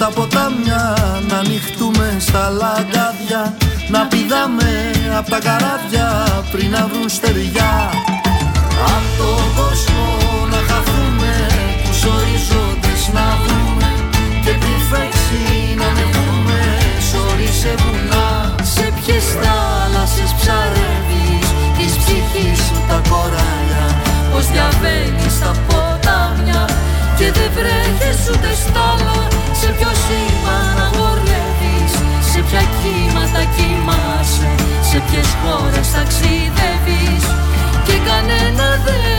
[0.00, 0.82] στα ποτάμια
[1.28, 3.42] Να ανοιχτούμε στα λαγκάδια
[3.94, 4.72] Να πηδάμε
[5.18, 6.08] απ' τα καράβια
[6.52, 7.72] Πριν να βρουν στεριά.
[8.94, 10.06] Απ' το κόσμο
[10.52, 11.32] να χαθούμε
[11.84, 13.90] Τους ορίζοντες να βρούμε
[14.44, 15.42] Και πριν φέξει
[15.80, 16.60] να ανεβούμε
[17.10, 18.28] Σωρί σε βουνά.
[18.74, 23.86] Σε ποιες θάλασσες ψαρεύεις Της ψυχής σου τα κοράλια
[24.30, 26.62] Πως διαβαίνεις τα ποτάμια
[27.18, 29.19] Και δεν βρέχεις ούτε στάλα
[29.70, 31.92] Σε ποιο σήμα να χορεύεις.
[32.30, 34.50] Σε ποια κύματα κοιμάσαι
[34.88, 37.24] Σε ποιες χώρες ταξιδεύεις.
[37.86, 39.09] Και κανένα δεν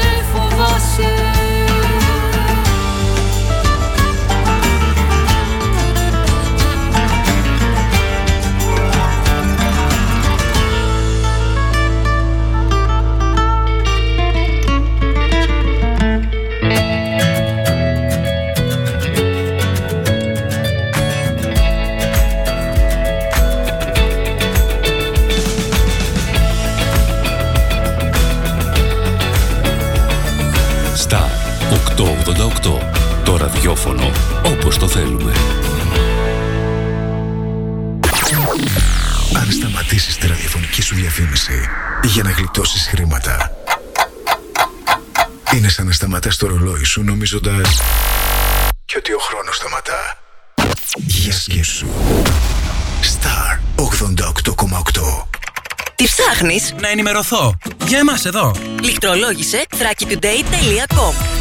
[33.31, 34.11] Το ραδιόφωνο
[34.45, 35.31] όπως το θέλουμε.
[39.35, 41.69] Αν σταματήσεις τη ραδιοφωνική σου διαφήμιση
[42.03, 43.51] για να γλιτώσεις χρήματα,
[45.53, 47.81] είναι σαν να σταματάς το ρολόι σου νομίζοντας
[48.85, 50.17] και ότι ο χρόνος σταματά.
[50.95, 51.87] Για σκέψου.
[53.01, 55.27] Star 88,8
[55.95, 57.57] Τι ψάχνεις; Να ενημερωθώ.
[57.85, 58.55] Για εμάς εδώ.
[58.81, 61.40] Λιχτρολόγησε thrakitoday.com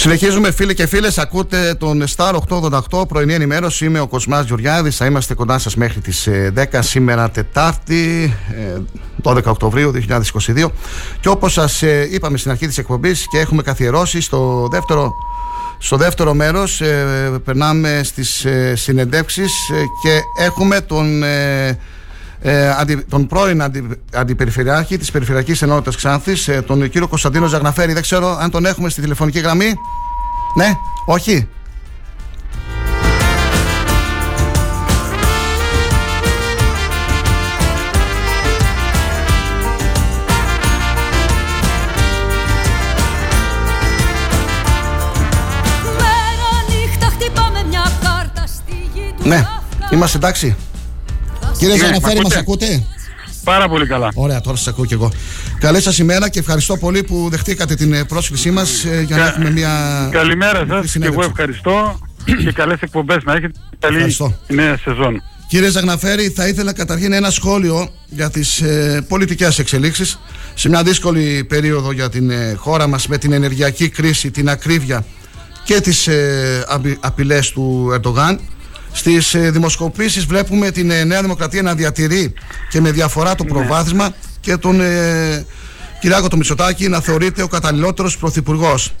[0.00, 5.06] Συνεχίζουμε φίλοι και φίλες, ακούτε τον Star 888 πρωινή ενημέρωση, είμαι ο Κοσμάς Γεωργιάδης, θα
[5.06, 8.80] είμαστε κοντά σας μέχρι τις ε, 10 σήμερα Τετάρτη, ε,
[9.22, 10.70] 12 Οκτωβρίου 2022
[11.20, 15.12] και όπως σας ε, είπαμε στην αρχή της εκπομπής και έχουμε καθιερώσει στο δεύτερο
[15.82, 21.22] στο δεύτερο μέρος ε, περνάμε στις ε, συνεντεύξεις ε, και έχουμε τον,
[22.42, 27.46] ε, ε, αντι, τον πρώην αντι, αντιπεριφερειάρχη της Περιφερειακής Ενότητας Ξάνθης, ε, τον κύριο Κωνσταντίνο
[27.46, 27.92] Ζαγναφέρη.
[27.92, 29.74] Δεν ξέρω αν τον έχουμε στη τηλεφωνική γραμμή.
[30.54, 30.72] Ναι,
[31.06, 31.48] όχι.
[45.98, 49.46] Μέρα νύχτα χτυπάμε μια κάρτα στη γη του Ναι,
[49.90, 50.56] είμαστε εντάξει.
[51.60, 52.86] Κύριε Ναι, Ζαγναφέρη, μ' μας ακούτε; ακούτε;
[53.44, 54.08] Πάρα πολύ καλά.
[54.14, 55.12] Ωραία, τώρα σας ακούω κι εγώ.
[55.60, 59.28] Καλή σας ημέρα και ευχαριστώ πολύ που δεχτήκατε την ε, πρόσκλησή μας για να Κα-
[59.28, 60.08] έχουμε μια.
[60.12, 61.20] Καλημέρα μικρή σας και συνέντευξη.
[61.20, 61.98] εγώ ευχαριστώ
[62.44, 63.52] και καλές εκπομπές να έχετε.
[63.78, 64.34] Καλή Ευχαριστώ.
[64.48, 65.22] νέα σεζόν.
[65.48, 70.18] Κύριε Ζαγναφέρη, θα ήθελα καταρχήν ένα σχόλιο για τις ε, πολιτικές εξελίξεις
[70.54, 75.04] σε μια δύσκολη περίοδο για την ε, χώρα μας με την ενεργειακή κρίση, την ακρίβεια
[75.64, 78.40] και τις ε, απει- απειλές του Ερντογάν.
[78.92, 82.34] Στις ε, δημοσκοπήσεις βλέπουμε την ε, Νέα Δημοκρατία να διατηρεί
[82.70, 84.10] και με διαφορά το προβάδισμα
[84.40, 85.46] και τον ε,
[86.00, 88.92] Κυριάκο το Μητσοτάκη να θεωρείται ο καταλληλότερος πρωθυπουργός.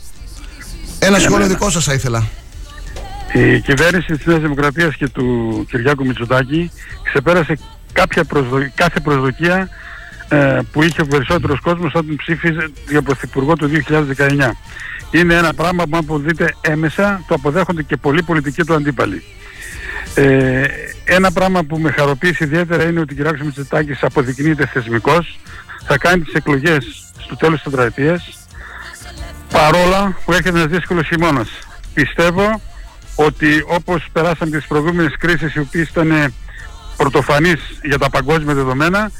[0.98, 1.52] Ένα Ναι, σχόλιο ναι, ναι.
[1.52, 2.26] δικό σας θα ήθελα.
[3.32, 6.70] Η κυβέρνηση της Νέας Δημοκρατίας και του Κυριάκου Μητσοτάκη
[7.04, 7.58] ξεπέρασε
[7.92, 9.68] κάποια προσδο- κάθε προσδοκία
[10.28, 13.68] ε, που είχε ο περισσότερος κόσμος όταν ψήφιζε για πρωθυπουργό το
[14.18, 14.50] 2019.
[15.10, 19.22] είναι ένα πράγμα που αν αποδείτε έμεσα το αποδέχονται και πολλοί πολιτικοί του αντίπαλοι.
[20.14, 20.64] Ε,
[21.04, 23.42] ένα πράγμα που με χαροποίησε ιδιαίτερα είναι ότι ο κ.
[23.42, 25.38] Μητσοτάκης αποδεικνύεται θεσμικός,
[25.86, 28.38] θα κάνει τις εκλογές στο τέλος της τετραετίας,
[29.52, 31.48] παρόλα που έρχεται ένας δύσκολος χειμώνας.
[31.94, 32.60] Πιστεύω
[33.14, 36.34] ότι όπως περάσαμε τις προηγούμενες κρίσεις οι οποίες ήταν
[36.96, 39.10] πρωτοφανείς για τα παγκόσμια δεδομένα,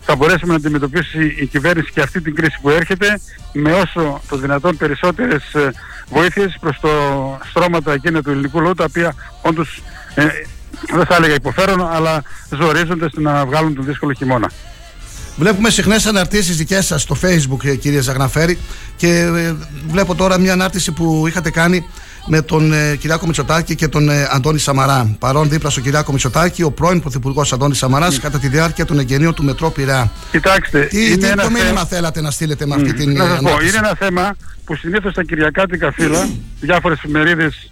[0.00, 3.20] θα μπορέσουμε να αντιμετωπίσει η κυβέρνηση και αυτή την κρίση που έρχεται
[3.52, 5.70] με όσο το δυνατόν περισσότερες ε,
[6.08, 6.90] βοήθειες προς το
[7.50, 9.82] στρώματα εκείνα του ελληνικού λαού τα οποία όντως
[10.14, 10.26] ε,
[10.94, 14.50] δεν θα έλεγα υποφέρουν αλλά ζορίζονται να βγάλουν τον δύσκολο χειμώνα.
[15.36, 18.58] Βλέπουμε συχνές αναρτήσεις δικές σας στο Facebook, ε, κύριε Ζαγναφέρη,
[18.96, 19.54] και ε,
[19.88, 21.86] βλέπω τώρα μια ανάρτηση που είχατε κάνει
[22.26, 25.16] με τον ε, Κυριάκο Μητσοτάκη και τον ε, Αντώνη Σαμαρά.
[25.18, 28.20] Παρόν δίπλα στο Κυριάκο Μητσοτάκη, ο πρώην Πρωθυπουργός Αντώνης Σαμαράς, mm.
[28.20, 30.12] κατά τη διάρκεια των εγγενείων του Μετρό Πειραιά.
[30.30, 32.96] Κοιτάξτε, τι, είναι τι ένα το μήνυμα θέλατε να στείλετε με αυτή mm.
[32.96, 33.12] την.
[33.16, 36.28] Να σας πω, είναι ένα θέμα που συνήθως στα Κυριακάτικα φύλλα,
[36.60, 37.70] διάφορες εφημερίδες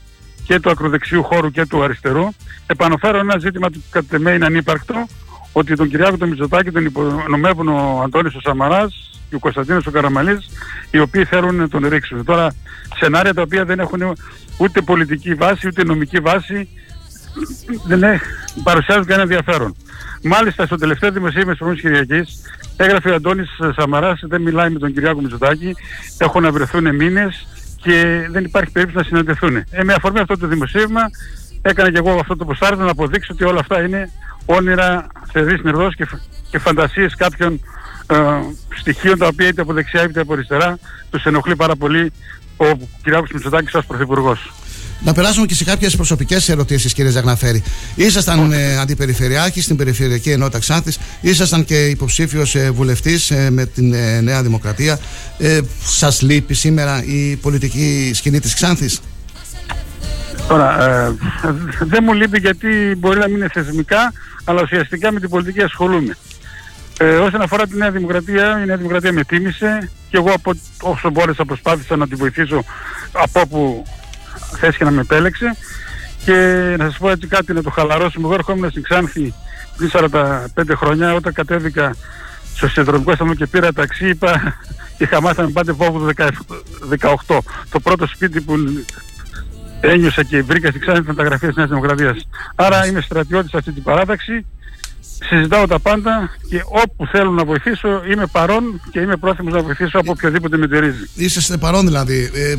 [0.48, 2.28] και του ακροδεξιού χώρου και του αριστερού,
[2.66, 5.06] επαναφέρουν ένα ζήτημα που κατά εμέ είναι ανύπαρκτο,
[5.52, 9.90] ότι τον Κυριάκο τον Μητσοτάκη τον υπονομεύουν ο Αντώνης ο Σαμαράς και ο Κωνσταντίνος ο
[9.90, 10.48] Καραμαλής
[10.90, 12.24] οι οποίοι θέλουν να τον ρίξουν.
[12.24, 12.54] Τώρα
[12.98, 14.16] σενάρια τα οποία δεν έχουν
[14.58, 16.68] ούτε πολιτική βάση ούτε νομική βάση
[17.86, 18.00] δεν
[18.62, 19.76] παρουσιάζουν κανένα ενδιαφέρον.
[20.22, 22.42] Μάλιστα στο τελευταίο δημοσίευμα της προηγούμενης Κυριακής
[22.76, 25.74] έγραφε ο Αντώνης Σαμαράς δεν μιλάει με τον Κυριάκο Μητσοτάκη
[26.18, 27.46] έχουν να βρεθούν μήνες
[27.82, 29.56] και δεν υπάρχει περίπτωση να συναντηθούν.
[29.56, 31.00] Ε, με αφορμή αυτό το δημοσίευμα
[31.62, 34.10] έκανα και εγώ αυτό το ποστάρισμα να αποδείξω ότι όλα αυτά είναι
[34.46, 36.06] όνειρα θερής νερδός και,
[36.50, 37.60] και φαντασίες κάποιων
[38.06, 38.16] ε,
[38.78, 40.78] στοιχείων τα οποία είτε από δεξιά είτε από αριστερά
[41.10, 42.12] τους ενοχλεί πάρα πολύ
[42.56, 43.32] ο κ.
[43.32, 44.52] Μητσοτάκης ως Πρωθυπουργός.
[45.00, 47.62] Να περάσουμε και σε κάποιες προσωπικές ερωτήσεις, κύριε Ζαγναφέρη.
[47.94, 53.92] Ήσασταν ε, αντιπεριφερειάρχης στην Περιφερειακή Ενότητα Ξάνθης, ήσασταν και υποψήφιος ε, βουλευτής ε, με την
[53.92, 54.98] ε, Νέα Δημοκρατία.
[55.38, 59.00] Ε, Σας λείπει σήμερα η πολιτική σκηνή της Ξάνθης;
[60.48, 61.14] Τώρα, ε,
[61.80, 64.12] δεν μου λείπει γιατί μπορεί να μην είναι θεσμικά,
[64.44, 66.16] αλλά ουσιαστικά με την πολιτική ασχολούμαι.
[66.98, 71.10] Ε, όσον αφορά τη Νέα Δημοκρατία, η Νέα Δημοκρατία με τίμησε και εγώ από, όσο
[71.10, 72.64] μπόρεσα προσπάθησα να τη βοηθήσω
[73.12, 73.84] από όπου
[74.56, 75.56] θέση και να με επέλεξε
[76.24, 76.34] και
[76.78, 78.26] να σας πω έτσι κάτι να το χαλαρώσουμε.
[78.26, 79.34] Εγώ ερχόμουν στην Ξάνθη
[79.76, 81.94] πριν 45 χρόνια όταν κατέβηκα
[82.54, 84.56] στο συνδρομικό σταθμό και πήρα ταξί είπα
[84.98, 86.08] είχα μάθει να πάτε βόβου
[87.00, 87.38] 18.
[87.70, 88.54] Το πρώτο σπίτι που
[89.80, 92.28] ένιωσα και βρήκα στην Ξάνθη ήταν τα γραφεία της Νέας Δημοκρατίας.
[92.54, 94.44] Άρα είμαι στρατιώτης σε αυτή την παράταξη
[95.24, 99.98] συζητάω τα πάντα και όπου θέλω να βοηθήσω είμαι παρόν και είμαι πρόθυμος να βοηθήσω
[99.98, 101.08] από οποιοδήποτε με τηρίζει.
[101.14, 102.30] Είσαστε παρόν δηλαδή.
[102.34, 102.54] Ε,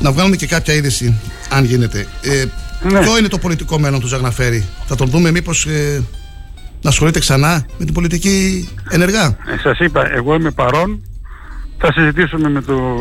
[0.00, 1.14] να βγάλουμε και κάποια είδηση,
[1.48, 2.06] αν γίνεται.
[2.22, 2.44] Ε,
[2.90, 3.00] ναι.
[3.00, 6.02] Ποιο είναι το πολιτικό μέλλον του Ζαγναφέρη, Θα τον δούμε μήπως ε,
[6.82, 11.02] να ασχολείται ξανά με την πολιτική ενεργά; Ε, Σας είπα, εγώ είμαι παρόν.
[11.80, 12.98] Θα συζητήσουμε με το,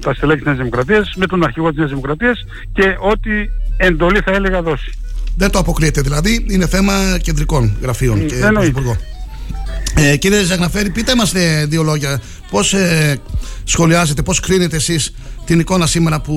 [0.00, 3.30] τα στελέχη της Νέας Δημοκρατίας, με τον αρχηγό της Νέας Δημοκρατίας και ό,τι
[3.76, 4.92] εντολή θα έλεγα δώσει.
[5.36, 8.96] Δεν το αποκλείεται δηλαδή, είναι θέμα κεντρικών γραφείων και Πρωθυπουργό.
[9.94, 12.20] Ε, κύριε Ζαγναφέρη, πείτε μας ε, δύο λόγια.
[12.50, 13.18] Πώς ε,
[13.64, 15.14] σχολιάζετε, πώς κρίνετε εσείς
[15.50, 16.36] την εικόνα σήμερα που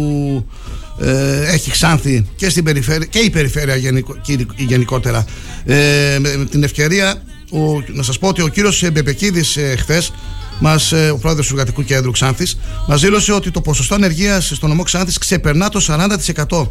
[0.99, 4.15] ε, έχει ξάνθει και, στην περιφέρεια, και η περιφέρεια γενικο,
[4.57, 5.25] γενικότερα.
[5.65, 7.15] Ε, με, την ευκαιρία
[7.51, 10.13] ο, να σας πω ότι ο κύριος Μπεμπεκίδης ε, χθες
[10.59, 14.69] μας, ε, ο πρόεδρος του Εργατικού Κέντρου Ξάνθης μας δήλωσε ότι το ποσοστό ανεργίας στον
[14.69, 16.69] νομό Ξάνθης ξεπερνά το 40%.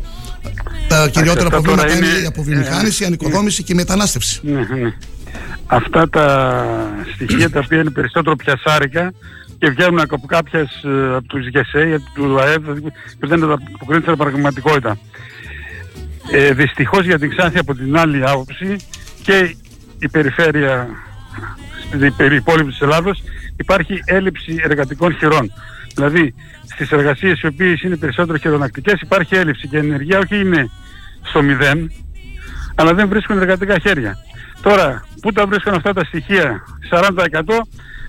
[0.89, 4.41] Τα κυριότερα προβλήματα είναι, η αποβιομηχάνηση, η ανοικοδόμηση και η μετανάστευση.
[4.43, 4.95] Ναι, ναι.
[5.67, 6.57] Αυτά τα
[7.15, 9.13] στοιχεία τα οποία είναι περισσότερο πιασάρικα
[9.63, 12.63] και βγαίνουν από κάποιες ε, από τους ΓΕΣΕ, από του ΑΕΔ,
[13.19, 14.99] που δεν αποκρίνεται στην πραγματικότητα.
[16.33, 18.77] Ε, δυστυχώς για την Ξάνθη από την άλλη άποψη
[19.23, 19.57] και
[19.99, 20.89] η περιφέρεια
[21.87, 23.23] στην υπόλοιπη της Ελλάδος
[23.57, 25.53] υπάρχει έλλειψη εργατικών χειρών.
[25.95, 26.35] Δηλαδή
[26.65, 30.71] στις εργασίες οι οποίες είναι περισσότερο χειρονακτικές υπάρχει έλλειψη και η ενεργεία όχι είναι
[31.23, 31.93] στο μηδέν
[32.75, 34.17] αλλά δεν βρίσκουν εργατικά χέρια.
[34.63, 37.09] Τώρα, πού τα βρίσκουν αυτά τα στοιχεία, 40%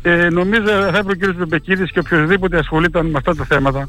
[0.05, 1.47] ε, νομίζω θα έπρεπε ο κ.
[1.47, 3.85] Μπεκίδης και οποιοδήποτε ασχολείται με αυτά τα θέματα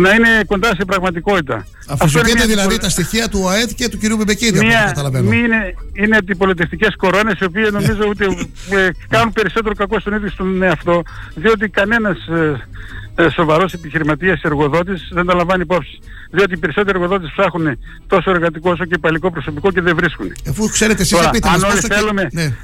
[0.00, 1.66] να είναι κοντά σε πραγματικότητα.
[1.86, 4.24] Αφισβητείτε δηλαδή τα στοιχεία του ΑΕΔ και του κ.
[4.24, 5.32] Μπεκίδη, Μία, καταλαβαίνω.
[5.32, 8.24] Είναι, είναι αντιπολιτευτικές κορώνες οι οποίες νομίζω ότι
[8.70, 11.02] ε, κάνουν περισσότερο κακό στον ίδιο στον εαυτό
[11.34, 12.66] διότι κανένας ε,
[13.14, 15.98] ε, σοβαρός επιχειρηματίας εργοδότης δεν τα λαμβάνει υπόψη.
[16.30, 20.32] Διότι οι περισσότεροι εργοδότες ψάχνουν τόσο εργατικό όσο και υπαλλικό προσωπικό και δεν βρίσκουν.
[20.48, 22.54] Αφού ξέρετε εσείς Τώρα, αν, όλοι θέλουμε, ναι.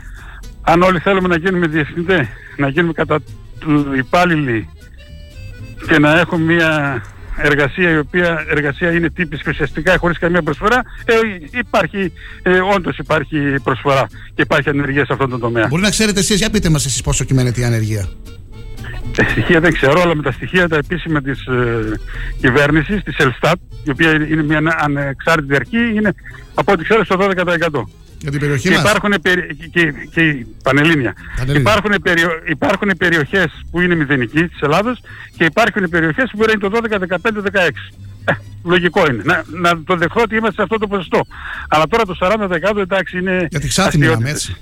[0.62, 2.26] Αν όλοι θέλουμε να γίνουμε διευθυντές,
[2.56, 3.18] να γίνουμε κατά
[3.58, 4.68] του υπάλληλοι
[5.88, 7.02] και να έχουμε μια
[7.36, 11.14] εργασία η οποία εργασία είναι τύπης και ουσιαστικά χωρίς καμία προσφορά ε,
[11.58, 12.12] υπάρχει,
[12.42, 15.66] ε, όντως υπάρχει προσφορά και υπάρχει ανεργία σε αυτόν τον τομέα.
[15.66, 18.08] Μπορεί να ξέρετε εσείς, για πείτε μας εσείς πόσο κυμαίνεται η ανεργία.
[19.16, 21.98] Τα στοιχεία δεν ξέρω, αλλά με τα στοιχεία τα επίσημα της ε,
[22.40, 26.14] κυβέρνησης, της Ελστάτ, η οποία είναι μια ανα- ανεξάρτητη αρχή, είναι
[26.54, 27.88] από ό,τι ξέρω στο 12%.
[28.22, 28.80] Για την περιοχή Και μας.
[28.82, 29.56] υπάρχουν περι...
[29.72, 31.14] και, και η Πανελλήνια.
[31.36, 31.60] Πανελλήνια.
[31.70, 32.28] Υπάρχουν, περιο...
[32.48, 35.00] υπάρχουν περιοχές που είναι μηδενική της Ελλάδος
[35.36, 37.70] και υπάρχουν περιοχές που μπορεί να είναι το 12, 15, 16.
[38.24, 38.32] Ε,
[38.64, 39.22] λογικό είναι.
[39.24, 41.20] Να, να το δεχθώ ότι είμαστε σε αυτό το ποσοστό.
[41.68, 44.56] Αλλά τώρα το 40% εντάξει είναι Για τη Ξάνθη μιλάμε έτσι.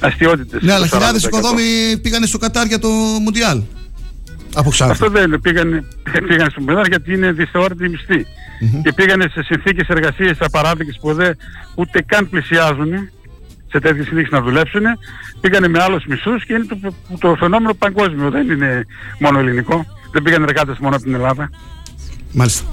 [0.00, 0.62] αστιότητες.
[0.62, 1.26] Ναι, αλλά το χιλιάδες 40%.
[1.26, 2.88] οικοδόμοι πήγανε στο Κατάρ για το
[3.22, 3.62] Μουντιάλ.
[4.54, 4.92] Από Ξάνθη.
[4.92, 5.38] Αυτό δεν είναι.
[5.38, 5.88] Πήγαν,
[6.28, 8.26] πήγαν στο Μεδάρ γιατί είναι δυσθεώρητη μισθή.
[8.82, 11.36] Και πήγανε σε συνθήκες εργασίας απαράδεκτες που δεν
[11.74, 13.10] ούτε καν πλησιάζουν
[13.70, 14.82] σε τέτοιες συνθήκες να δουλέψουν.
[15.40, 18.30] Πήγανε με άλλους μισούς και είναι το, το φαινόμενο παγκόσμιο.
[18.30, 18.86] Δεν είναι
[19.18, 19.86] μόνο ελληνικό.
[20.12, 21.50] Δεν πήγαν εργάτες μόνο από την Ελλάδα.
[22.32, 22.64] Μάλιστα.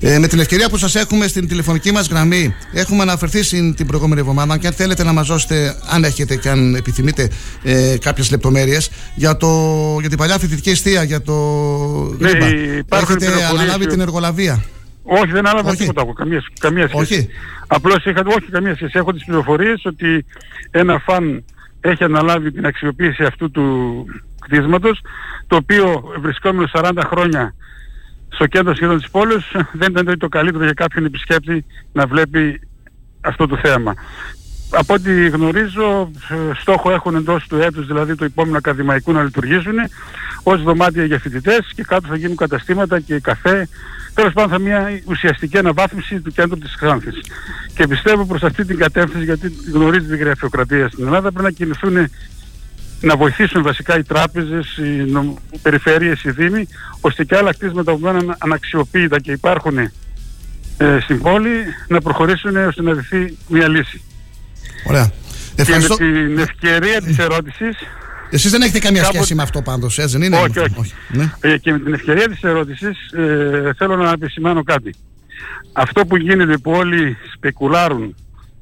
[0.00, 3.86] Ε, με την ευκαιρία που σας έχουμε στην τηλεφωνική μας γραμμή, έχουμε αναφερθεί στην, την
[3.86, 4.58] προηγούμενη εβδομάδα.
[4.58, 7.30] Και αν θέλετε να μας δώσετε, αν έχετε και αν επιθυμείτε,
[7.62, 9.48] ε, κάποιες λεπτομέρειες για, το,
[10.00, 11.34] για την παλιά φοιτητική αιστεία, για το.
[12.18, 12.46] Ναι, Ρίμπα.
[12.46, 14.64] υπάρχουν Έχετε πληροφορίες αναλάβει που- την εργολαβία;
[15.02, 15.78] Όχι, δεν άλλαβα Όχι.
[15.78, 17.02] τίποτα από καμία, καμία σχέση.
[17.14, 17.28] Όχι.
[17.66, 18.92] Απλώς είχα, όχι καμία σχέση.
[18.94, 20.24] Έχω τις πληροφορίες ότι
[20.70, 21.44] ένα φαν
[21.80, 23.64] έχει αναλάβει την αξιοποίηση αυτού του
[24.40, 25.00] κτίσματος,
[25.46, 27.54] το οποίο βρισκόμενο 40 χρόνια
[28.34, 32.60] στο κέντρο σχεδόν της πόλης δεν ήταν το καλύτερο για κάποιον επισκέπτη να βλέπει
[33.20, 33.94] αυτό το θέμα.
[34.70, 39.74] Από ό,τι γνωρίζω, ε, στόχο έχουν εντός του έτους, δηλαδή το επόμενο ακαδημαϊκού να λειτουργήσουν
[40.42, 43.68] ως δωμάτια για φοιτητές και κάτω θα γίνουν καταστήματα και καφέ.
[44.14, 47.14] Τέλος πάντων θα μια ουσιαστική αναβάθμιση του κέντρου της Ξάνθης.
[47.74, 52.08] Και πιστεύω προς αυτή την κατεύθυνση, γιατί γνωρίζετε τη γραφειοκρατία στην Ελλάδα, πρέπει να κινηθούν
[53.04, 55.34] να βοηθήσουν βασικά οι τράπεζες, οι, νομ...
[55.50, 56.68] οι περιφέρειες, οι δήμοι,
[57.00, 59.90] ώστε και άλλα κτίσματα που μένουν αναξιοποίητα και υπάρχουν ε,
[61.02, 64.02] στην πόλη να προχωρήσουν ώστε να βρεθεί μια λύση.
[64.86, 65.10] Ωραία.
[65.56, 65.96] Ευχαριστώ.
[65.96, 67.76] Και με την ευκαιρία της ερώτησης...
[68.30, 70.92] Εσείς δεν έχετε καμία κάποτε- σχέση με αυτό πάντως, έτσι δεν είναι; Όχι, όχι.
[71.08, 71.32] Ναι.
[71.40, 74.94] Ε, και με την ευκαιρία της ερώτησης ε, θέλω να επισημάνω κάτι.
[75.72, 78.14] Αυτό που γίνεται που όλοι σπεκουλάρουν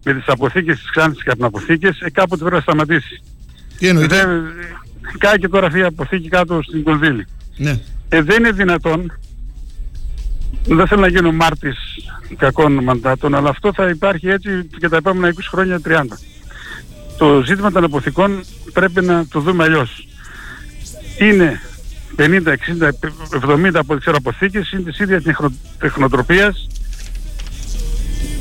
[0.05, 3.23] με τις αποθήκες της Ξάνθης και αποθήκες, ε, κάποτε πρέπει να σταματήσει.
[3.83, 4.43] Τι εννοείτε; Δεν,
[5.19, 7.27] κάει και τώρα αυτή η αποθήκη κάτω στην Κονδύλη.
[7.57, 7.79] Ναι.
[8.09, 9.13] Ε, δεν είναι δυνατόν,
[10.67, 11.77] δεν θέλω να γίνω μάρτης
[12.37, 16.19] κακών μαντάτων, αλλά αυτό θα υπάρχει έτσι και τα επόμενα 20 χρόνια 30.
[17.19, 20.09] Το ζήτημα των αποθηκών πρέπει να το δούμε αλλιώς.
[21.19, 21.61] Είναι
[22.17, 22.93] 50, 60,
[23.31, 26.67] 70 από τις ξέρω αποθήκες, είναι της ίδιας τεχνο- τεχνοτροπίας,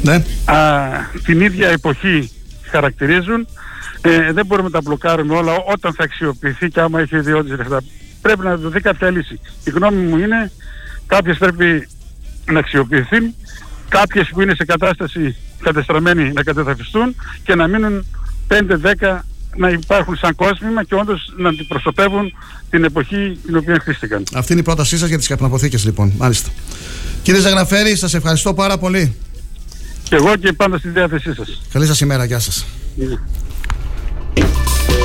[0.02, 0.14] Ναι.
[0.46, 0.90] α,
[1.24, 2.32] την ίδια εποχή
[2.72, 3.48] χαρακτηρίζουν.
[4.02, 7.58] Ε, δεν μπορούμε να τα μπλοκάρουμε όλα ό- όταν θα αξιοποιηθεί και άμα έχει ιδιότητες
[7.58, 7.82] λεφτά.
[8.22, 9.40] Πρέπει να δοθεί κάποια λύση.
[9.64, 10.52] Η γνώμη μου είναι
[11.08, 11.88] κάποιες πρέπει
[12.52, 13.36] να αξιοποιηθούν,
[13.90, 18.06] κάποιες που είναι σε κατάσταση κατεστραμμένη να κατεδαφιστούν και να μείνουν
[18.48, 19.26] 5-10
[19.56, 22.34] να υπάρχουν σαν κόσμημα και όντως να αντιπροσωπεύουν
[22.70, 24.24] την εποχή την οποία χτίστηκαν.
[24.36, 26.14] Αυτή είναι η πρότασή σας για τις καπναποθήκες λοιπόν.
[26.18, 26.50] Μάλιστα.
[27.24, 29.16] Κύριε Ζαγραφέρη, σας ευχαριστώ πάρα πολύ.
[30.04, 31.62] Και εγώ και πάντα στη διάθεσή σας.
[31.74, 32.26] Καλή σας ημέρα.
[32.26, 32.66] Γεια σας.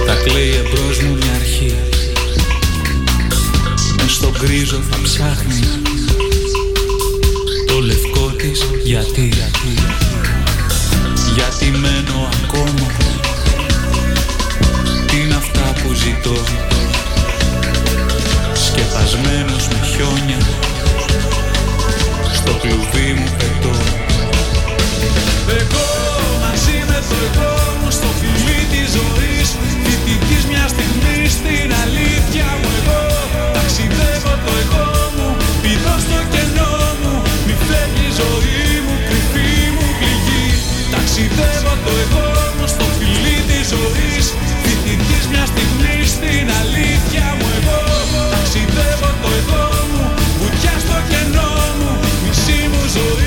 [0.07, 1.75] Τα κλαίει εμπρός μου μια αρχή.
[3.97, 5.61] Μες στον γκρίζο θα ψάχνει
[7.67, 9.33] Το λευκό της γιατί.
[11.35, 12.87] Γιατί μένω ακόμα.
[15.07, 16.37] Τι είναι αυτά που ζητώ.
[18.55, 20.39] Σκεπασμένος με χιόνια.
[22.35, 23.75] Στο κλουβί μου πετώ.
[25.49, 25.87] Εγώ
[26.41, 27.66] μαζί με το εγώ
[42.07, 42.27] εγώ
[42.57, 44.27] μου στο φιλί της ζωής.
[44.63, 47.81] Φοιτητής μιας στιγμής στην αλήθεια μου εγώ.
[48.33, 50.05] Ταξιδεύω το εγώ μου,
[50.39, 51.91] βουτιά στο κενό μου.
[52.23, 53.26] Μισή μου ζωή,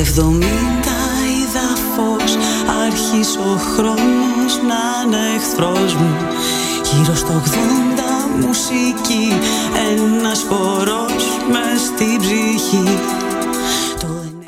[0.00, 0.30] Το 70
[1.36, 2.36] είδα φως.
[2.86, 6.16] Άρχισε ο χρόνος να είναι εχθρός μου.
[6.92, 9.38] Γύρω στο 80 μουσική
[9.90, 12.98] Ένας χορός μες στην ψυχή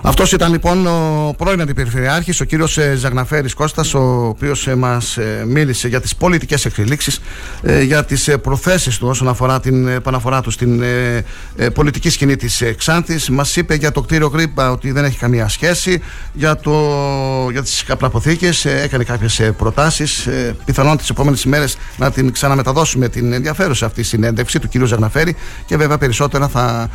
[0.03, 5.17] αυτός ήταν λοιπόν ο πρώην Αντιπεριφερειάρχης, ο κύριος ε, Ζαγναφέρης Κώστας, ο οποίος ε, μας
[5.17, 7.21] ε, μίλησε για τις πολιτικές εξελίξεις,
[7.83, 10.83] για τις προθέσεις του όσον αφορά την επαναφορά του στην
[11.75, 13.31] πολιτική σκηνή της Ξάνθης.
[13.31, 16.03] Μας είπε για το κτίριο Γκρίπα ότι δεν έχει καμία σχέση,
[16.33, 16.73] για, το,
[17.51, 20.29] για τις καπναποθήκε έκανε κάποιες προτάσεις.
[20.65, 25.77] Πιθανόν τις επόμενες ημέρες να την ξαναμεταδώσουμε την ενδιαφέρουσα αυτή συνέντευξη του κύριου Ζαγναφέρη και
[25.77, 26.91] βέβαια περισσότερα θα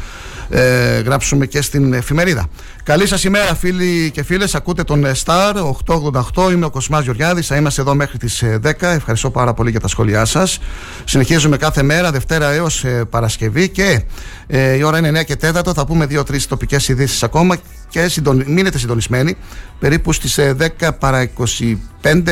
[0.50, 2.48] ε, γράψουμε και στην εφημερίδα.
[2.88, 4.56] Καλή σας ημέρα, φίλοι και φίλες.
[4.56, 6.52] Ακούτε τον Star 888.
[6.52, 7.48] Είμαι ο Κοσμάς Γεωργιάδης.
[7.48, 8.72] Θα είμαστε εδώ μέχρι τις 10.
[8.80, 10.60] Ευχαριστώ πάρα πολύ για τα σχόλιά σας.
[11.04, 14.04] Συνεχίζουμε κάθε μέρα, Δευτέρα έως ε, Παρασκευή και
[14.48, 15.74] ε, η ώρα είναι 9 και 4.
[15.76, 17.56] Θα πούμε 2-3 τοπικές ειδήσεις ακόμα
[17.90, 18.44] και συντονι...
[18.48, 19.38] μείνετε συντονισμένοι.
[19.80, 21.78] Περίπου στις 10 ε, παρα 25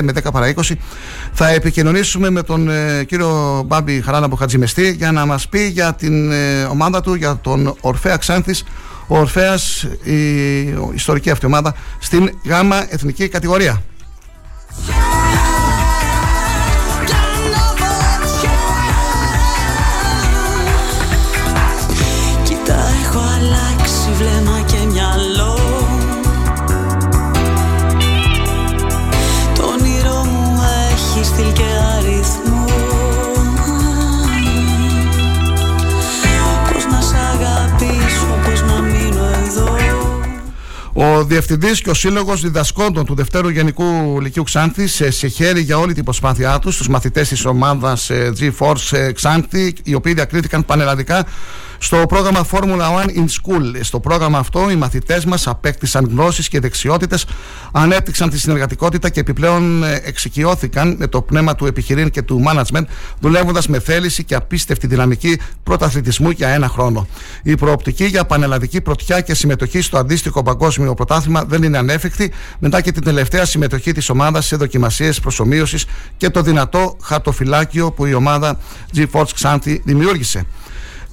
[0.04, 0.74] με 10 παρα 20
[1.34, 6.32] θα επικοινωνήσουμε με τον ε, κύριο Μπάμπη Χαράλαμπο Χατζημεστή για να μας πει για την
[6.32, 8.64] ε, ομάδα του, για τον Ορφέα Ξάνθης
[9.08, 10.60] ο Ορφέας, η
[10.94, 13.82] ιστορική αυτή ομάδα, στην γάμα εθνική κατηγορία.
[40.98, 45.94] Ο Διευθυντής και ο Σύλλογος Διδασκόντων του Δευτέρου Γενικού Λυκείου Ξάνθη σε χέρι για όλη
[45.94, 51.26] την προσπάθειά τους, τους μαθητές της ομάδας ε, G-Force ε, Ξάνθη, οι οποίοι διακρίθηκαν πανελλαδικά
[51.86, 53.80] στο πρόγραμμα Formula One in School.
[53.82, 57.26] Στο πρόγραμμα αυτό, οι μαθητές μας απέκτησαν γνώσεις και δεξιότητες,
[57.72, 62.84] ανέπτυξαν τη συνεργατικότητα και επιπλέον ε, εξοικειώθηκαν με το πνεύμα του επιχειρήν και του management,
[63.20, 67.08] δουλεύοντας με θέληση και απίστευτη δυναμική πρωταθλητισμού για ένα χρόνο.
[67.44, 72.82] Η προοπτική για πανελλαδική πρωτιά και συμμετοχή στο αντίστοιχο παγκόσμιο πρωτάθλημα δεν είναι ανέφικτη μετά
[72.82, 75.86] και την τελευταία συμμετοχή της ομάδας σε δοκιμασίες προσωμείωσης
[76.18, 78.60] και το δυνατό χαρτοφυλάκιο που η ομάδα
[78.96, 80.46] G-Force Xanthi δημιούργησε.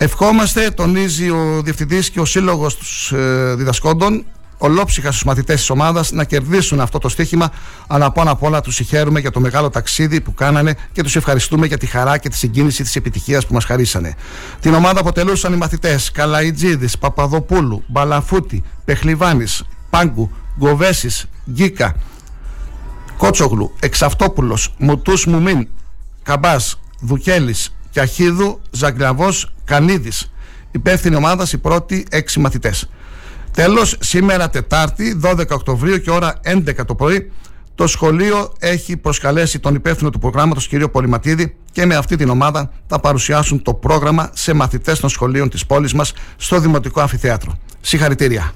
[0.03, 4.24] Ευχόμαστε, τονίζει ο Διευθυντής και ο Σύλλογος τους ε, Διδασκόντων,
[4.59, 7.53] ολόψυχα στους μαθητές της ομάδας να κερδίσουν αυτό το στοίχημα.
[7.87, 11.66] Αλλά πάνω απ' όλα τους συγχαίρουμε για το μεγάλο ταξίδι που κάνανε και τους ευχαριστούμε
[11.66, 14.15] για τη χαρά και τη συγκίνηση της επιτυχίας που μας χαρίσανε.
[14.61, 21.95] Την ομάδα αποτελούσαν οι μαθητές Καλαϊτζίδης, Παπαδοπούλου, Μπαλαφούτη, Πεχλιβάνης, Πάγκου, Γκοβέσης, Γκίκα,
[23.16, 25.69] Κότσογλου, Εξαυτόπουλος, Μουτούς Μουμίν,
[26.23, 27.55] Καμπάς, Δουκέλη,
[27.93, 29.28] Κιαχίδου, Ζαγκλαβό,
[29.64, 30.32] Κανίδης.
[30.70, 32.89] Υπεύθυνη ομάδας οι πρώτοι έξι μαθητές.
[33.52, 37.32] Τέλος, σήμερα Τετάρτη, 12 Οκτωβρίου και ώρα 11 το πρωί,
[37.74, 40.89] το σχολείο έχει προσκαλέσει τον υπεύθυνο του προγράμματος κ.
[40.89, 45.66] Πολυματίδη και με αυτή την ομάδα θα παρουσιάσουν το πρόγραμμα σε μαθητές των σχολείων της
[45.66, 47.59] πόλης μας στο Δημοτικό Αμφιθέατρο.
[47.81, 48.52] Συγχαρητήρια.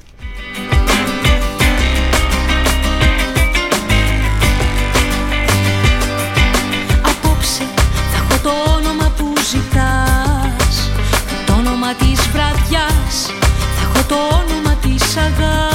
[15.16, 15.65] 大哥。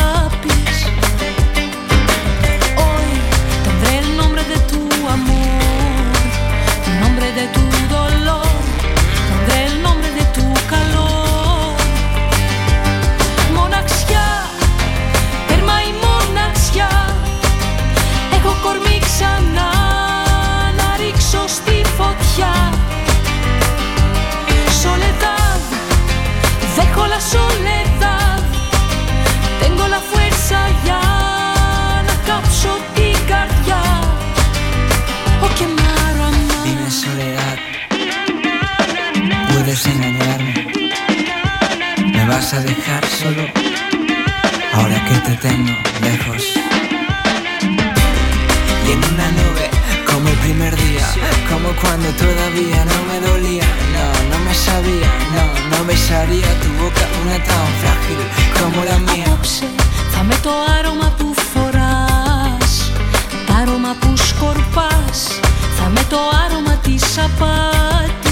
[42.52, 43.42] a dejar solo
[44.72, 46.42] ahora que te tengo lejos.
[48.86, 49.68] Y en una nube
[50.08, 51.06] como el primer día,
[51.50, 53.64] como cuando todavía no me dolía,
[53.96, 58.20] no, no me sabía, no, no besaría tu boca una tan frágil
[58.60, 59.24] como la mía.
[59.26, 59.66] Απόψε
[60.12, 62.92] θα με το άρωμα που φοράς,
[63.46, 65.40] τ' άρωμα που σκορπάς,
[65.78, 68.29] θα με το άρωμα της απάτης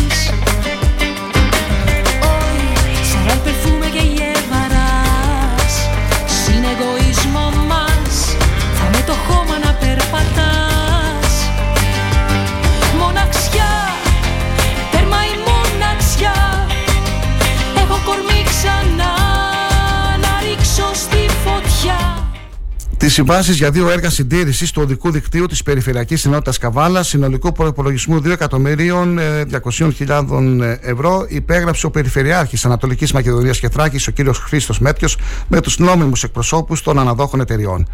[23.10, 28.22] τις συμβάσεις για δύο έργα συντήρησης του οδικού δικτύου της Περιφερειακής Ενότητας Καβάλας, συνολικού προπολογισμού
[28.22, 34.36] 2.200.000 ευρώ, υπέγραψε ο Περιφερειάρχης Ανατολικής Μακεδονίας και Θράκη, ο κ.
[34.36, 35.10] Χρήστος Μέτριο,
[35.48, 37.88] με τους νόμιμους εκπροσώπους των αναδόχων εταιριών.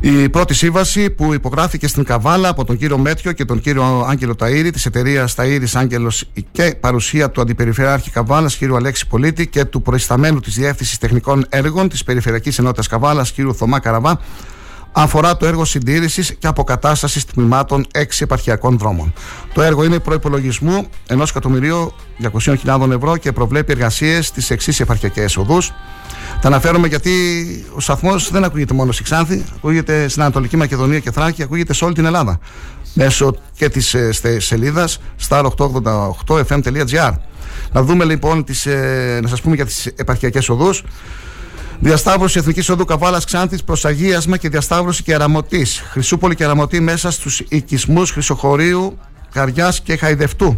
[0.00, 4.34] Η πρώτη σύμβαση που υπογράφηκε στην Καβάλα από τον κύριο Μέτριο και τον κύριο Άγγελο
[4.38, 8.62] Ταΐρη της εταιρείας Ταΐρης Άγγελος και παρουσία του Αντιπεριφερειάρχη Καβάλας, κ.
[8.74, 13.34] Αλέξη Πολίτη και του προϊσταμένου της Διεύθυνσης Τεχνικών Έργων της Περιφερειακής Ενότητας Καβάλας, κ.
[13.56, 14.15] Θωμά Καραβά,
[14.98, 19.12] αφορά το έργο συντήρησης και αποκατάστασης τμήματων 6 επαρχιακών δρόμων.
[19.54, 25.72] Το έργο είναι προπολογισμού 1.200.000 ευρώ και προβλέπει εργασίες στις εξής επαρχιακές οδούς.
[26.40, 27.10] Τα αναφέρομαι γιατί
[27.74, 31.84] ο σταθμός δεν ακούγεται μόνο στη Ξάνθη, ακούγεται στην Ανατολική Μακεδονία και Θράκη, ακούγεται σε
[31.84, 32.38] όλη την Ελλάδα.
[32.94, 37.12] Μέσω και της ε, σελίδας star888fm.gr.
[37.72, 40.82] Να δούμε λοιπόν, τις, ε, να σας πούμε για τις επαρχιακές οδούς.
[41.80, 45.64] Διασταύρωση Εθνικής Οδού Καβάλας Ξάνθης προς Αγίασμα και διασταύρωση Κεραμωτή.
[45.90, 48.98] Χρυσούπολη Κεραμωτή μέσα στους οικισμούς Χρυσοχωρίου,
[49.32, 50.54] Καριάς και Χαϊδευτού.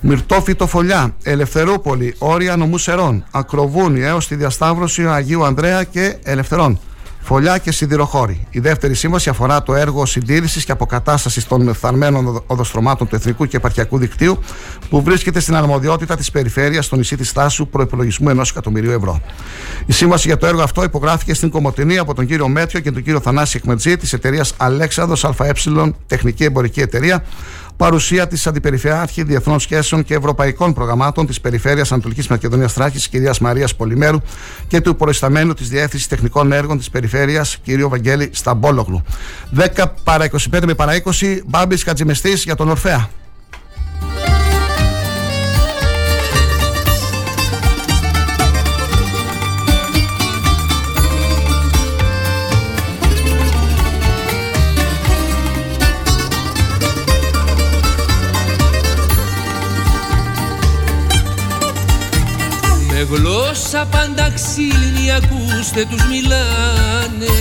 [0.00, 6.80] Μυρτόφυτο Φωλιά, Ελευθερούπολη, Όρια Νομού Σερών, Ακροβούνι έως τη διασταύρωση Αγίου Ανδρέα και Ελευθερών.
[7.20, 8.46] Φωλιά και σιδηροχώρη.
[8.50, 13.56] Η δεύτερη σύμβαση αφορά το έργο συντήρησης και αποκατάστασης των φθαρμένων οδοστρωμάτων του Εθνικού και
[13.56, 14.38] Επαρχιακού Δικτύου,
[14.90, 19.20] που βρίσκεται στην αρμοδιότητα της περιφέρειας στο νησί της Στάσου προπολογισμού ενός εκατομμυρίου ευρώ.
[19.86, 23.02] Η σύμβαση για το έργο αυτό υπογράφηκε στην Κομωτινή από τον κύριο Μέτριο και τον
[23.02, 25.52] κύριο Θανάση Εκμετζή της εταιρείας Αλέξανδρο ΑΕ
[26.06, 27.24] Τεχνική Εμπορική Εταιρεία,
[27.80, 33.76] παρουσία της Αντιπεριφερειάρχη Διεθνών Σχέσεων και Ευρωπαϊκών Προγραμμάτων της Περιφέρειας Ανατολικής Μακεδονίας Τράκη, κυρίας Μαρίας
[33.76, 34.18] Πολυμέρου
[34.68, 37.88] και του προϊσταμένου της Διεύθυνσης Τεχνικών Έργων της Περιφέρειας, κ.
[37.88, 39.02] Βαγγέλη Σταμπόλογλου.
[39.50, 43.08] 10 παρα 25 με παρα 20, Μπάμπης Κατζημεστής για τον Ορφαία.
[63.70, 67.36] Γλώσσα πάντα ξύλινη ακούστε τους μιλάνε.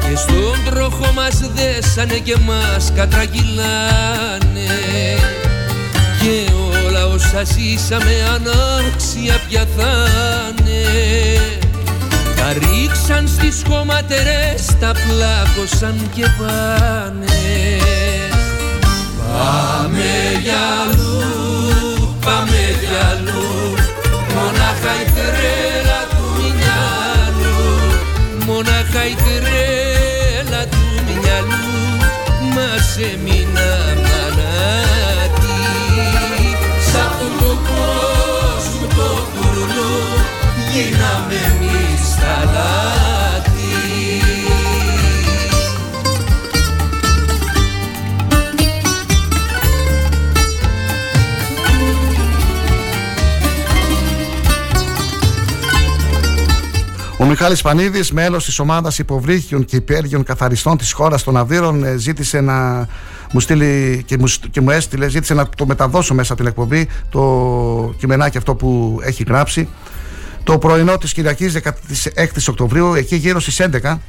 [0.00, 4.70] Και στον τροχό μας δέσανε και μας κατραγγυλάνε.
[6.20, 6.52] Και
[6.86, 10.84] όλα όσα ζήσαμε ανάξια πια θα'ναι
[12.36, 17.26] τα ρίξαν στις χωματερές, τα πλάκωσαν και πάνε.
[19.32, 23.75] Πάμε για αλλού, πάμε για αλλού
[32.98, 33.35] Μας έμεινα
[57.28, 62.40] Μιχάλης Πανίδης, μέλος της ομάδας υποβρύχιων και υπέργειων καθαριστών της χώρας των Αβύρων, ε, ζήτησε
[62.40, 62.86] να
[63.32, 66.88] μου στείλει και μου, και μου έστειλε, ζήτησε να το μεταδώσω μέσα από την εκπομπή,
[67.10, 69.68] το κειμενάκι αυτό που έχει γράψει.
[70.42, 74.00] Το πρωινό της Κυριακής 16 Οκτωβρίου, εκεί γύρω στις 11,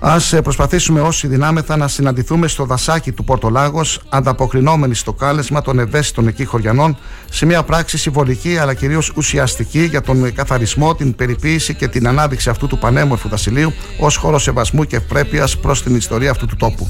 [0.00, 6.28] Α προσπαθήσουμε όσοι δυνάμεθα να συναντηθούμε στο δασάκι του Πορτολάγο, ανταποκρινόμενοι στο κάλεσμα των ευαίσθητων
[6.28, 6.96] εκεί χωριανών,
[7.30, 12.50] σε μια πράξη συμβολική αλλά κυρίως ουσιαστική για τον καθαρισμό, την περιποίηση και την ανάδειξη
[12.50, 16.88] αυτού του πανέμορφου δασιλείου ως χώρος σεβασμού και ευπρέπειας προς την ιστορία αυτού του τόπου.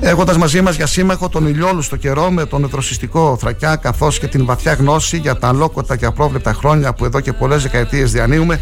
[0.00, 4.44] Έχοντας μαζί μας για σύμμαχο τον ηλιόλουστο καιρό με τον δροσιστικό Θρακιά, καθώς και την
[4.44, 8.60] βαθιά γνώση για τα αλόκοτα και απρόβλεπτα χρόνια που εδώ και πολλές δεκαετίες διανύουμε,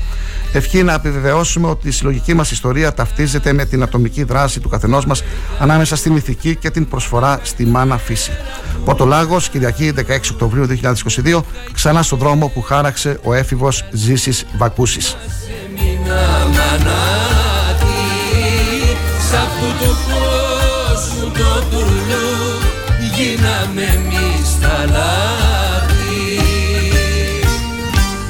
[0.53, 5.07] ευχή να επιβεβαιώσουμε ότι η συλλογική μας ιστορία ταυτίζεται με την ατομική δράση του καθενός
[5.07, 5.23] μας
[5.59, 8.31] ανάμεσα στην ηθική και την προσφορά στη μάνα φύση.
[8.85, 10.01] Πορτολάγο, Κυριακή 16
[10.33, 10.67] Οκτωβρίου
[11.25, 11.43] 2022,
[11.73, 15.17] ξανά στον δρόμο που χάραξε ο έφηβος Ζήσης Βακούσης.
[23.23, 26.41] Γίναμε εμείς τα λάθη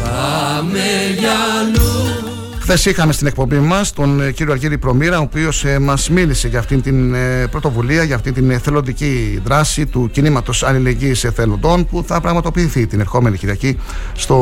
[0.02, 0.80] Πάμε
[1.18, 1.81] για αλλού
[2.72, 6.48] Χθες είχαμε στην εκπομπή μας τον ε, κύριο Αργύρη Προμήρα, ο οποίος ε, μας μίλησε
[6.48, 12.04] για αυτήν την ε, πρωτοβουλία, για αυτήν την εθελοντική δράση του κινήματος αλληλεγγύης εθελοντών που
[12.06, 13.78] θα πραγματοποιηθεί την ερχόμενη Κυριακή
[14.12, 14.34] στο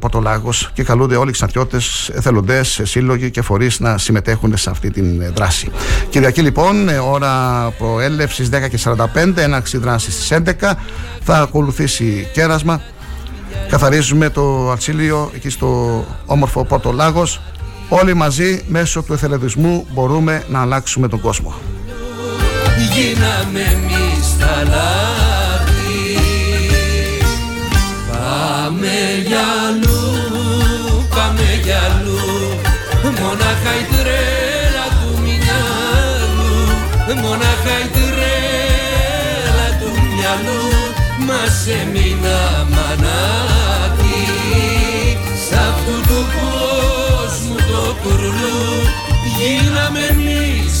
[0.00, 1.80] Πορτολάγος και καλούνται όλοι οι ξαντιώτε,
[2.12, 5.70] εθελοντές, σύλλογοι και φορείς να συμμετέχουν σε αυτή την ε, δράση.
[6.10, 10.72] Κυριακή λοιπόν, ε, ώρα προέλευσης 10 και 45, έναρξη δράσης στις 11,
[11.22, 12.82] θα ακολουθήσει κέρασμα.
[13.68, 17.40] Καθαρίζουμε το ατσίλιο εκεί στο όμορφο Πόρτο Λάγος
[17.92, 21.54] Όλοι μαζί μέσω του εθελοντισμού μπορούμε να αλλάξουμε τον κόσμο.
[22.94, 26.18] Γίναμε εμείς τα λάθη.
[28.12, 28.92] Πάμε
[29.26, 30.00] για αλλού,
[31.10, 32.18] πάμε για αλλού.
[33.20, 36.56] Μονάχα η τρέλα του μυαλού.
[37.20, 40.62] Μονάχα η τρέλα του μυαλού.
[41.26, 42.59] Μας έμεινα
[48.02, 48.60] κουρλού
[49.38, 50.80] Γίναμε εμείς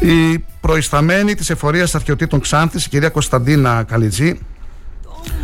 [0.00, 4.38] Η προϊσταμένη της εφορίας αρχαιοτήτων Ξάνθης, η κυρία Κωνσταντίνα Καλιτζή,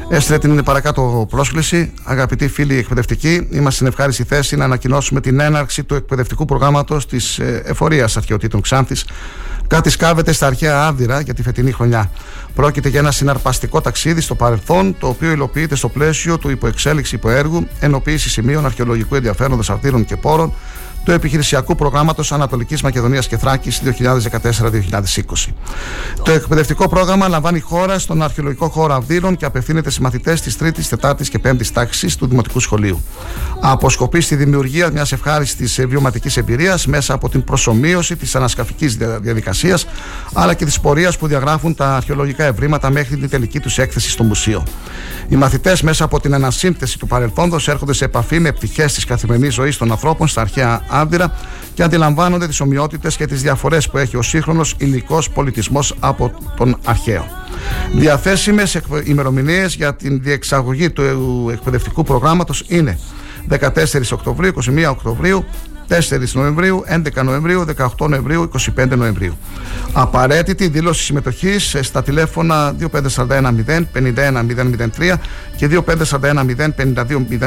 [0.09, 1.93] Έστειλε την παρακάτω πρόσκληση.
[2.05, 7.39] Αγαπητοί φίλοι εκπαιδευτικοί, είμαστε στην ευχάριστη θέση να ανακοινώσουμε την έναρξη του εκπαιδευτικού προγράμματος της
[7.65, 9.05] Εφορίας Αρχαιοτήτων Ξάνθης.
[9.67, 12.11] Κάτι σκάβεται στα αρχαία άδειρα για τη φετινή χρονιά.
[12.55, 17.67] Πρόκειται για ένα συναρπαστικό ταξίδι στο παρελθόν, το οποίο υλοποιείται στο πλαίσιο του υποεξέλιξη υποέργου
[17.81, 20.53] ενοποίηση σημείων αρχαιολογικού ενδιαφέροντος αρτήρων και πόρων
[21.07, 25.53] του επιχειρησιακού προγράμματος Ανατολικής Μακεδονίας και Θράκης 2014-2020.
[26.23, 30.99] Το εκπαιδευτικό πρόγραμμα λαμβάνει χώρα στον αρχαιολογικό χώρο Αυδείρων και απευθύνεται σε μαθητές της 3η,
[31.01, 33.03] 4η και 5η τάξης του Δημοτικού Σχολείου.
[33.61, 39.87] Αποσκοπεί στη δημιουργία μιας ευχάριστης βιωματικής εμπειρίας μέσα από την προσωμείωση της ανασκαφικής διαδικασίας
[40.33, 44.25] αλλά και της πορείας που διαγράφουν τα αρχαιολογικά ευρήματα μέχρι την τελική τους έκθεση στο
[44.25, 44.63] μουσείο.
[45.29, 49.55] Οι μαθητές μέσα από την ανασύνθεση του παρελθόντος έρχονται σε επαφή με πτυχές της καθημερινής
[49.55, 51.33] ζωής των ανθρώπων στα αρχαία άδειρα
[51.75, 56.77] και αντιλαμβάνονται τις ομοιότητες και τις διαφορές που έχει ο σύγχρονος υλικός πολιτισμός από τον
[56.85, 57.27] αρχαίο.
[57.95, 62.99] Διαθέσιμες ημερομηνίες για την διεξαγωγή του εκπαιδευτικού προγράμματος είναι
[63.49, 65.45] 14 Οκτωβρίου, 21 Οκτωβρίου,
[65.89, 67.65] 4 Νοεμβρίου, 11 Νοεμβρίου,
[67.99, 69.37] 18 Νοεμβρίου, 25 Νοεμβρίου.
[69.93, 74.47] Απαραίτητη δήλωση συμμετοχή στα τηλέφωνα 2541 051
[74.99, 75.15] 003
[75.57, 76.45] και 2541
[76.77, 77.05] 052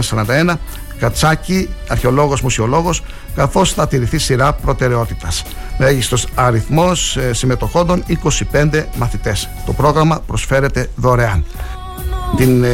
[0.10, 0.54] 041
[1.00, 3.04] Κατσάκη, αρχαιολόγος, μουσιολόγος,
[3.36, 5.44] καθώς θα τηρηθεί σειρά προτεραιότητας.
[5.78, 9.50] Μέγιστος αριθμός συμμετοχόντων 25 μαθητές.
[9.66, 11.46] Το πρόγραμμα προσφέρεται δωρεάν.
[12.38, 12.66] Την,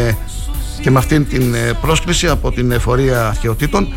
[0.81, 3.93] και με αυτήν την πρόσκληση από την Εφορία Αρχαιοτήτων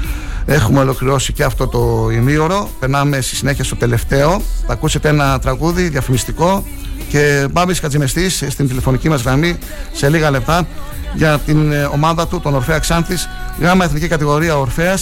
[0.51, 2.69] Έχουμε ολοκληρώσει και αυτό το ημίωρο.
[2.81, 4.43] Περνάμε στη συνέχεια στο τελευταίο.
[4.67, 6.65] Θα ακούσετε ένα τραγούδι διαφημιστικό
[7.09, 9.59] και Μπάμπης Κατζημεστής στην τηλεφωνική μας γραμμή
[9.93, 10.67] σε λίγα λεπτά
[11.15, 13.29] για την ομάδα του, τον Ορφαία Ξάνθης,
[13.61, 14.99] γάμα εθνική κατηγορία Ορφαία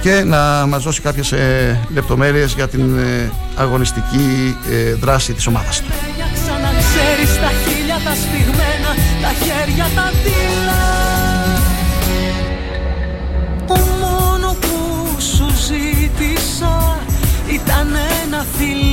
[0.00, 5.80] και να μας δώσει κάποιες ε, λεπτομέρειες για την ε, αγωνιστική ε, δράση της ομάδας
[5.80, 5.88] του.
[7.40, 8.90] τα χίλια τα σφιγμένα,
[9.22, 10.10] τα χέρια τα
[15.66, 16.98] ζήτησα
[17.48, 17.88] ήταν
[18.24, 18.91] ένα φιλί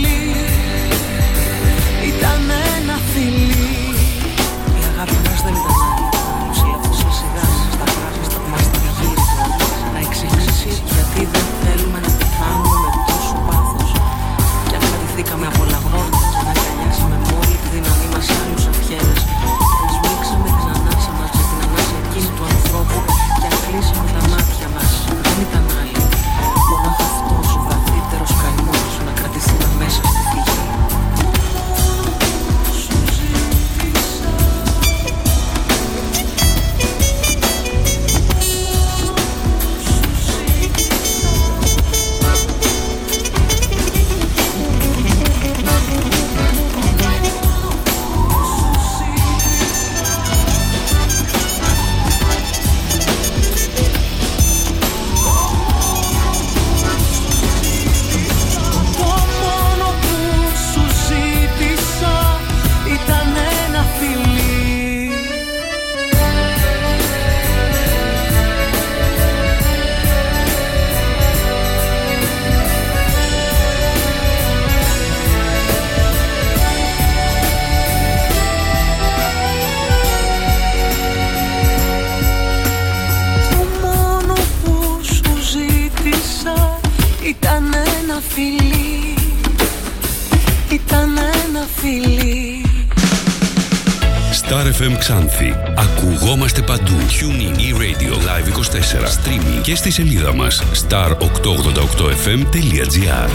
[99.99, 103.29] σελίδα μας star888fm.gr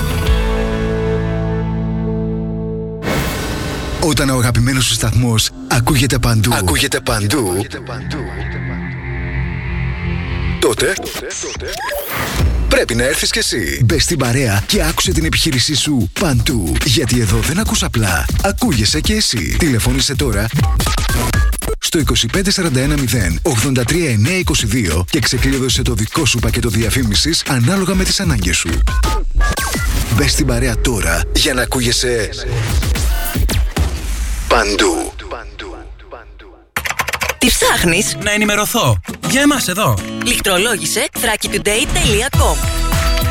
[4.00, 6.54] Όταν ο αγαπημένος σου σταθμός ακούγεται παντού.
[6.54, 7.66] Ακούγεται παντού.
[10.60, 10.94] τότε
[12.68, 13.80] πρέπει να έρθεις κι εσύ.
[13.84, 16.72] Μπες στην παρέα και άκουσε την επιχείρησή σου παντού.
[16.84, 18.24] Γιατί εδώ δεν ακούς απλά.
[18.42, 19.56] Ακούγεσαι κι εσύ.
[19.58, 20.46] Τηλεφώνησε τώρα
[21.94, 22.50] στο 25410
[24.98, 28.68] 83922 και ξεκλείδωσε το δικό σου πακέτο διαφήμισης ανάλογα με τις ανάγκες σου.
[30.14, 32.28] Μπες στην παρέα τώρα για να ακούγεσαι
[34.48, 35.12] παντού.
[37.38, 39.00] Τι ψάχνεις; Να ενημερωθώ.
[39.30, 39.98] Για εμάς εδώ.
[40.24, 42.56] Λιχτρολόγησε thrakitoday.com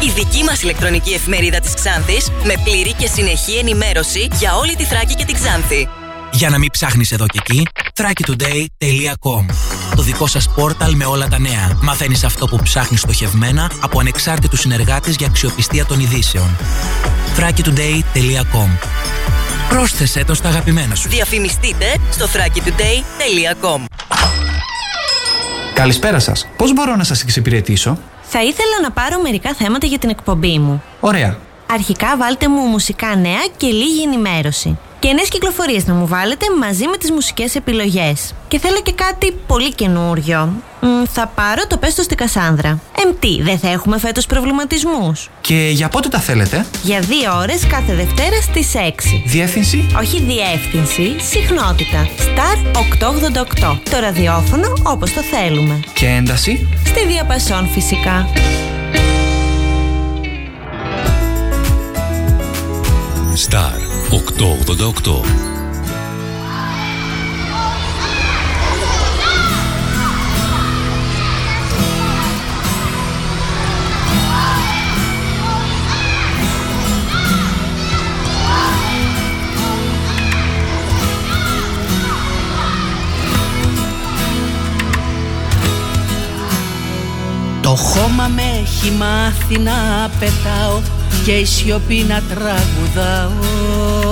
[0.04, 4.84] Η δική μας ηλεκτρονική εφημερίδα της Ξάνθης με πλήρη και συνεχή ενημέρωση για όλη τη
[4.84, 5.88] Θράκη και την Ξάνθη.
[6.34, 9.46] Για να μην ψάχνεις εδώ και εκεί, thrakitoday.com
[9.96, 11.78] Το δικό σας πόρταλ με όλα τα νέα.
[11.82, 16.58] Μαθαίνεις αυτό που ψάχνεις στοχευμένα από ανεξάρτητους συνεργάτες για αξιοπιστία των ειδήσεων.
[17.38, 18.70] thrakitoday.com
[19.70, 21.10] Πρόσθεσέ το στα αγαπημένα σου.
[21.10, 23.84] Διαφημιστείτε στο thrakitoday.com
[25.74, 26.48] Καλησπέρα σας.
[26.58, 30.84] Πώς μπορώ να σας εξυπηρετήσω, Θα ήθελα να πάρω μερικά θέματα για την εκπομπή μου.
[31.00, 31.38] Ωραία.
[31.72, 34.78] Αρχικά βάλτε μου μουσικά νέα και λίγη ενημέρωση.
[35.04, 38.34] Και νέες κυκλοφορίες να μου βάλετε μαζί με τις μουσικές επιλογές.
[38.48, 40.54] Και θέλω και κάτι πολύ καινούριο.
[40.82, 42.80] Μ, θα πάρω το πέστο στη Κασάνδρα.
[43.06, 47.94] Εμπτή, δεν θα έχουμε φέτος προβληματισμούς; Και για πότε τα θέλετε, Για δύο ώρες κάθε
[47.94, 49.24] Δευτέρα στις 6.
[49.26, 52.08] Διεύθυνση; Όχι διεύθυνση, συχνότητα.
[52.18, 53.80] Star 888.
[53.90, 55.80] Το ραδιόφωνο όπως το θέλουμε.
[55.94, 58.30] Και ένταση; Στη διαπασόν φυσικά.
[63.50, 63.83] Star
[64.14, 65.22] 888.
[87.62, 90.80] Το χώμα με έχει μάθει να πετάω
[91.26, 94.03] και η σιωπή να τραγουδάω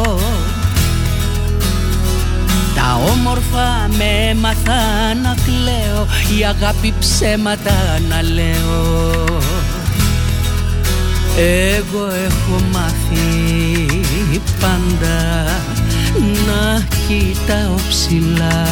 [2.91, 6.07] Τα όμορφα με έμαθα να κλαίω
[6.39, 9.39] η αγάπη ψέματα να λέω.
[11.38, 14.01] Εγώ έχω μάθει
[14.59, 15.43] πάντα
[16.47, 18.65] να κοιτάω ψηλά.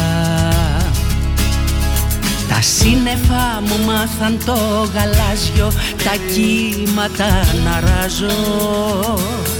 [2.48, 4.58] Τα σύννεφα μου μάθαν το
[4.94, 5.72] γαλάζιο
[6.04, 7.28] Τα κύματα
[7.64, 9.59] να ράζω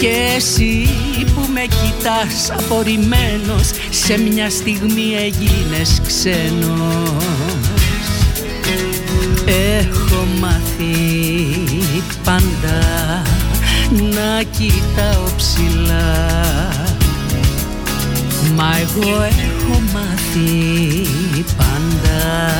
[0.00, 0.88] Και εσύ
[1.34, 7.24] που με κοιτάς απορριμμένος Σε μια στιγμή έγινες ξένος.
[9.78, 10.96] Έχω μάθει
[12.24, 13.22] πάντα
[13.90, 16.28] να κοιτάω ψηλά.
[18.56, 21.06] Μα εγώ έχω μάθει
[21.56, 22.50] πάντα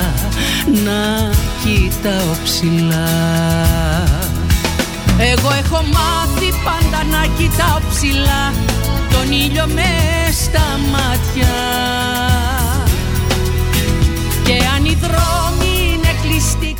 [0.84, 1.30] να
[1.64, 3.08] κοιτάω ψηλά
[5.22, 8.52] Εγώ έχω μάθει πάντα να κοιτάω ψηλά
[9.10, 11.48] Τον ήλιο μες στα μάτια
[14.44, 16.76] Και αν οι δρόμοι είναι κλειστοί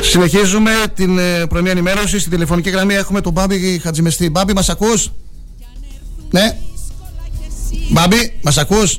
[0.00, 2.18] Συνεχίζουμε την ε, πρωινή ενημέρωση.
[2.18, 4.30] Στην τηλεφωνική γραμμή έχουμε τον Μπάμπη Χατζημεστή.
[4.30, 5.12] Μπάμπη, μας ακούς;
[6.30, 6.56] Ναι.
[7.90, 8.98] Μπάμπη, μας ακούς;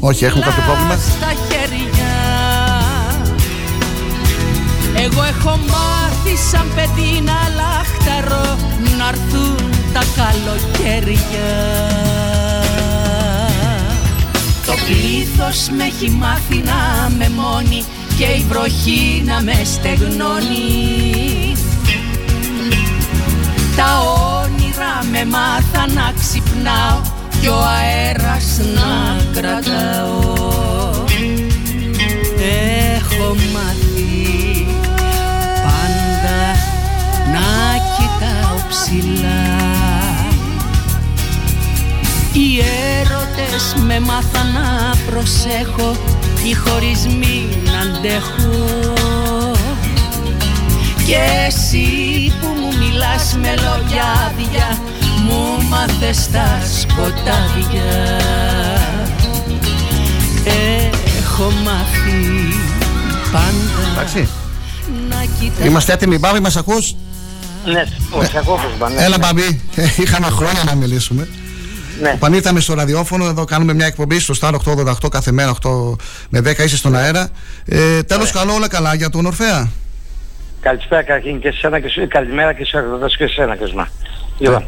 [0.00, 0.96] Όχι, έχουμε κάποιο πρόβλημα.
[0.96, 2.10] στα χέρια
[5.04, 5.95] Εγώ έχω μάθει
[6.36, 8.56] σαν παιδί να λαχταρώ
[8.98, 11.50] Να έρθουν τα καλοκαίρια.
[14.66, 17.84] Το πλήθος με έχει μάθει να με μόνη
[18.18, 21.56] Και η βροχή να με στεγνώνει.
[23.76, 24.00] Τα
[24.42, 27.00] όνειρα με μάθα να ξυπνάω
[27.40, 30.34] κι ο αέρας να κρατάω.
[32.96, 33.85] Έχω μάθει
[38.98, 40.26] ψηλά
[42.32, 42.60] Οι
[43.00, 45.96] έρωτες με μάθα να προσέχω
[46.48, 48.82] Οι χωρισμοί να αντέχω
[51.06, 51.86] Και εσύ
[52.40, 54.78] που μου μιλάς με λόγια άδεια
[55.24, 58.20] μου μάθες τα σκοτάδια
[61.18, 62.54] Έχω μάθει
[63.32, 64.28] πάντα Εντάξει.
[65.08, 66.94] να κοιτάω Είμαστε έτοιμοι, Μπάμπη, μας ακούς;
[67.72, 69.04] Ναι, όχι, ακούω πως πάνε.
[69.04, 69.60] Έλα, Μπάμπη.
[69.76, 71.28] Ε, Είχαμε χρόνια να μιλήσουμε.
[72.00, 72.12] Ναι.
[72.14, 74.52] Όταν ήρθαμε στο ραδιόφωνο, εδώ κάνουμε μια εκπομπή στο Star
[75.04, 75.96] 888 κάθε μέρα, 8
[76.30, 77.28] με 10 είσαι στον αέρα.
[77.64, 79.70] Ε, Τέλος, καλό, όλα καλά για τον Ορφέα.
[80.60, 83.88] Καλησπέρα καταρχήν και σε σένα και σου, καλημέρα και σε εκδοτές και σε σένα Κοσμά.
[84.38, 84.64] Λοιπόν,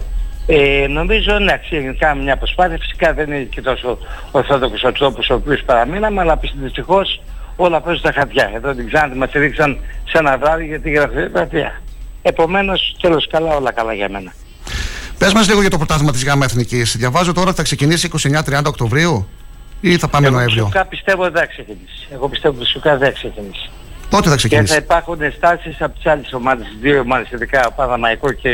[0.46, 2.78] ε, νομίζω ναι, αξίζει, κάναμε μια προσπάθεια.
[2.80, 3.98] Φυσικά δεν είναι και τόσο
[4.30, 7.20] ορθόδοξος ο τρόπος ο οποίος παραμείναμε, αλλά δυστυχώς
[7.56, 8.50] όλα παίζουν στα χαρτιά.
[8.54, 11.80] Εδώ την Ξάνθη μας ρίξαν σε ένα βράδυ για την γραφειοκρατία.
[12.22, 14.32] Επομένως, τέλος καλά, όλα καλά για μένα.
[15.18, 16.96] Πες μας λίγο για το πρωτάθλημα της ΓΑΜΑ Εθνικής.
[16.96, 18.10] Διαβάζω τώρα ότι θα ξεκινήσει
[18.46, 19.28] 29-30 Οκτωβρίου
[19.80, 22.08] ή θα πάμε Εγώ Νοέμβριο; φυσικά πιστεύω ότι δεν θα ξεκινήσει.
[22.12, 23.70] Εγώ πιστεύω ότι φυσικά δεν θα ξεκινήσει.
[24.10, 24.72] Πότε θα Και ξεκινήσει.
[24.72, 28.52] θα υπάρχουν στάσεις από τις άλλες ομάδες, τις δύο ομάδες, ειδικά ο Παναμαϊκό και,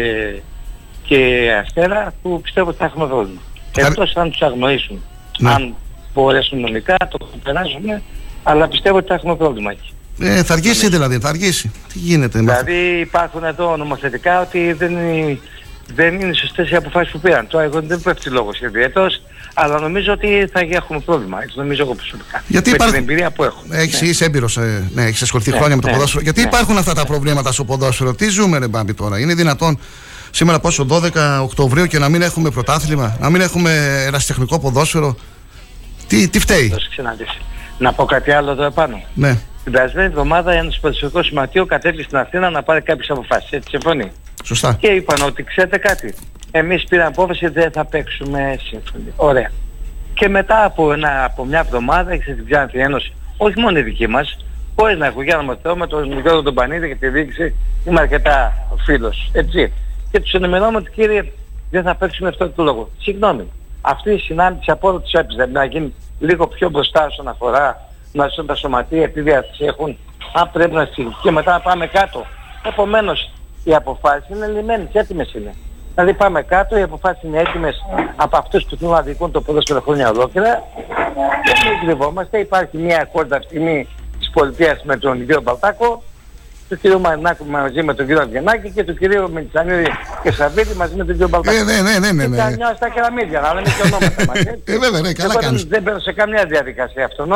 [1.05, 3.41] και Αστέρα, που πιστεύω ότι θα έχουμε πρόβλημα.
[3.77, 5.03] Εκτός αν τους αγνοήσουν.
[5.39, 5.51] Ναι.
[5.51, 5.75] Αν
[6.15, 8.03] μπορέσουν νομικά, το περάσουν,
[8.43, 9.94] αλλά πιστεύω ότι θα έχουμε πρόβλημα εκεί.
[10.19, 11.71] Ε, θα αργήσει δηλαδή, θα αργήσει.
[11.93, 12.65] Τι γίνεται με αυτό.
[12.65, 15.39] Δηλαδή υπάρχουν εδώ νομοθετικά ότι δεν είναι,
[15.95, 17.47] δεν είναι σωστές οι αποφάσεις που πήραν.
[17.47, 19.23] Τώρα εγώ δεν πέφτει λόγος για διέτος,
[19.55, 21.43] αλλά νομίζω ότι θα έχουμε πρόβλημα.
[21.43, 22.43] Έτσι νομίζω εγώ προσωπικά.
[22.47, 23.63] Γιατί με υπάρχουν- την εμπειρία που έχω.
[23.71, 26.23] Έχει είσαι έμπειρος, ε, ναι, έχεις ασχοληθεί Ναι, χρόνια με το ναι, ποδόσφαιρο.
[26.23, 26.47] Γιατί ναι.
[26.47, 29.79] υπάρχουν αυτά τα προβλήματα στο ποδόσφαιρο, τι ζούμε, ρε Μπάμπη τώρα; Είναι δυνατόν
[30.31, 35.17] σήμερα πόσο 12 Οκτωβρίου και να μην έχουμε πρωτάθλημα, να μην έχουμε ερασιτεχνικό ποδόσφαιρο;
[36.07, 37.29] Τι, τι φταίει; Δώσε ξαναδείς.
[37.79, 39.03] Να πω κάτι άλλο εδώ επάνω.
[39.15, 43.51] Ναι, Την περασμένη εβδομάδα ένα ποδοσφαιρικό σωματείο κατέβηκε στην Αθήνα να πάρει κάποιες αποφάσεις.
[43.51, 44.13] Έτσι συμφωνεί;
[44.45, 44.77] σωστά.
[44.81, 46.15] Και είπαν ότι ξέρετε κάτι.
[46.51, 49.13] Εμείς πήραμε απόφαση ότι δεν θα παίξουμε σύμφωνοι.
[49.17, 49.51] Ωραία.
[50.15, 54.07] Και μετά από, ένα, από μια εβδομάδα έχεις την Ξάνθη Ένωση, όχι μόνο η δική
[54.07, 54.37] μας,
[54.77, 57.55] χωρίς να έχω για να μαθαίνω με τον Γιώργο τον Πανίδη και τη διοίκηση,
[57.85, 58.53] είμαι αρκετά
[58.85, 59.31] φίλος.
[59.33, 59.73] Έτσι.
[60.11, 61.25] Και τους ενημερώνουμε ότι κύριε
[61.71, 62.91] δεν θα παίξουμε αυτό το λόγο.
[62.99, 63.51] Συγγνώμη.
[63.81, 68.29] Αυτή η συνάντηση από όλο τους έπαιζε να γίνει λίγο πιο μπροστά όσον αφορά να
[68.29, 69.99] ζουν τα σωματεία επειδή αυτές έχουν
[70.33, 72.27] αν πρέπει να στείλουν και μετά να πάμε κάτω.
[72.67, 73.31] Επομένως
[73.65, 75.55] οι αποφάσεις είναι λυμμένες, έτοιμες είναι.
[75.95, 77.77] Δηλαδή πάμε κάτω, οι αποφάσεις είναι έτοιμες
[78.17, 80.63] από αυτούς που θέλουν να διοικούν το ποδόσφαιρο χρόνια ολόκληρα.
[81.45, 83.89] Και μην κρυβόμαστε, υπάρχει μια κόρτα αυτή της στιγμή
[84.19, 86.03] της πολιτείας με τον κύριο Μπαλτάκο,
[86.69, 89.87] του κύριου Μαρινάκου μαζί με τον κύριο Αυγενάκη και του κυρίου Μητσανίδη
[90.23, 91.57] και Σαββίδη μαζί με τον κύριο Μπαλτάκο.
[91.57, 92.37] Ε, ναι, ναι, ναι, ναι, ναι.
[92.37, 94.63] Και τα νιώθει στα κεραμίδια, να λέμε και ονόματα μας, έτσι.
[94.65, 95.61] Ε, βέβαια, ναι, καλά Εγώ κάνεις.
[95.61, 97.33] δεν, δεν μπαίνω σε καμιά διαδικασία αυτών,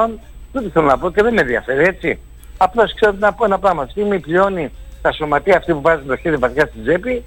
[0.53, 2.19] δεν θέλω να πω και δεν με ενδιαφέρει, έτσι.
[2.57, 3.83] Απλώς ξέρω να πω ένα πράγμα.
[3.83, 4.73] Αυτή τη στιγμή πληρώνει
[5.03, 7.25] τα σωματεία αυτή που βάζουν το χέρι βαθιά στην τσέπη,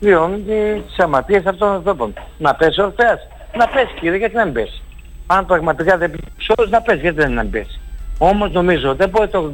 [0.00, 2.14] πληρώνουν τις σωματείες αυτών των ανθρώπων.
[2.38, 3.20] Να πέσει ο Ορφέας.
[3.56, 4.82] Να πέσει κύριε, γιατί να μην πέσει.
[5.26, 6.18] Αν πραγματικά δεν πει
[6.56, 7.80] όλους να πέσει, γιατί δεν να μην πέσει.
[8.18, 9.52] Όμως νομίζω δεν μπορεί το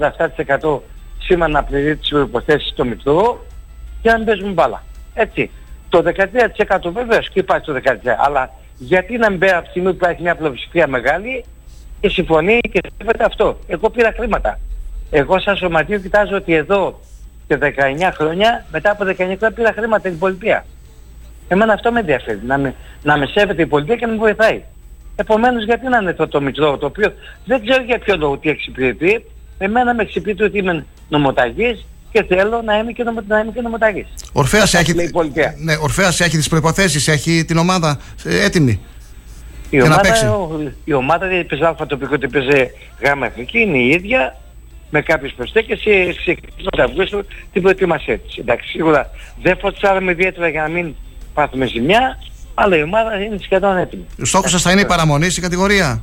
[0.60, 0.80] 87%
[1.18, 3.44] σήμερα να πληρεί τις προϋποθέσεις στο Μητρό
[4.02, 4.82] και να μην παίζουν μπάλα.
[5.14, 5.50] Έτσι.
[5.88, 8.16] Το 13% βεβαίως και υπάρχει το 13%.
[8.18, 11.44] Αλλά γιατί να μην παίρνει από τη στιγμή που υπάρχει μια πλειοψηφία μεγάλη
[12.00, 13.58] και συμφωνεί και σέβεται αυτό.
[13.66, 14.58] Εγώ πήρα χρήματα.
[15.10, 17.00] Εγώ σαν σωματείο κοιτάζω ότι εδώ
[17.46, 17.64] και 19
[18.14, 20.64] χρόνια, μετά από 19 χρόνια πήρα χρήματα την πολιτεία.
[21.48, 22.40] Εμένα αυτό με ενδιαφέρει.
[22.46, 24.62] Να με, να με σέβεται η πολιτεία και να με βοηθάει.
[25.16, 27.12] Επομένως γιατί να είναι το, το μητρό το οποίο
[27.44, 29.24] δεν ξέρω για ποιο λόγο τι εξυπηρετεί.
[29.58, 33.60] Εμένα με εξυπηρετεί ότι είμαι νομοταγής και θέλω να είμαι και, νομο, να είμαι και
[33.60, 34.06] νομοταγής.
[34.32, 35.54] Ορφέας Αυτά έχει, λέει η πολιτεία.
[35.58, 38.80] ναι, Ορφέας έχει τις προϋποθέσεις, έχει την ομάδα ε, έτοιμη.
[39.70, 40.24] Η για να ομάδα, παίξει.
[40.26, 42.70] ο- η ομάδα δεν παίζει αλφα τοπικό, ότι παίζει
[43.04, 44.36] γάμα εθνική, είναι η ίδια
[44.90, 48.36] με κάποιες προσθήκες και ξεκινήσουμε τον Αυγούστου την προετοιμασία της.
[48.36, 49.10] Εντάξει, σίγουρα
[49.42, 50.94] δεν φωτσάραμε ιδιαίτερα για να μην
[51.34, 52.18] πάθουμε ζημιά,
[52.54, 54.06] αλλά η ομάδα είναι σχεδόν έτοιμης.
[54.22, 56.02] Ο στόχος σας θα είναι η παραμονή στην κατηγορία;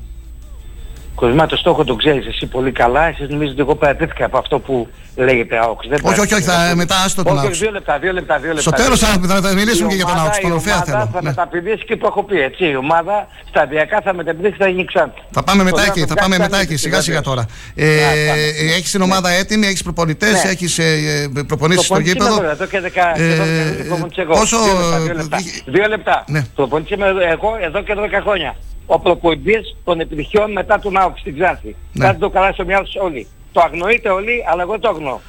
[1.16, 3.04] Κοσμά, το στόχο το ξέρεις εσύ πολύ καλά.
[3.08, 5.88] Εσείς νομίζετε ότι εγώ παρατήθηκα από αυτό που λέγεται ΑΟΚ.
[5.88, 6.76] Δεν Όχι, όχι, όχι, θα, παρατήθηκα.
[6.76, 7.56] μετά άστο τον Όχι, όχι, ΑΟΚ.
[7.62, 8.62] δύο λεπτά, δύο λεπτά, δύο λεπτά.
[8.62, 9.36] Στο τέλος δύο θα, λεπτά.
[9.42, 10.26] θα, θα μιλήσουμε και για τον Η ΑΟΚ.
[10.28, 11.10] ομάδα- Στον η Ορφέα ομάδα θέλω.
[11.14, 11.30] θα Ναι.
[11.30, 12.64] μεταπηδήσει και το έχω πει, έτσι.
[12.66, 15.14] Η ομάδα σταδιακά θα μεταπηδήσει και θα γίνει ξανά.
[15.32, 17.22] Θα πάμε μετά Το εκεί, λέω, θα το πάμε πιάσει μετά εκεί, κανείς, σιγά σιγά
[17.22, 17.46] βεβαίως.
[17.46, 17.46] τώρα.
[17.76, 18.42] Ε, Ναι, πάμε.
[18.78, 20.50] έχεις την ομάδα έτοιμη, έχεις προπονητές, Ναι.
[20.50, 22.36] έχεις ε, ε, προπονήσεις στο Προπονητής είμαι γήπεδο.
[22.42, 24.34] εγώ, Εδώ και δεκα- Ε, εδώ και προπονητής εγώ.
[24.40, 25.38] πόσο- Δύο λεπτά, δύο λεπτά.
[25.66, 26.24] Δύο λεπτά.
[26.28, 26.42] Ναι.
[26.56, 28.56] Προπονητής είμαι εγώ εδώ και 10 χρόνια.
[28.86, 31.76] Ο προπονητής των επιτυχιών μετά τον ΑΟΚ στην Ξάνθη.
[31.94, 32.06] Ναι.
[32.06, 33.28] Κάτι το καλά στο μυαλό σας όλοι.
[33.52, 35.20] Το αγνοείτε όλοι, αλλά εγώ το αγνοώ.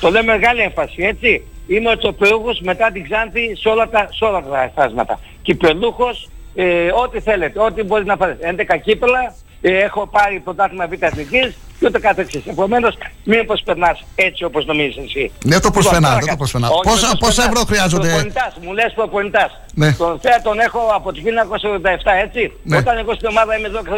[0.00, 1.46] Το λέω με μεγάλη έμφαση, έτσι.
[1.66, 5.20] Είμαι ο τοπεούχος μετά την Ξάνθη σε όλα τα, σε όλα τα εφάσματα.
[5.42, 8.46] Κυπελούχος, ε, ό,τι θέλετε, ό,τι μπορεί να πάρετε.
[8.46, 9.32] 11 κύπελα, ε,
[9.62, 12.42] έχω πάρει πρωτάθλημα Β' Εθνικής και ούτε καθεξής.
[12.46, 12.94] Επομένως,
[13.24, 15.30] μήπως περνάς έτσι όπως νομίζεις εσύ.
[15.42, 16.68] Δεν το προσφαινά, Λοιπόν, δεν το τώρα προσφαινά.
[16.68, 17.50] Όχι, Πόσα- δεν το πόσα προσφαινάς.
[17.52, 19.50] ευρώ χρειάζονται; Προπονητάς, μου λες προπονητάς.
[19.74, 19.92] Ναι.
[19.92, 22.52] Τον Θέα τον έχω από το 1987, έτσι.
[22.62, 22.76] Ναι.
[22.76, 23.90] Όταν εγώ στην ομάδα είμαι εδώ και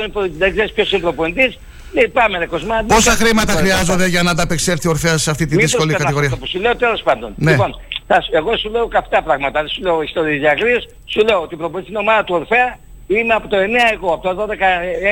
[0.42, 1.58] δεν ξέρεις ποιος είναι προπονητής,
[1.92, 2.76] λέει πάμε ρε Κοσμά.
[2.76, 5.54] δεν Πόσα ξέρεις χρήματα ποιος είναι χρειάζονται για να ανταπεξέλθει ο Ορφέας σε αυτή τη
[5.54, 7.32] μην δύσκολη το ξεχνάς κατηγορία; αυτό που σου λέω τέλος πάντων.
[7.36, 7.50] Ναι.
[7.50, 7.70] Λοιπόν,
[8.06, 9.60] θα σου- εγώ σου λέω καυτά πράγματα.
[9.60, 13.56] Δεν σου λέω ιστορίες Σου λέω ότι προπονητή στην ομάδα του Ορφέα είμαι από το
[13.56, 13.60] 9
[13.92, 14.12] εγώ.
[14.14, 14.46] Από το 12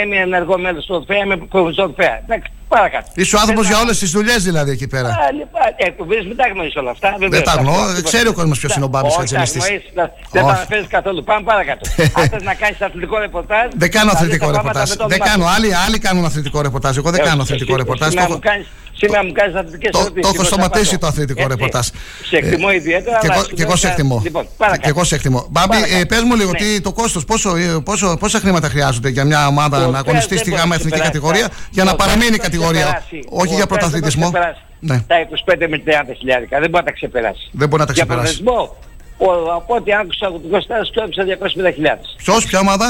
[0.05, 1.25] είμαι ενεργό μέλος του Ορφέα.
[1.25, 2.15] Είμαι προπονητής του Ορφέα.
[2.25, 3.07] Εντάξει, παρακάτω.
[3.15, 5.09] Είσαι ο άνθρωπος Δεν για θα- όλες τις δουλειές δηλαδή εκεί πέρα.
[5.09, 7.09] Α, λοιπόν, ε, που βρεις, μην τα αγνοείς όλα αυτά.
[7.11, 7.43] Δεν βεβαίως.
[7.45, 9.63] τα αγνοώ, Αυτό, δεν ξέρει ο κόσμος ποιος είναι ο Μπάμπης Όχι, Χατζημιστής.
[9.63, 10.57] αγνοείς, δεν- Δεν τα Όχι.
[10.57, 11.25] αναφέρεις καθόλου.
[11.25, 11.83] Πάμε παρακάτω.
[12.19, 13.67] Αν θες να κάνεις αθλητικό ρεπορτάζ...
[13.77, 14.89] Δεν κάνω θα δεις αθλητικό τα πράγματα ρεπορτάζ.
[14.91, 15.45] με το Δεν όνομά κάνω.
[15.49, 15.55] σου.
[15.55, 16.97] Άλλοι, άλλοι κάνουν αθλητικό ρεπορτάζ.
[16.97, 18.13] Εγώ δεν Ε, κάνω εσύ- αθλητικό εσύ ρεπορτάζ.
[19.07, 20.23] Να Το μου έχω- κάνεις Σήμερα μου κάνεις αθλητικές Το, ερωτήσεις.
[20.23, 21.01] το έχω εγώ θα σταματήσει απαντώ.
[21.03, 21.53] το αθλητικό Έτσι.
[21.55, 21.87] ρεπορτάζ.
[22.31, 23.17] Σε εκτιμώ Ε, ιδιαίτερα.
[23.23, 24.17] Και αλλά εγώ, σου και εγώ λέω σε να- εκτιμώ.
[24.29, 24.89] Λοιπόν, Και παρακάτω.
[24.93, 25.41] εγώ σε εκτιμώ.
[25.55, 25.97] Μπάμπη, Παρακάτω.
[26.01, 26.59] ε, πες μου λίγο Ναι.
[26.63, 29.99] τι το κόστος, πόσο, ε, πόσο, πόσα χρήματα χρειάζονται για μια ομάδα Ο να Θεός
[30.03, 32.29] αγωνιστεί δεν στη μπορείς γάμα να εθνική ξεπεράσει κατηγορία τα- για να ο παραμείνει η
[32.29, 32.83] Θεός δεν κατηγορία.
[32.83, 33.19] ξεπεράσει.
[33.29, 34.27] Όχι Ο για Θεός δεν πρωταθλητισμό.
[34.31, 34.61] ξεπεράσει.
[34.91, 34.97] Ναι.
[35.11, 36.55] Τα 25 με 30 χιλιάρικα.
[36.63, 37.45] Δεν μπορεί να τα ξεπεράσει.
[37.61, 38.43] Δεν μπορεί να τα Για ξεπεράσει.
[38.43, 38.77] πρωταθλητισμό,
[39.27, 42.07] ο- από ό,τι άκουσα από τον Κωστάρα σκόπισε 250 χιλιάδες.
[42.25, 42.87] Ποιος, ποια ομάδα;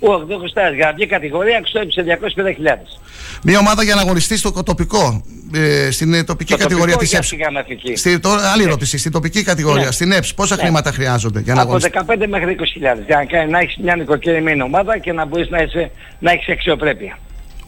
[0.00, 3.00] Ο ο Κωστάρας για να βγει κατηγορία ξόπισε 250 χιλιάδες.
[3.42, 5.22] Μια ομάδα για να αγωνιστεί στο τοπικό,
[5.54, 7.28] ε, στην ε, τοπική Το κατηγορία τοπικό της για ΕΠΣ.
[7.28, 7.96] τη γάμα εθνική.
[7.96, 8.68] Στη, τώρα, άλλη Ναι.
[8.68, 8.98] ερώτηση.
[8.98, 9.90] Στην τοπική κατηγορία, Ναι.
[9.90, 10.62] στην ΕΠΣ, πόσα Ναι.
[10.62, 13.04] χρήματα χρειάζονται για να από αγωνιστεί; 15 μέχρι 20 χιλιάδες.
[13.06, 16.48] Για να, κάνει- να έχεις μια νοικοκυρεμένη ομάδα και να μπορείς να, είσαι, να έχεις
[16.48, 17.18] αξιοπρέπεια.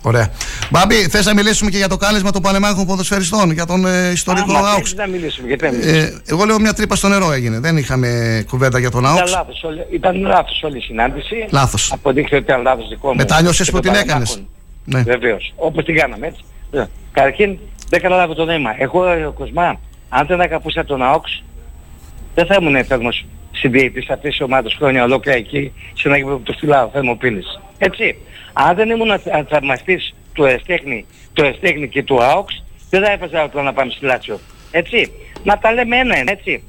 [0.03, 0.29] Ωραία.
[0.71, 4.53] Μπάμπη, θες να μιλήσουμε και για το κάλεσμα των παλεμάχων ποδοσφαιριστών, για τον ε, ιστορικό
[4.57, 4.75] Άμα ΑΟΚΣ.
[4.91, 5.99] θέλεις να μιλήσουμε, γιατί δεν μιλήσουμε.
[5.99, 7.59] Ε, εγώ λέω μια τρύπα στο νερό έγινε.
[7.61, 8.09] Δεν είχαμε
[8.49, 9.31] κουβέντα για τον Ήταν ΑΟΚΣ.
[9.33, 11.47] λάθος, όλη- ήταν λάθος όλη η συνάντηση.
[11.51, 11.93] Λάθος.
[11.93, 13.15] Αποδείχθηκε ότι ήταν λάθος δικό μου.
[13.15, 14.29] Μετά νιώσες και που των την έκανες.
[14.31, 14.49] Παναμάχων.
[14.85, 15.03] Ναι.
[15.03, 15.53] Βεβαίως.
[15.57, 16.41] Όπως την κάναμε έτσι.
[16.73, 17.59] Ε, Καταρχήν
[17.89, 18.71] δεν καταλάβω το νόημα.
[18.79, 21.43] Εγώ ε, ο Κοσμά, αν δεν αγαπούσα τον ΑΟΚΣ,
[22.35, 26.43] δεν θα ήμουν έφερμος συντηρητής αυτής της ομάδας χρόνια ολόκληρα εκεί σε ένα γήπεδο που
[26.43, 27.61] το φυλάω, θερμοπύλης.
[27.79, 28.17] Έτσι.
[28.53, 33.43] Αν δεν ήμουν αθ- θαυμαστής του Εστέχνη, του Εστέχνη και του ΑΟΚΣ, δεν θα έφαζα
[33.43, 34.41] απλά να πάμε στη Λάτσιο.
[34.71, 35.13] Έτσι.
[35.45, 36.63] Να τα λέμε ένα-ένα, έτσι.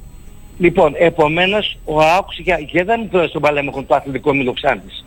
[0.58, 5.04] Λοιπόν, επομένως ο ΑΟΚΣ για, και δεν μου πήρε στον παλέμαχο του αθλητικό μήλο Ξάνθης.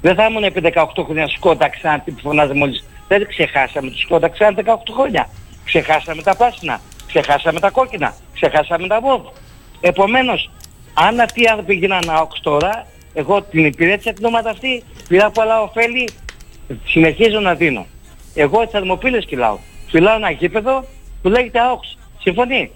[0.00, 2.84] Δεν θα ήμουν επί 18 χρόνια σκότα Ξάνθη που φωνάζαμε μόλις.
[3.08, 5.28] Δεν ξεχάσαμε τους σκότα Ξάνθη 18 χρόνια.
[5.64, 6.80] Ξεχάσαμε τα πράσινα.
[7.06, 8.14] Ξεχάσαμε τα κόκκινα.
[8.34, 9.20] Ξεχάσαμε τα βόβ.
[9.80, 10.50] Επομένως,
[10.94, 12.86] αν αυτοί οι άνθρωποι γίνανε ΑΟΚΣ τώρα,
[13.18, 16.08] εγώ την υπηρέτησα την ομάδα αυτή, πήρα πολλά ωφέλη,
[16.84, 17.86] συνεχίζω να δίνω.
[18.34, 19.58] Εγώ θερμοπύλες κυλάω.
[19.88, 20.84] Φυλάω ένα γήπεδο
[21.22, 21.98] που λέγεται ΑΟΚΣ.
[22.18, 22.70] Συμφωνεί;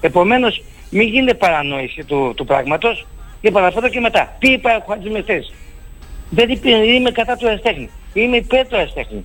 [0.00, 3.06] Επομένως, μην γίνεται παρανόηση του, του πράγματος
[3.40, 4.36] και παραφέρω και μετά.
[4.38, 5.52] Τι είπα ο Χατζημεθές.
[6.30, 7.90] Δεν είπε, είμαι κατά του αριστέχνη.
[8.12, 9.24] Είμαι υπέρ του αριστέχνη.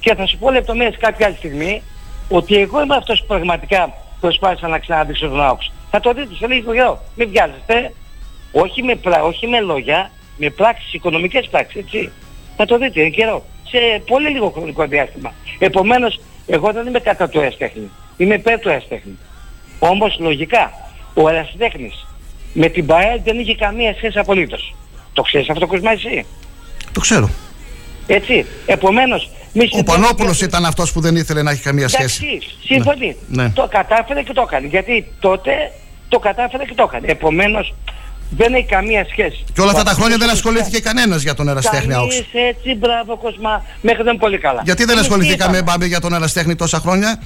[0.00, 1.82] Και θα σου πω λεπτομέρειες κάποια άλλη στιγμή
[2.28, 5.72] ότι εγώ είμαι αυτός που πραγματικά προσπάθησα να ξαναδείξω τον ΑΟΚΣ.
[5.90, 7.02] Θα το δείτε σε λίγο καιρό.
[7.16, 7.92] Μην βιάζεστε.
[8.52, 12.10] Όχι με, πλα, όχι με λόγια, με πράξεις, οικονομικές πράξεις, έτσι.
[12.56, 13.44] Θα το δείτε, είναι καιρό.
[13.68, 15.32] Σε πολύ λίγο χρονικό διάστημα.
[15.58, 17.90] Επομένως, εγώ δεν είμαι κατά του αριστέχνη.
[18.16, 19.18] Είμαι υπέρ του αριστέχνη.
[19.78, 20.72] Όμως λογικά,
[21.14, 22.06] ο αριστέχνης
[22.52, 24.74] με την ΠαΕ δεν είχε καμία σχέση απολύτως.
[25.12, 26.26] Το ξέρεις αυτό Κοσμά εσύ;
[26.92, 27.30] Το ξέρω.
[28.06, 28.46] Έτσι.
[28.66, 32.24] Επομένως, μη Ο Πανόπουλος ήταν αυτός που δεν ήθελε να έχει καμία σχέση.
[32.24, 33.16] Εντάξει, σύμφωνοι.
[33.28, 33.50] Ναι.
[33.50, 34.66] Το κατάφερε και το έκανε.
[34.66, 35.52] Γιατί τότε
[36.08, 37.06] το κατάφερε και το έκανε.
[37.10, 37.74] Επομένως,
[38.36, 39.44] δεν έχει καμία σχέση.
[39.52, 42.14] Και όλα αυτά τα Ο χρόνια δεν Πανόπουλος ασχολήθηκε κανένας για τον Εραστέχνη ΑΟΚΣ.
[42.32, 43.64] Κανείς έτσι, μπράβο Κοσμά.
[43.80, 44.60] Μέχρι δεν πολύ καλά.
[44.64, 45.72] Γιατί δεν Εμείς τι ασχοληθήκαμε είπαμε.
[45.72, 47.20] μπάμπη για τον Εραστέχνη τόσα χρόνια;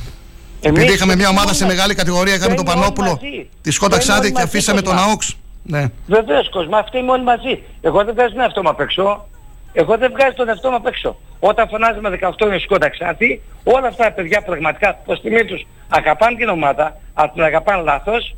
[0.60, 3.48] Εμείς Επειδή είχαμε μια ομάδα ήμουν σε μεγάλη κατηγορία, είχαμε τον Μπαίνουμε όλοι Πανόπουλο, μαζί.
[3.62, 5.08] τη Σκότα Μπαίνουμε Ξάδη όλοι και μαζί, αφήσαμε τον Κοσμά.
[5.08, 5.36] ΑΟΚΣ.
[5.62, 5.84] Ναι.
[6.06, 7.62] Βεβαίως Κοσμά, αυτοί είμαι όλοι μαζί.
[7.80, 9.28] Εγώ δεν βγάζω τον εαυτό μου απ' έξω.
[9.72, 11.16] Εγώ δεν βγάζω τον εαυτό μου απ' έξω.
[11.38, 16.36] Όταν φωνάζουμε 18 είναι σκότα Ξάνθη, όλα αυτά τα παιδιά πραγματικά προς τιμή τους αγαπάνε
[16.36, 18.36] την ομάδα, αλλά την αγαπάνε λάθος.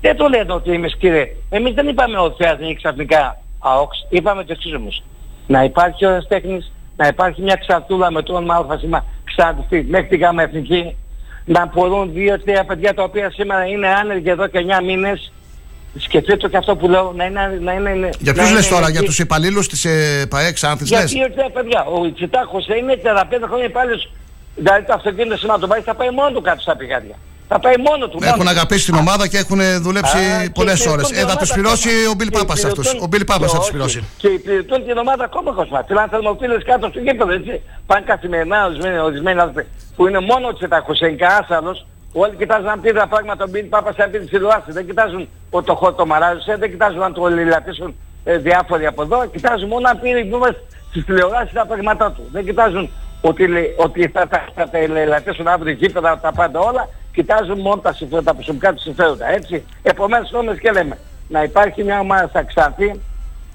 [0.00, 1.28] Δεν το λένε ότι είμαι σκύρε.
[1.50, 4.06] Εμείς δεν είπαμε ότι θα είναι ξαφνικά ΑΟΚΣ.
[4.08, 5.02] Είπαμε το εξής όμως.
[5.46, 8.84] Να υπάρχει ο τέχνης, να υπάρχει μια ξαρτούλα με το όνομα ΑΣ
[9.24, 10.96] Ξάνθη μέχρι τη γάμα εθνική,
[11.44, 15.32] να μπορούν δύο-τρία παιδιά τα οποία σήμερα είναι άνεργοι εδώ και 9 μήνες
[15.96, 17.58] σκεφτείτε το και αυτό που λέω να είναι...
[17.60, 18.92] Να είναι Για να ποιου λες είναι τώρα, εκεί.
[18.92, 23.46] για τους υπαλλήλους της ε, ΠαΕ Ξάνθης, λες; Γιατί ήρθε παιδιά, ο Ιτσιτάκος είναι 35
[23.46, 24.10] χρόνια υπάλληλος,
[24.54, 27.14] δηλαδή το αυτοκίνητο σήμερα να το πάει θα πάει μόνο του κάτω στα πηγάδια.
[27.50, 28.18] Θα πάει μόνο του.
[28.22, 28.50] Έχουν μόνο.
[28.50, 31.06] αγαπήσει την ομάδα και έχουν δουλέψει Α, και πολλές υπηρετούν ώρες.
[31.06, 32.10] την Ε, θα ομάδα τους πληρώσει ακόμα.
[32.10, 32.80] ο Μπιλ Και Πάπας αυτού.
[32.80, 33.70] υπηρετούν- Ο Μπιλ Πάπας θα τους Όχι.
[33.74, 34.00] πληρώσει.
[34.22, 35.80] Και υπηρετούν την ομάδα ακόμα κοσμά.
[35.88, 37.54] Φυλάνε θερμοφύλες κάτω στο γήπεδο, έτσι.
[37.86, 39.66] Πάνε καθημερινά ορισμένοι, ορισμένοι άνθρωποι
[39.96, 41.86] που είναι μόνο ο Τσετάκος, είναι άσαλος.
[42.12, 44.70] Όλοι κοιτάζουν αν πει τα πράγματα ο Μπιλ Πάπας σε αυτή τη τηλεόραση.
[44.78, 47.94] Δεν κοιτάζουν ο το χώρο το μαράζωσε, δεν κοιτάζουν αν το λιλατήσουν
[48.24, 49.26] ε, διάφοροι από εδώ.
[49.26, 50.30] Κοιτάζουν μόνο αν πήρε η
[50.90, 52.22] στις τηλεοράσεις τα πράγματα του.
[52.32, 56.88] Δεν κοιτάζουν ότι, λέ- ότι θα τα, θα τα ελαττήσουν αύριο γήπεδα, τα πάντα όλα.
[57.18, 59.64] Κοιτάζουν μόνο τα, συμφέροντα, τα προσωπικά του συμφέροντα, έτσι.
[59.82, 63.00] Επομένως όμως και λέμε να υπάρχει μια ομάδα στα Ξάνθη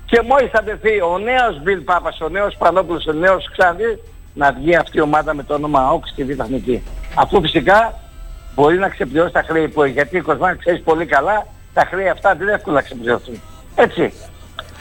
[0.06, 4.00] και μόλις θα τεθεί ο νέος Μπιλ Πάπας, ο νέος Πανόπουλος, ο νέος Ξάνθη
[4.34, 6.84] να βγει αυτή η ομάδα με το όνομα ΟΚ στη Β' Εθνική.
[7.16, 8.00] Αφού φυσικά
[8.56, 9.94] μπορεί να ξεπληρώσει τα χρέη που έχει.
[9.94, 13.42] Γιατί ο Κοσμάκης ξέρεις πολύ καλά, τα χρέη αυτά δεν είναι εύκολο να ξεπληρωθούν.
[13.76, 14.14] Έτσι.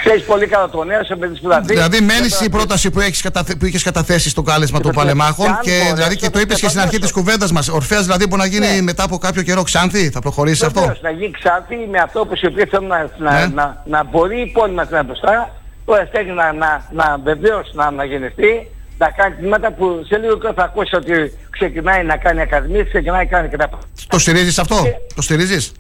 [0.05, 1.67] Ξέρεις πολύ καλά το νέο σε παιδί δηλαδή.
[1.75, 3.55] Δηλαδή, μένεις η πρόταση που, έχεις καταθε...
[3.55, 5.05] που είχες καταθέσει στο κάλεσμα των Βεβαίως.
[5.05, 6.99] παλεμάχων Και αν και μπορέσω, δηλαδή και θα το είπες και στην αρχή επανέλθω.
[6.99, 7.69] της κουβέντας μας.
[7.69, 8.81] Ορφαία δηλαδή μπορεί να γίνει Ναι.
[8.83, 12.35] μετά από κάποιο καιρό Ξάνθη, θα προχωρήσεις αυτό; Βεβαίως, να γίνει Ξάνθη με αυτό που
[12.43, 13.47] οι οποίοι θέλουν να, να, Ναι.
[13.55, 15.51] να, να μπορεί η πόλη μας να είναι μπροστά,
[15.85, 18.53] ο Αστέχνη να, να, να βεβαίως να αναγεννηθεί,
[18.99, 21.13] να κάνει τμήματα που σε λίγο καιρό θα ακούσεις ότι
[21.51, 23.69] ξεκινάει να κάνει ακαδημίες, ξεκινάει να κάνει και τα
[24.09, 24.77] Το στηρίζεις αυτό,
[25.15, 25.73] το στηρίζεις;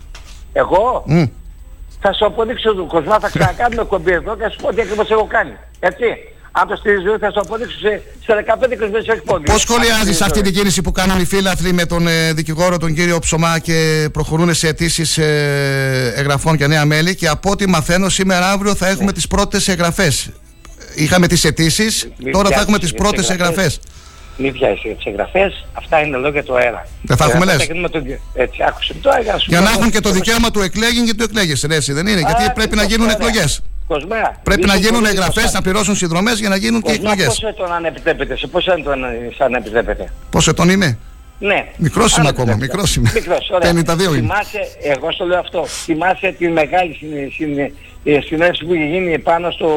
[0.53, 1.28] Εγώ; Mm.
[2.03, 5.11] Θα σου αποδείξω του Κοσμά, θα ξανακάνουμε κομπή εδώ και θα σου πω τι ακριβώς
[5.11, 5.53] έχω κάνει.
[5.81, 6.05] Έτσι.
[6.55, 9.45] Αν το στηρίζει θα σου αποδείξω σε, σε 15 κλεισμένες όχι πόδι.
[9.45, 13.19] Πώς σχολιάζεις αυτή την κίνηση που κάνουν οι φίλαθλοι με τον ε, δικηγόρο τον κύριο
[13.19, 18.51] Ψωμά και προχωρούν σε αιτήσεις ε, εγγραφών για νέα μέλη και από ό,τι μαθαίνω σήμερα
[18.51, 19.12] αύριο θα έχουμε Ναι.
[19.12, 20.31] τις πρώτες εγγραφές.
[20.95, 23.81] Είχαμε τις αιτήσεις, Μην τώρα θα πιάσεις έχουμε τις τις πρώτες εγγραφές.
[24.38, 24.44] Εγγραφές.
[24.44, 26.86] Μην πιάσει για τις εγγραφές, αυτά είναι λόγια του αέρα.
[27.02, 28.04] Δεν θα έχουμε, Ε, λες; θα γίνουμε τον-
[28.34, 31.04] Έτσι, άκουσε τώρα για να σου Για πω- να έχουν και το δικαίωμα του εκλέγην
[31.06, 33.16] και του εκλέγεσαι, ρε, εσύ, δεν είναι; Γιατί Α, πρέπει τι να γίνουν ωραία.
[33.20, 33.60] εκλογές.
[33.86, 35.50] Κοσμά, Πρέπει μη να σου γίνουν πολύ εγγραφές, κοσμά.
[35.59, 37.26] να πληρώσουν συνδρομές για να γίνουν και Κοσμά, εκλογές.
[37.26, 39.04] Πόσο ετών αν επιτρέπετε, σε πόσο ετών
[39.38, 40.12] αν επιτρέπετε.
[40.30, 40.98] Πόσο ετών είμαι;
[41.38, 41.66] Ναι.
[41.76, 42.76] Μικρός είμαι Αν ακόμα, επιτρέπετε.
[42.76, 43.10] μικρός είμαι.
[43.14, 43.68] Μικρός, ωραία.
[43.72, 44.20] 52 είμαι.
[44.20, 47.59] Θυμάσαι, εγώ στο λέω αυτό, θυμάσαι τη μεγάλη συν- συν-
[48.04, 49.68] ε, συνέντευξη που είχε γίνει πάνω στο,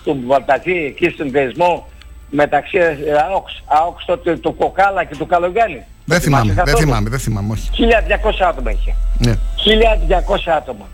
[0.00, 1.88] στο Βαλτατή, εκεί στον δεσμό
[2.30, 2.94] μεταξύ ε,
[3.30, 5.84] ΑΟΚΣ, ΑΟΚΣ τότε του Κοκάλα και του Καλογιάννη.
[6.04, 6.78] Δεν θυμάμαι, δεν καθόλου.
[6.78, 7.70] θυμάμαι, δεν θυμάμαι, όχι.
[7.70, 8.94] 1200 άτομα είχε.
[9.18, 9.32] Ναι.
[9.32, 10.86] 1200 άτομα.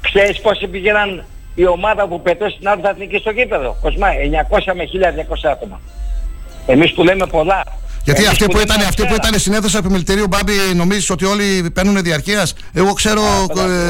[0.00, 1.24] Ξέρεις πόσοι πήγαιναν
[1.54, 3.76] η ομάδα που πετώ στην άλλη εθνική στο γήπεδο.
[3.82, 4.08] Κοσμά,
[4.50, 5.80] 900 με 1200 άτομα.
[6.66, 7.62] Εμείς που λέμε πολλά.
[8.06, 9.26] Γιατί Εμείς αυτοί που, λέμε ήταν, αυτοί που αστέρα.
[9.28, 13.22] ήταν στην αίθουσα επιμελητηρίου Μπάμπη νομίζεις ότι όλοι παίρνουν διαρκείας; Εγώ ξέρω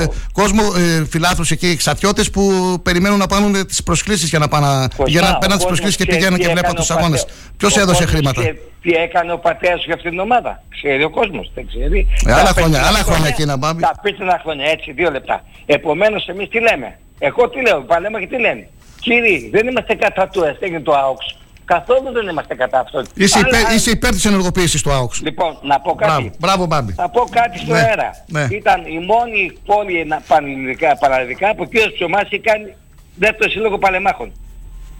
[0.02, 2.42] ε, κόσμο, ε, φιλάθλους εκεί, ξατιώτες που
[2.82, 5.96] περιμένουν να πάρουν τις προσκλήσεις για να, πάνε, για να ο παίρνουν τις κόσμος προσκλήσεις
[5.96, 7.20] και ξέρει πηγαίνουν τι και βλέπουν έκανε τους ο αγώνες.
[7.20, 10.62] πατέ- Ποιος ο έδωσε κόσμος χρήματα; ξέρει Τι έκανε ο πατέρας για αυτήν την ομάδα.
[10.76, 12.06] Ξέρει ο κόσμος, δεν ξέρει.
[12.26, 13.80] Ε, άλλα Τα χρόνια, πέτσινα άλλα χρόνια εκείνα, Μπάμπη.
[13.82, 15.44] Τα πίτσινα χρόνια, έτσι, δύο λεπτά.
[15.66, 18.68] Επομένως εμείς τι λέμε; Εγώ τι λέω, παλέμε και τι λένε.
[19.00, 21.26] Κύριοι, δεν είμαστε κατά του αστέγγι του ΑΟΚΣ.
[21.74, 23.02] Καθόλου δεν είμαστε κατά αυτό.
[23.14, 25.20] Είσαι Αλλά- υπέρ, είσαι υπέρ της ενεργοποίησης του ΑΟΚΣ.
[25.22, 26.10] Λοιπόν, να πω κάτι.
[26.12, 26.92] Μπράβο, μπράβο Μπάμπη.
[26.92, 28.10] Θα πω κάτι στο Ναι, αέρα.
[28.26, 28.46] ναι.
[28.50, 32.74] Ήταν η μόνη πόλη να- πανελληνικά, παραλληλικά που ο κύριος Ψωμάς είχε κάνει
[33.14, 34.32] δεύτερο σύλλογο παλεμάχων.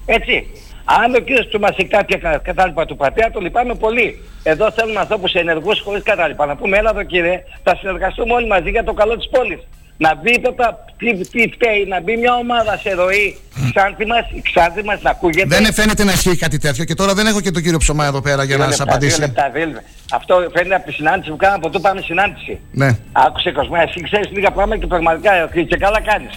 [0.07, 0.47] Έτσι.
[0.85, 4.23] Αν ο κύριος Ψωμάς έχει κάποια κα- κατάλοιπα του πατέρα, το λυπάμαι πολύ.
[4.43, 6.47] Εδώ θέλουμε ανθρώπους ενεργούς χωρίς κατάλοιπα.
[6.47, 9.59] Να πούμε, έλα εδώ κύριε, θα συνεργαστούμε όλοι μαζί για το καλό της πόλης.
[9.99, 10.65] Να μπει τότε,
[10.99, 13.37] τι, τι φταίει, να μπει μια ομάδα σε ροή.
[13.75, 15.61] Ξάνθη μας, η Ξάνθη μας να ακούγεται.
[15.61, 18.21] Δεν φαίνεται να ισχύει κάτι τέτοιο και τώρα δεν έχω και τον κύριο Ψωμά εδώ
[18.21, 19.17] πέρα για Δύο να σας λεπτά, απαντήσει.
[19.17, 19.83] δύο λεπτά, δύο λεπτά.
[20.13, 22.59] Αυτό φαίνεται από τη συνάντηση που κάναμε από το πάμε συνάντηση.
[22.73, 22.99] Ναι.
[23.13, 26.31] Άκουσε Κοσμά, εσύ ξέρεις λίγα πράγματα και πραγματικά ε, και καλά κάνεις.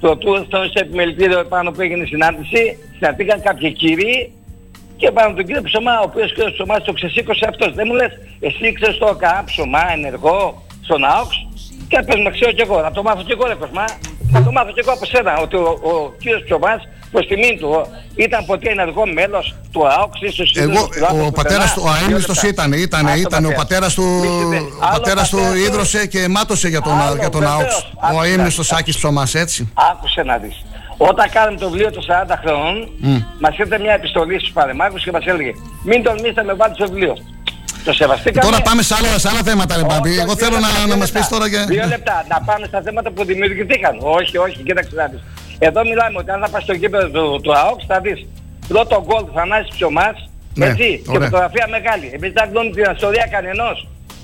[0.00, 4.32] Το του στο σε επιμελητήριο πάνω που έγινε η συνάντηση, συναντήκαν κάποιοι κύριοι
[4.96, 7.74] και πάνω τον κύριο Ψωμά, ο οποίος κύριος Ψωμάς το ξεσήκωσε αυτός.
[7.74, 8.10] Δεν μου λες,
[8.40, 11.45] εσύ ξέρεις το ΚΑ, Ψωμά, ενεργό, στον ΑΟΚΣ
[11.88, 13.84] και πες να ξέρω κι εγώ, να το μάθω κι εγώ ρε Κοσμά.
[14.32, 16.80] Θα το μάθω κι εγώ από σένα, ότι ο, ο κύριος Ψωμάς
[17.10, 20.88] προς τιμήν του ο, ήταν ποτέ ενεργό μέλος του ΑΟΚΣ, ίσως Εγώ,
[21.26, 24.04] ο πατέρας του, ο αείμνηστος ήταν, ήταν, ήταν, ο πατέρας του,
[24.80, 27.60] ο πατέρας του ίδρωσε και μάτωσε για τον, Άλλο, για τον βεβαίως.
[27.62, 27.82] ΑΟΚΣ.
[27.82, 29.72] Ο Άκουσα, αείμνηστος Άκης Ψωμάς, έτσι.
[29.90, 30.64] Άκουσε να δεις.
[30.96, 33.16] Όταν κάναμε το βιβλίο των 40 χρόνων, Μμ.
[33.40, 35.52] μας ήρθε μια επιστολή στους παρεμάχους και μας έλεγε
[35.84, 37.16] μην τολμήσετε να με βάλετε στο βιβλίο.
[37.88, 38.44] Το σεβαστήκαμε.
[38.50, 40.08] Τώρα πάμε σε άλλα, σε άλλα θέματα, ρε Μπάμπη.
[40.10, 41.32] Όχι, Εγώ όχι, θέλω δύο να, λεπτά, να δύο μας πεις λεπτά.
[41.34, 41.62] τώρα για...
[41.74, 42.16] Δύο λεπτά.
[42.32, 43.94] Να πάμε στα θέματα που δημιουργηθήκαν.
[44.18, 45.20] Όχι, όχι, κοίταξε να δεις.
[45.68, 48.18] Εδώ μιλάμε ότι αν θα πας στο γήπεδο του, του ΑΟΚ θα δεις
[48.68, 50.16] πρώτο γκολ Θανάσης Ψωμάς,
[50.54, 51.28] Ναι, έτσι, και ωραία.
[51.28, 52.06] φωτογραφία μεγάλη.
[52.16, 53.76] Εμείς δεν γνωρίζουμε την ιστορία κανενός.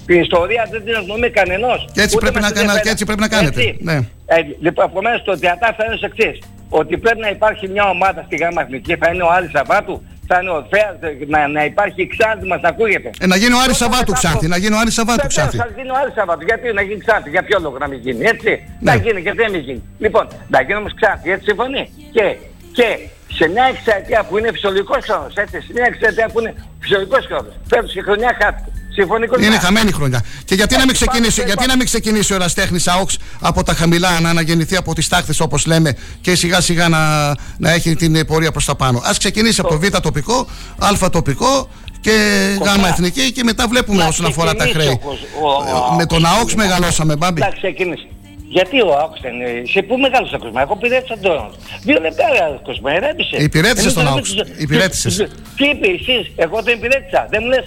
[0.09, 1.81] Την ιστορία δεν την γνωρίζει κανενός.
[1.95, 2.85] Και έτσι Ούτε πρέπει μας να κάνα- ενδιαφέρει.
[2.87, 3.61] και έτσι πρέπει να κάνετε.
[3.61, 3.77] Έτσι.
[3.89, 3.97] Ναι.
[4.35, 4.37] Ε,
[4.67, 6.37] λοιπόν, επομένως το διατάφτα είναι ως εξής.
[6.81, 9.97] Ότι πρέπει να υπάρχει μια ομάδα στη ΓΑΜΑ Εθνική, θα είναι ο Άρης Σαββάτου,
[10.33, 10.95] θα είναι ο Φέας,
[11.35, 13.11] να, να υπάρχει η Ξάνθη μας να ακούγεται.
[13.21, 15.27] Ε, να γίνει ο Άρης Τότε Σαββάτου μετά Ξάνθη, από- να γίνει ο Άρης Σαββάτου
[15.27, 15.57] Βεβαίως, Ξάνθη.
[15.65, 16.45] θα γίνει ο Άρης Σαββάτου.
[16.51, 18.51] Γιατί να γίνει Ξάνθη, για ποιο λόγο να μην γίνει, έτσι;
[18.81, 18.91] Ναι.
[18.91, 19.83] Να γίνει, γιατί να μην γίνει.
[20.05, 21.83] Λοιπόν, να γίνει όμως Ξάνθη, έτσι συμφωνεί.
[22.17, 22.25] Και,
[22.79, 22.89] και
[23.39, 26.53] σε μια εξαετία που είναι φυσιολογικός χρόνος, έτσι, σε μια εξαετία που είναι
[26.83, 28.71] φυσιολογικός χρόνος, φέτος και χρονιά χάθηκε.
[28.95, 29.61] Συμφωνεί Είναι Κοσμά.
[29.61, 30.25] χαμένη χρονιά.
[30.45, 33.63] Και γιατί να μην Έτσι, ξεκινήσει, πάμε, γιατί να μην ξεκινήσει ο εραστέχνης ΑΟΚΣ από
[33.63, 36.99] τα χαμηλά να αναγεννηθεί από τις τάχτες όπως λέμε και σιγά σιγά να,
[37.59, 39.01] να έχει την πορεία προς τα πάνω.
[39.05, 40.47] Ας ξεκινήσει από το Β τοπικό,
[40.79, 41.69] Α τοπικό
[42.01, 42.11] και
[42.61, 45.01] Γ εθνική και μετά βλέπουμε Να όσον αφορά τα ξεκινήσει χρέη.
[45.03, 47.41] ο κοσ- ο- ο- Με τον ο- ΑΟΚΣ μεγαλώσαμε, Μπάμπη.
[47.41, 48.07] Να ξεκινήσει.
[48.49, 49.63] Γιατί ο ΑΟΚΣ δεν είναι.
[49.73, 50.61] Σε πού μεγάλωσε ο Κοσμά.
[50.61, 51.51] Εγώ υπηρέτησα τον.
[51.83, 53.37] Δύο λεπτά ρε Κοσμά, ερώτησε.
[53.49, 54.31] Υπηρέτησες Εμείς τον δεν ΑΟΚΣ.
[54.31, 54.63] υπηρέτησες.
[54.63, 55.17] Υπηρέτησες.
[55.57, 57.21] Τι είπες εσείς, εγώ τον υπηρέτησα.
[57.31, 57.65] Δεν μου λες.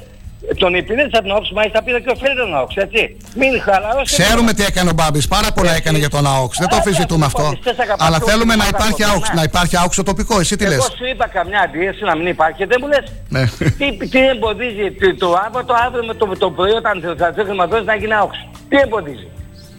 [0.57, 3.17] Τον υπηρέτησα τον ΑΟΚΣ, μάλιστα πήρα και ωφέλη τον ΑΟΚΣ, έτσι.
[3.35, 4.23] Μην χαλαρώσετε.
[4.23, 5.27] Ξέρουμε τι έκανε ο Μπάμπης.
[5.27, 6.57] Πάρα πολλά έκανε για τον ΑΟΚΣ.
[6.59, 7.53] Δεν το αμφισβητούμε αυτό.
[7.97, 9.29] Αλλά θέλουμε να υπάρχει ΑΟΚΣ.
[9.33, 10.39] Να υπάρχει ΑΟΚΣ στο τοπικό.
[10.39, 13.03] Εσύ τι λες; Εγώ σου είπα καμιά αντίρρηση να μην υπάρχει και δεν μου λες
[13.29, 13.43] Ναι.
[13.79, 17.43] τι, τι εμποδίζει το, το αύριο το αύριο με το, το πρωί όταν θα θα
[17.43, 18.37] χρηματοδότηση να γίνει ΑΟΚΣ.
[18.69, 19.27] Τι εμποδίζει.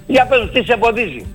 [0.07, 1.27] Για πες μου, τι σε εμποδίζει.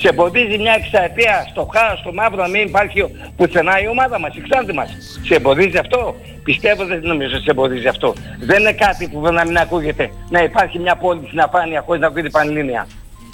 [0.00, 2.98] Σε εμποδίζει μια εξαετία στο χάος, στο μαύρο να μην υπάρχει
[3.36, 4.88] πουθενά η ομάδα μας, η ξάντη μας.
[5.26, 6.16] Σε εμποδίζει αυτό;
[6.48, 8.14] Πιστεύω δεν νομίζω ότι σε εμποδίζει αυτό.
[8.40, 10.10] Δεν είναι κάτι που να μην ακούγεται.
[10.30, 12.86] Να υπάρχει μια πόλη στην αφάνεια χωρίς να ακούγεται πανελλήνια.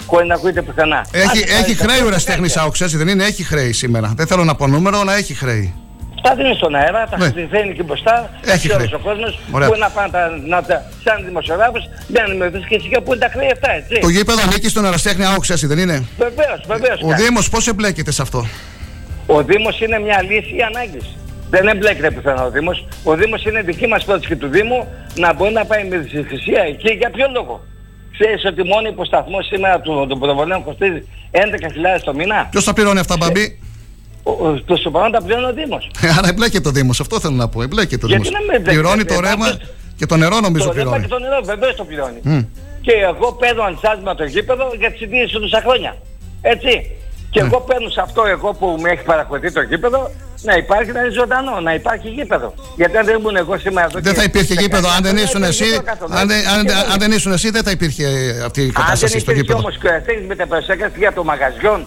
[0.05, 1.05] Χωρίς να ακούγεται πουθενά.
[1.11, 2.61] Έχει, Άντε, έχει πάρε, χρέη ο πάρε, εραστέχνη πάρε.
[2.61, 4.13] ΑΟΚΣ, έτσι δεν είναι; Έχει χρέη σήμερα.
[4.15, 5.73] Δεν θέλω να πω νούμερο, αλλά έχει χρέη.
[6.25, 7.23] Τα δίνει στον αέρα, τα Ναι.
[7.25, 8.15] χρησιμοποιεί εκεί μπροστά.
[8.45, 8.99] Έχει ξέρεις χρέη.
[8.99, 9.67] ο κόσμος Ωραία.
[9.69, 10.21] που να πάνε τα,
[10.53, 13.99] να τα, σαν δημοσιογράφος, δεν ενημερωθείς και εσύ για πού είναι τα χρέη αυτά, έτσι.
[14.05, 16.99] Το γήπεδο ανήκει στον εραστέχνη ΑΟΚΣ, έτσι δεν είναι; Βεβαίως, βεβαίως.
[17.03, 17.21] Ο κάνει.
[17.21, 18.39] Δήμος πώς εμπλέκεται σε αυτό;
[19.25, 21.05] Ο Δήμος είναι μια λύση ανάγκης.
[21.49, 22.87] Δεν εμπλέκεται πουθενά ο Δήμος.
[23.03, 26.61] Ο Δήμος είναι δική μας πρόταση του Δήμου να μπορεί να πάει με τη θυσία
[26.67, 26.91] εκεί.
[26.93, 27.65] Για ποιο λόγο;
[28.17, 32.99] Ξέρεις ότι μόνο υποσταθμός σήμερα του, των προβολέων κοστίζει 11.000 το μήνα; Ποιος θα πληρώνει
[32.99, 33.59] αυτά, Μπαμπή;
[34.27, 35.91] Ο- ο- Προς το παρόν τα πληρώνει ο Δήμος.
[36.01, 36.99] Ε, Άρα εμπλέκεται ο Δήμος.
[36.99, 37.61] Αυτό θέλω να πω.
[37.61, 38.39] Εμπλέκεται ο Γιατί Δήμος.
[38.39, 39.61] να μην εμπλέκεται, Πληρώνει το ε, ρεύμα πάντως-
[39.99, 41.07] και το νερό νομίζω το ρεύμα πληρώνει.
[41.07, 42.19] και το νερό βεβαίως το πληρώνει.
[42.23, 42.39] Μμ.
[42.85, 45.91] Και εγώ παίρνω αντισάσμα το γήπεδο για τη συντήρηση τους τόσα χρόνια.
[46.41, 46.71] Έτσι.
[47.33, 47.47] Και Ναι.
[47.47, 50.11] εγώ παίρνω σε αυτό εγώ που με έχει παραχωρηθεί το γήπεδο
[50.41, 52.53] να υπάρχει να είναι ζωντανό, να υπάρχει γήπεδο.
[52.75, 54.87] Γιατί αν δεν ήμουν εγώ σήμερα εδώ Δεν και θα υπήρχε 19 γήπεδο.
[54.87, 56.79] Αν δεν χρόνια, ήσουν ήταν εσύ, γήπεδο κάθε αν δεν- αν- μέρα.
[56.91, 58.05] αν δεν ήσουν εσύ, δεν θα υπήρχε
[58.45, 59.59] αυτή η Αν δεν κατάσταση στο υπήρχε γήπεδο.
[59.59, 61.79] όμως και ο Αστέγης με τα προσέκαση για το μαγαζιόν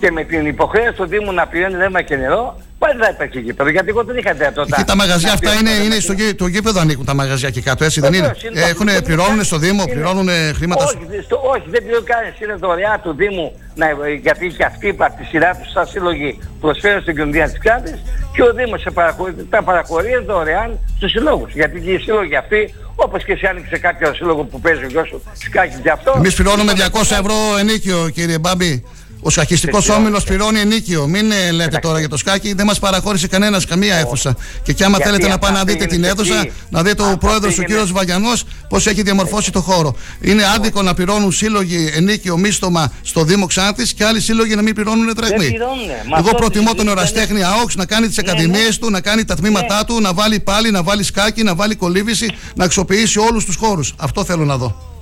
[0.00, 3.38] και με την υποχρέωση του Δήμου να πληρώνει ρεύμα και νερό, πάλι δεν θα υπήρχε
[3.46, 3.70] γήπεδο.
[3.70, 4.76] Γιατί εγώ δεν είχα δυνατότητα.
[4.76, 7.04] Και τα μαγαζιά να αυτά πληρώσω είναι, ρεύμα είναι και στο γή- το γήπεδο ανήκουν
[7.04, 8.22] τα μαγαζιά και κάτω, έτσι δεν είναι.
[8.26, 10.28] Βεβαίως, είναι; το- Έχουν, το- πληρώνουν στο Δήμο, είναι- πληρώνουν
[10.58, 10.84] χρήματα.
[10.84, 12.40] Όχι, στο- όχι, δεν πληρώνει κανείς.
[12.40, 13.86] Είναι δωρεά του Δήμου, να,
[14.26, 17.96] γιατί και αυτοί από τη σειρά τους σαν σύλλογοι προσφέρουν στην κοινωνία της Κράτης
[18.34, 21.52] και ο Δήμος σε παραχωρεί- τα παραχωρεί δωρεάν στους συλλόγους.
[21.52, 25.08] Γιατί και οι σύλλογοι αυτοί, όπως και εσύ άνοιξε κάποιο σύλλογο που παίζει ο γιος
[25.08, 26.12] σου σκάκι και αυτό.
[26.16, 28.84] Εμείς πληρώνουμε 200 ευρώ ενίκιο, κύριε Μπάμπη.
[29.20, 30.26] Ο σκακιστικό Έτσι, όμιλος όχι.
[30.26, 31.06] πληρώνει ενίκιο.
[31.06, 34.36] Μην ε, λέτε τώρα για το σκάκι, δεν μας παραχώρησε κανένας καμία αίθουσα.
[34.62, 36.52] Και κι άμα Γιατί θέλετε να αυτά πάνε να δείτε την πήγαινε αίθουσα, εκεί.
[36.70, 37.66] να δείτε ο Αυτά πρόεδρος, ο πήγαινε.
[37.66, 39.96] κύριος Βαγιανός, πώς έχει διαμορφώσει το χώρο.
[40.20, 44.74] Είναι άδικο να πληρώνουν σύλλογοι ενίκιο μίστομα στο Δήμο Ξάνθης και άλλοι σύλλογοι να μην
[44.74, 45.46] πληρώνουν δραχμή.
[45.46, 46.02] πληρώνουνε.
[46.10, 48.74] Μα Εγώ αυτό προτιμώ δεν- τον δεν- Οραστέχνη ΑΟΞ να κάνει τις Ναι, ακαδημίες ναι.
[48.76, 52.28] του, να κάνει τα τμήματά του, να βάλει πάλι, να βάλει σκάκι, να βάλει κολύβηση,
[52.54, 53.94] να αξιοποιήσει όλους τους χώρους.
[53.96, 54.94] Αυτό θέλω να δω.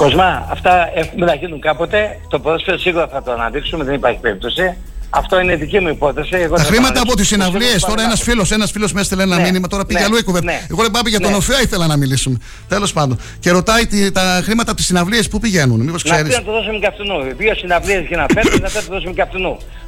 [0.00, 2.20] Κοσμά, αυτά έχουμε να γίνουν κάποτε.
[2.28, 4.76] Το ποδόσφαιρο σίγουρα θα το αναδείξουμε, δεν υπάρχει περίπτωση.
[5.12, 6.36] Αυτό είναι δική μου υπόθεση.
[6.36, 7.58] Εγώ Τα θα χρήματα το από τις αναδείξω.
[7.58, 10.04] συναυλίες, Το τώρα ένας φίλος ένας φίλος με έστειλε ένα Ναι, μήνυμα, τώρα πήγε ναι,
[10.04, 10.44] αλλού η κουβέντα.
[10.52, 10.60] ναι.
[10.70, 11.36] Εγώ δεν πάμε για τον Ναι.
[11.36, 12.36] Οφέα ήθελα να μιλήσουμε.
[12.68, 13.18] Τέλος πάντων.
[13.40, 16.34] Και ρωτάει τι- τα χρήματα από τις συναυλίες που πηγαίνουν, μήπως Να ξέρεις.
[16.34, 17.04] τι να το δώσουμε και αυτού.
[17.36, 19.38] Δύο συναυλίες γίναν φέτος, να το δώσουμε και αυτού.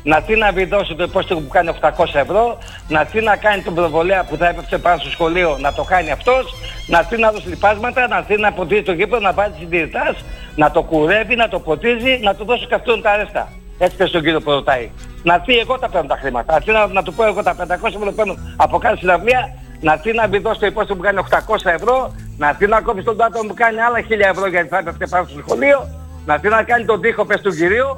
[0.04, 2.58] Να τι να δώσει το υπόστημα που κάνει 800 ευρώ,
[2.88, 6.10] να τι να κάνει τον προβολέα που θα έπεφτε πάνω στο σχολείο να το κάνει
[6.10, 6.44] αυτός,
[6.86, 10.16] να τι να δώσει λιπάσματα, να τι να ποτίζει το γήπεδο, να πάρει συντηρητάς,
[10.56, 13.52] να το κουρεύει, να το ποτίζει, να του δώσει και αυτόν τα αρέστα.
[13.84, 14.90] Έτσι και στον κύριο που ρωτάει.
[15.22, 16.52] Να τι εγώ τα παίρνω τα χρήματα.
[16.52, 17.64] Να τι να, να του πω εγώ τα 500
[17.96, 21.56] ευρώ παίρνω από κάθε συναυλία, να τι να μπει δώσει το υπόστημα που κάνει 800
[21.64, 25.06] ευρώ, να τι να κόψει τον άτομο που κάνει άλλα 1000 ευρώ γιατί θα έπεφτε
[25.06, 25.88] πάνω στο σχολείο,
[26.26, 27.88] να τι να κάνει τον τοίχο πες του κυρίου,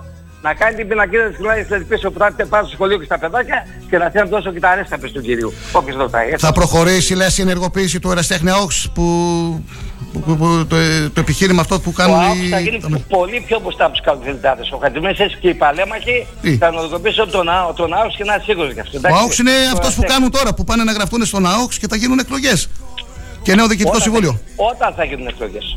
[0.46, 3.18] να κάνει την πινακίδα της κλάδης πίσω που θα έρθει πάνω στο σχολείο και στα
[3.18, 5.52] παιδάκια και να θέλει να του δώσω και τα αρέστα πες του κυρίου.
[5.72, 6.28] Όποιος ρωτάει.
[6.30, 6.46] έτσι.
[6.46, 9.04] Θα προχωρήσει, λες, η ενεργοποίηση του Εραστέχνη ΑΟΞ που,
[10.12, 10.76] που, που- που- το,
[11.14, 12.18] το επιχείρημα αυτό που Ο κάνουν.
[12.18, 14.70] ΑΟΚ οι- θα γίνει τα- πολύ πιο μπροστά από τους καλοκαιριτάδες.
[14.72, 18.42] Ο Χατζημέσης και οι Παλέμαχοι Τι; θα ενεργοποιήσουν τον, ΑΟ- τον ΑΟΚ και να είναι
[18.46, 18.96] σίγουρος γι' αυτό.
[18.96, 19.18] Ο εντάξει.
[19.22, 20.12] ΑΟΞ είναι Το αυτός που Εραστέχνη.
[20.12, 22.68] κάνουν τώρα, που πάνε να γραφτούν στον ΑΟΞ και θα γίνουν εκλογές.
[23.42, 24.40] Και νέο διοικητικό Όταν- συμβούλιο.
[24.72, 25.76] Όταν θα γίνουν εκλογές.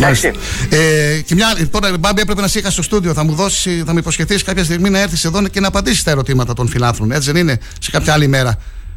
[0.00, 0.28] Μάλιστα.
[0.70, 3.12] Ε, και μια, τώρα, Μπάμπη, έπρεπε να σε είχα στο στούντιο.
[3.14, 6.10] Θα μου δώσει, θα μου υποσχεθείς κάποια στιγμή να έρθεις εδώ και να απαντήσεις τα
[6.10, 7.12] ερωτήματα των φιλάθλων.
[7.12, 8.56] Έτσι δεν είναι, σε κάποια άλλη μέρα.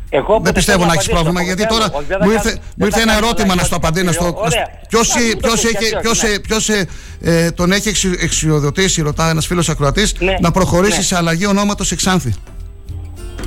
[0.09, 1.73] Εγώ δεν πιστεύω θέλω να να έχεις απαντήσω, πρόβλημα το γιατί θέλω.
[1.73, 3.61] τώρα Όχι, δεν θα μου κάνω- ήρθε, δεν μου ήρθε θα ένα κάνω ερώτημα πολλά
[3.61, 4.05] να στο απαντήσω.
[4.05, 4.67] Να στο, Ωραία.
[4.89, 6.39] ποιος, Να μην το ποιος, πεις έχει- γιατί όχι, ποιος, ναι.
[6.39, 6.88] ποιος, ε,
[7.21, 11.03] ε, τον έχει εξι- εξιοδοτήσει, ρωτά ένας φίλος ακροατής, Ναι, να προχωρήσει ναι.
[11.03, 12.34] σε αλλαγή ονόματος Εξάνθη.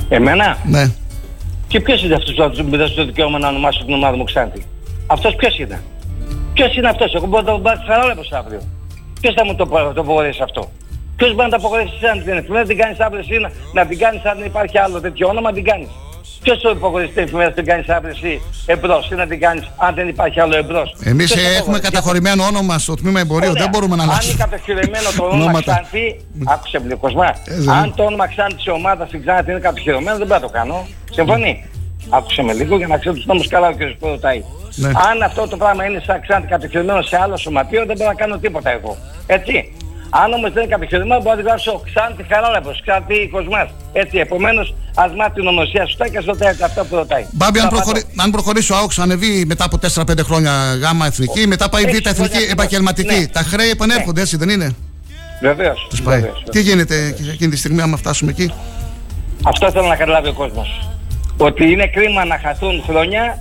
[0.08, 0.90] Εμένα; Ναι.
[1.68, 4.62] Και ποιος είναι αυτός που μου δώσει το δικαίωμα να ονομάσω την ομάδα μου Ξάνθη.
[5.06, 5.82] Αυτός ποιος είναι;
[6.56, 8.60] Ποιος είναι αυτός; Εγώ μπορώ να το πάρω χαράλεπος αύριο.
[9.20, 10.62] Ποιος θα μου το, πο- το απογορέσει αυτό;
[11.16, 13.86] Ποιος μπορεί να το απογορέσει σαν την εφημερίδα, να την κάνεις αύριο εσύ, να, να
[13.86, 15.88] την κάνεις αν δεν υπάρχει άλλο τέτοιο όνομα, να την κάνεις.
[16.42, 19.64] Ποιος το υπογορέσει την εφημερίδα, να την κάνεις αύριο εσύ εμπρός ή να την κάνεις
[19.76, 21.82] αν δεν υπάρχει άλλο εμπρός; Εμείς Ποιος το έχουμε απογορέσει.
[21.90, 23.50] καταχωρημένο όνομα στο τμήμα εμπορίου.
[23.50, 23.62] Ωραία.
[23.62, 24.44] Δεν μπορούμε να Αν είναι αλλάξουμε.
[24.44, 25.72] κατοχυρωμένο το όνομα Ονόματα.
[25.72, 26.04] Ξάνθη,
[26.54, 27.30] άκουσε με λίγο Κοσμά.
[27.46, 27.92] δεν Αν είναι.
[27.96, 30.86] το όνομα Ξάνθη της ομάδας στην Ξάνθη είναι κατοχυρωμένο, δεν πρέπει να το κάνω.
[31.10, 31.52] Συμφωνεί;
[32.08, 33.76] Άκουσε με λίγο για να ξέρω τους νόμους καλά ο κ.
[33.98, 34.42] που ρωτάει.
[34.74, 34.88] Ναι.
[34.88, 38.38] Αν αυτό το πράγμα είναι σαν Ξάνθη κατοχυρωμένο σε άλλο σωματείο, δεν πρέπει να κάνω
[38.38, 38.96] τίποτα εγώ.
[39.26, 39.72] Έτσι.
[40.10, 43.68] Αν όμως δεν είναι κατοχυρωμένο, μπορώ να τη γράψω Ξάνθη Χαράλαμπος, Ξάνθη Κοσμάς.
[43.92, 47.24] Έτσι, επομένως, ας μάθει την ονοσία σωστά και ας ρωτάει αυτό που ρωτάει.
[47.30, 51.46] Μπάμπη, αν, Θα προχωρεί, αν προχωρήσει ο ΑΟΚΣ, ανεβεί μετά από 4-5 χρόνια γάμα εθνική,
[51.46, 53.18] μετά πάει Έξι β' εθνική χρόνια επαγγελματική.
[53.18, 53.26] Ναι.
[53.26, 54.74] Τα χρέη επανέρχονται, έτσι δεν είναι;
[55.40, 55.86] Βεβαίως.
[55.90, 56.20] Τους πάει.
[56.20, 56.42] βεβαίως.
[56.50, 58.52] Τι γίνεται εκείνη τη στιγμή, άμα φτάσουμε εκεί;
[59.44, 60.88] Αυτό θέλω να καταλάβει ο κόσμος.
[61.36, 63.38] Ότι είναι κρίμα να χαθούν χρόνια,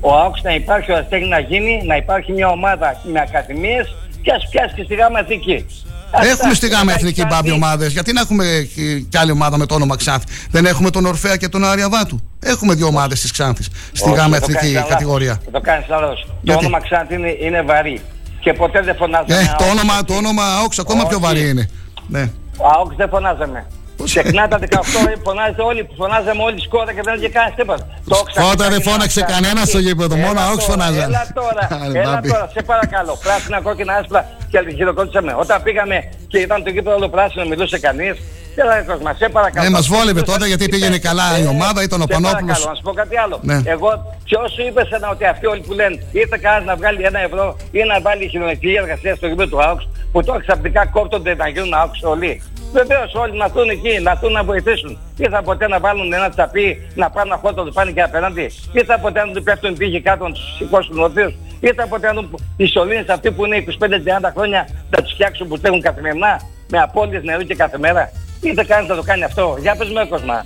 [0.00, 4.30] ο ΑΟΚΣ να υπάρχει, ο Αστέχνη να γίνει, να υπάρχει μια ομάδα με ακαδημίες και
[4.32, 5.66] ας πιάσει και στη γάμα εθνική.
[6.10, 7.92] Ας Έχουμε φτάσει στη να γάμα πάει εθνική κάτι- μπάμπη ομάδες.
[7.92, 11.36] Γιατί να έχουμε και- κι άλλη ομάδα με το όνομα Ξάνθη; Δεν έχουμε τον Ορφέα
[11.36, 12.20] και τον Άρια Βάτου.
[12.40, 14.90] Έχουμε δύο ομάδες της Ξάνθης στη Όχι, γάμα το κάνεις εθνική λάθος.
[14.90, 15.40] κατηγορία.
[15.52, 16.24] Το κάνεις λάθος.
[16.26, 18.00] Το Γιατί; όνομα Ξάνθη είναι, είναι βαρύ.
[18.40, 19.34] Και ποτέ δεν φωνάζαμε.
[19.42, 19.70] Ε, το ΑΟΚΣ.
[19.70, 21.26] όνομα, το όνομα ΑΟΚΣ ακόμα πιο Όχι.
[21.26, 21.68] βαρύ είναι.
[22.08, 22.30] Ναι.
[22.56, 23.66] Ο ΑΟΚΣ δεν φωνάζαμε.
[24.04, 24.64] Ξεχνά τα 18
[25.08, 27.84] ρε, φωνάζετε όλοι που φωνάζαμε όλοι σκότα και δεν έγινε κανένας τίποτα.
[28.08, 30.64] Το Όξα Σκότα και δεν τα φώναξε κοινά, κανένας στο γήπεδο, Έλα μόνο τώρα, ΑΟΚΣ
[30.64, 31.02] φωνάζανε.
[31.04, 32.28] Έλα τώρα, Άρε, έλα μπάμπη.
[32.28, 33.18] τώρα, σε παρακαλώ.
[33.24, 35.34] Πράσινα, κόκκινα, άσπρα και χειροκρότησαμε.
[35.38, 35.96] Όταν πήγαμε
[36.28, 38.14] και ήταν το γήπεδο όλο πράσινο, μιλούσε κανείς.
[38.56, 39.64] Έλα, Κοσμά, σε παρακαλώ.
[39.64, 42.42] Ναι, μας βόλευε τότε γιατί πήγαινε καλά η ομάδα, ήταν ο Σε Πανόπουλος.
[42.42, 43.38] παρακαλώ, να σου πω κάτι άλλο.
[43.42, 43.60] Ναι.
[43.64, 47.20] Εγώ, ποιο σου είπε σένα ότι αυτοί όλοι που λένε ήρθε κανένας να βγάλει ένα
[47.20, 51.48] ευρώ ή να βάλει χειρονακτική εργασία στο γήπεδο του ΑΟΚΣ, που τώρα ξαφνικά κόπτονται να
[51.48, 52.42] γίνουν ΑΟΚΣ όλοι.
[52.72, 54.98] Βεβαίως όλοι να έρθουν εκεί, να έρθουν να βοηθήσουν.
[55.16, 58.50] Τι θα ποτέ να βάλουν ένα τσαπί, να πάνε να χώτο, πάνε και απέναντι.
[58.72, 61.34] Τι θα ποτέ να του πέφτουν τύχη κάτω, να τους σηκώσουν ορθίους.
[61.60, 65.48] Τι θα ποτέ να του οι σωλήνες αυτοί που είναι 25-30 χρόνια να τους φτιάξουν
[65.48, 66.40] που στέγουν καθημερινά
[66.70, 68.10] με απώλειες νερού και κάθε μέρα.
[68.40, 69.56] Τι θα κάνει να το κάνει αυτό.
[69.60, 70.44] Για πες με Κοσμά.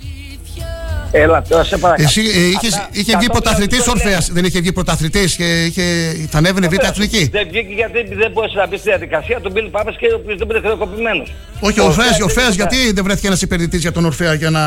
[1.11, 2.07] Έλα, τώρα σε παρακαλώ.
[2.07, 4.09] Εσύ ε, είχες, Αυτά- είχε βγει κατόπιν πρωταθλητής αυτό Ορφαία.
[4.09, 4.25] λένε.
[4.31, 5.83] Δεν είχε βγει πρωταθλητής και είχε,
[6.29, 9.67] θα ανέβαινε β' εθνική; Δεν βγήκε γιατί δεν μπορούσε να μπει στη διαδικασία του Μπίλ
[9.69, 11.33] Πάπας και ο οποίος δεν ήταν χρεοκοπημένος.
[11.59, 14.33] Όχι, ο Ορφαία, Ορφέας ο Ορφέας, δεν γιατί δεν βρέθηκε ένας υπηρετητή για τον Ορφαία
[14.33, 14.63] για να,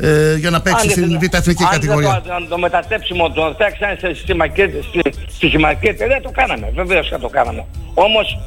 [0.00, 2.58] ε, για να παίξει Αν στην δεν- β' εθνική αν κατηγορία; δεν το, αν το
[2.58, 6.70] μετατρέψιμο το φτιάξανε σε συμμαχική- στη- στη συμμαχική εταιρεία, το κάναμε.
[6.74, 7.64] Βεβαίως και το κάναμε.
[7.94, 8.38] Όμως,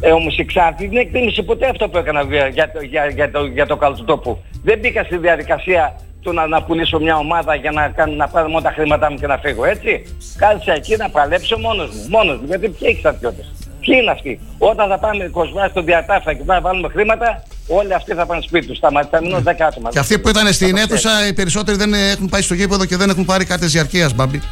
[0.00, 3.30] ε, όμως η Ξάνθη δεν εκτίμησε ποτέ αυτό που έκανα για, για, το- για, για,
[3.30, 4.42] το, για το καλό του τόπου.
[4.62, 8.48] Δεν μπήκα στη διαδικασία του να, να πουλήσω μια ομάδα για να, κάνω- να πάρω
[8.48, 10.16] μόνο τα χρήματά μου και να φύγω, έτσι.
[10.38, 12.04] Κάθισα εκεί να παλέψω μόνος μου.
[12.08, 13.46] Μόνος μου, γιατί ποιοι έχεις στρατιώτες;
[13.80, 18.14] Ποιοι είναι αυτοί; Όταν θα πάμε κοσμά στον διατάφα και θα βάλουμε χρήματα, όλοι αυτοί
[18.14, 18.78] θα πάνε σπίτι τους.
[18.78, 19.90] Θα, μα- θα μείνουν 10 άτομα.
[19.90, 22.84] Και αυτοί που ήταν Θα στην το αίθουσα, οι περισσότεροι δεν έχουν πάει στο γήπεδο
[22.84, 24.42] και δεν έχουν πάρει κάρτες διαρκείας, Μπάμπη.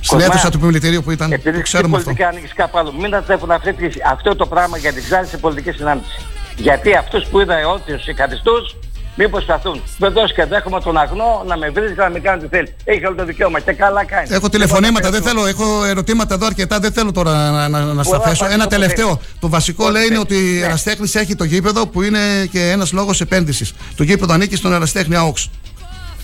[0.00, 1.32] Στην Κοσμά, αίθουσα του επιμελητηρίου που ήταν.
[1.32, 2.04] Επειδή Το στην ξέρουμε αυτό.
[2.04, 2.92] πολιτικά ανοίγεις κάπου άλλο.
[2.92, 6.20] Μην έχουν αυτή, τη- αυτό το πράγμα για την ξάρτηση σε πολιτική συνάντηση.
[6.56, 8.76] Γιατί αυτούς που είδα όρθιους ή καθιστούς,
[9.14, 9.82] μην προσπαθούν.
[9.98, 12.74] Βεβαίως και δέχομαι τον αγνό να με βρει και να μην κάνει τι θέλει.
[12.84, 14.28] Έχει όλο το δικαίωμα και καλά κάνει.
[14.30, 18.16] Έχω τηλεφωνήματα, δεν θέλω, έχω ερωτήματα εδώ αρκετά, δεν θέλω τώρα να, να, να στα
[18.16, 18.40] Πολλά θέσω.
[18.42, 19.08] πάνε Ένα το τελευταίο.
[19.08, 19.24] ποτέ.
[19.40, 22.18] Το βασικό λέει είναι ότι η Εραστέχνης έχει το γήπεδο που είναι
[22.52, 23.74] και ένας λόγος επένδυσης.
[23.96, 25.50] Το γήπεδο ανήκει στον Εραστέχνη ΑΟΞ.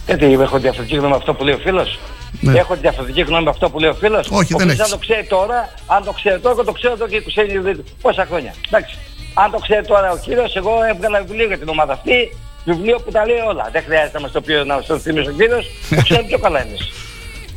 [0.06, 1.98] Γιατί έχω διαφορετική γνώμη με αυτό που λέει ο φίλος;
[2.40, 2.58] Ναι.
[2.58, 4.80] Έχω διαφορετική γνώμη με αυτό που λέει ο φίλος; Όχι, ο δεν φίλος έχεις.
[4.80, 7.84] αν το ξέρει τώρα, αν το ξέρει τώρα, εγώ το ξέρω εδώ και 20 δι-
[8.02, 8.54] πόσα χρόνια.
[8.66, 8.94] Εντάξει.
[9.34, 12.36] Αν το ξέρει τώρα ο κύριος, εγώ έβγαλα βιβλίο για την ομάδα αυτή.
[12.68, 13.68] Βιβλίο που τα λέει όλα.
[13.72, 15.70] Δεν χρειάζεται να μας το πει να στο θυμίσει ο κύριος.
[15.96, 16.80] Το ξέρει πιο καλά εμείς.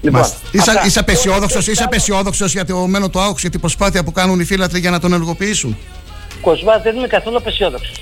[0.02, 0.40] Λοιπόν, Μάλιστα.
[0.52, 0.86] Είσαι, αυτά.
[0.86, 4.44] είσαι απεσιόδοξος, είσαι απεσιόδοξος για το μένο του ΑΟΞ, για την προσπάθεια που κάνουν οι
[4.44, 5.78] φίλατροι για να τον ενεργοποιήσουν.
[6.42, 8.00] Κοσμάς δεν είμαι καθόλου απεσιόδοξος.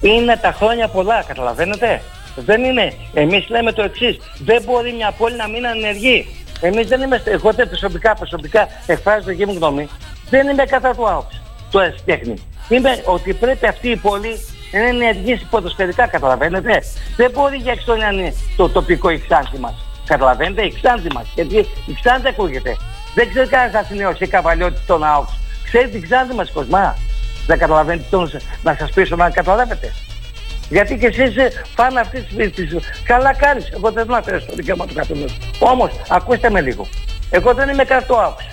[0.00, 2.02] Είναι τα χρόνια πολλά, καταλαβαίνετε;
[2.36, 2.92] Δεν είναι.
[3.14, 4.16] Εμείς λέμε το εξής.
[4.44, 6.26] Δεν μπορεί μια πόλη να μην ανεργεί.
[6.60, 9.88] Εμείς δεν είμαστε, εγώ δεν προσωπικά, προσωπικά εκφράζω τη δική μου γνώμη.
[10.30, 11.40] Δεν είμαι κατά του ΑΟΚΣ,
[11.70, 12.34] του αριστέχνη.
[12.68, 14.40] Είμαι ότι πρέπει αυτή η πόλη
[14.72, 16.82] να ενεργήσει ποδοσφαιρικά, καταλαβαίνετε.
[17.16, 19.74] Δεν μπορεί για έξω να είναι το τοπικό η Ξάνθη μας.
[20.06, 21.26] Καταλαβαίνετε, η Ξάνθη μας.
[21.34, 21.56] Γιατί
[21.86, 22.76] η Ξάνθη ακούγεται.
[23.14, 25.32] Δεν ξέρει κανένας Αθηναίος ή Καβαλιώτης τον ΑΟΚΣ.
[25.64, 26.96] Ξέρει την Ξάνθη μας, Κοσμά;
[27.46, 28.30] Δεν καταλαβαίνετε τι θέλω
[28.62, 29.92] να σας πείσω να καταλάβετε.
[30.68, 32.76] Γιατί και εσείς ε, φάνε αυτές τις, τις...
[33.04, 33.70] Καλά κάνεις.
[33.70, 35.38] Εγώ δεν θέλω να αφαιρέσω το δικαίωμα του καθενός.
[35.58, 36.86] Όμως, ακούστε με λίγο.
[37.30, 38.44] Εγώ δεν είμαι κατά το ΑΟΚΣ.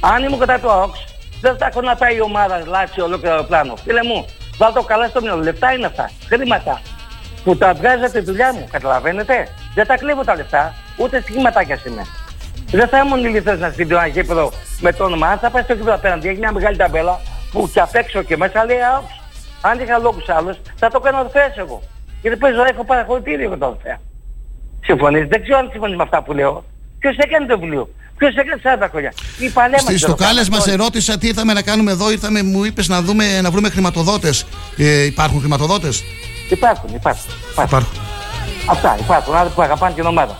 [0.00, 1.04] Αν ήμουν κατά το ΑΟΚΣ,
[1.40, 3.76] δεν θα έχω να πάει η ομάδα λάτσι ολόκληρο αεροπλάνο.
[3.76, 4.26] Φίλε μου,
[4.58, 5.42] βάλτε το καλά στο μυαλό.
[5.42, 6.10] Λεφτά είναι αυτά.
[6.28, 6.80] Χρήματα.
[7.44, 8.68] Που τα βγάζετε τη δουλειά μου.
[8.70, 10.74] Καταλαβαίνετε; Δεν τα κλέβω τα λεφτά.
[10.96, 12.02] Ούτε στιγματάκια είμαι.
[12.70, 14.50] Δεν θα ήμουν ηλίθιος να στείλω ένα γήπεδο
[14.80, 15.26] με το όνομα.
[15.26, 17.20] Αν θα πάει στο γήπεδο απέναντι, έχει μια μεγάλη ταμπέλα
[17.52, 19.20] που και απ' έξω και μέσα λέει ΑΟΚΣ.
[19.60, 21.82] Αν είχα λόγους άλλους, θα το κάνω ορφέας εγώ.
[22.22, 23.98] Γιατί παίζω έχω παραχωρητήριο με το ορφέα.
[24.84, 26.64] Συμφωνείς; Δεν ξέρω αν συμφωνείς με αυτά που λέω.
[26.98, 27.88] Ποιος έκανε το βιβλίο;
[28.32, 31.90] Ποιος έκανε 40 χρόνια; Η παλέμα Στη- Στο κάλεσμα σε ρώτησα τι ήρθαμε να κάνουμε
[31.90, 32.10] εδώ.
[32.10, 34.44] Ήρθαμε, μου είπες να, δούμε, να βρούμε χρηματοδότες.
[34.76, 36.02] Ε, υπάρχουν χρηματοδότες;
[36.50, 37.32] Υπάρχουν, υπάρχουν.
[37.64, 37.88] Υπάρχουν.
[38.66, 39.32] Αυτά υπάρχουν.
[39.34, 40.36] Άνθρωποι που αγαπάνε την ομάδα.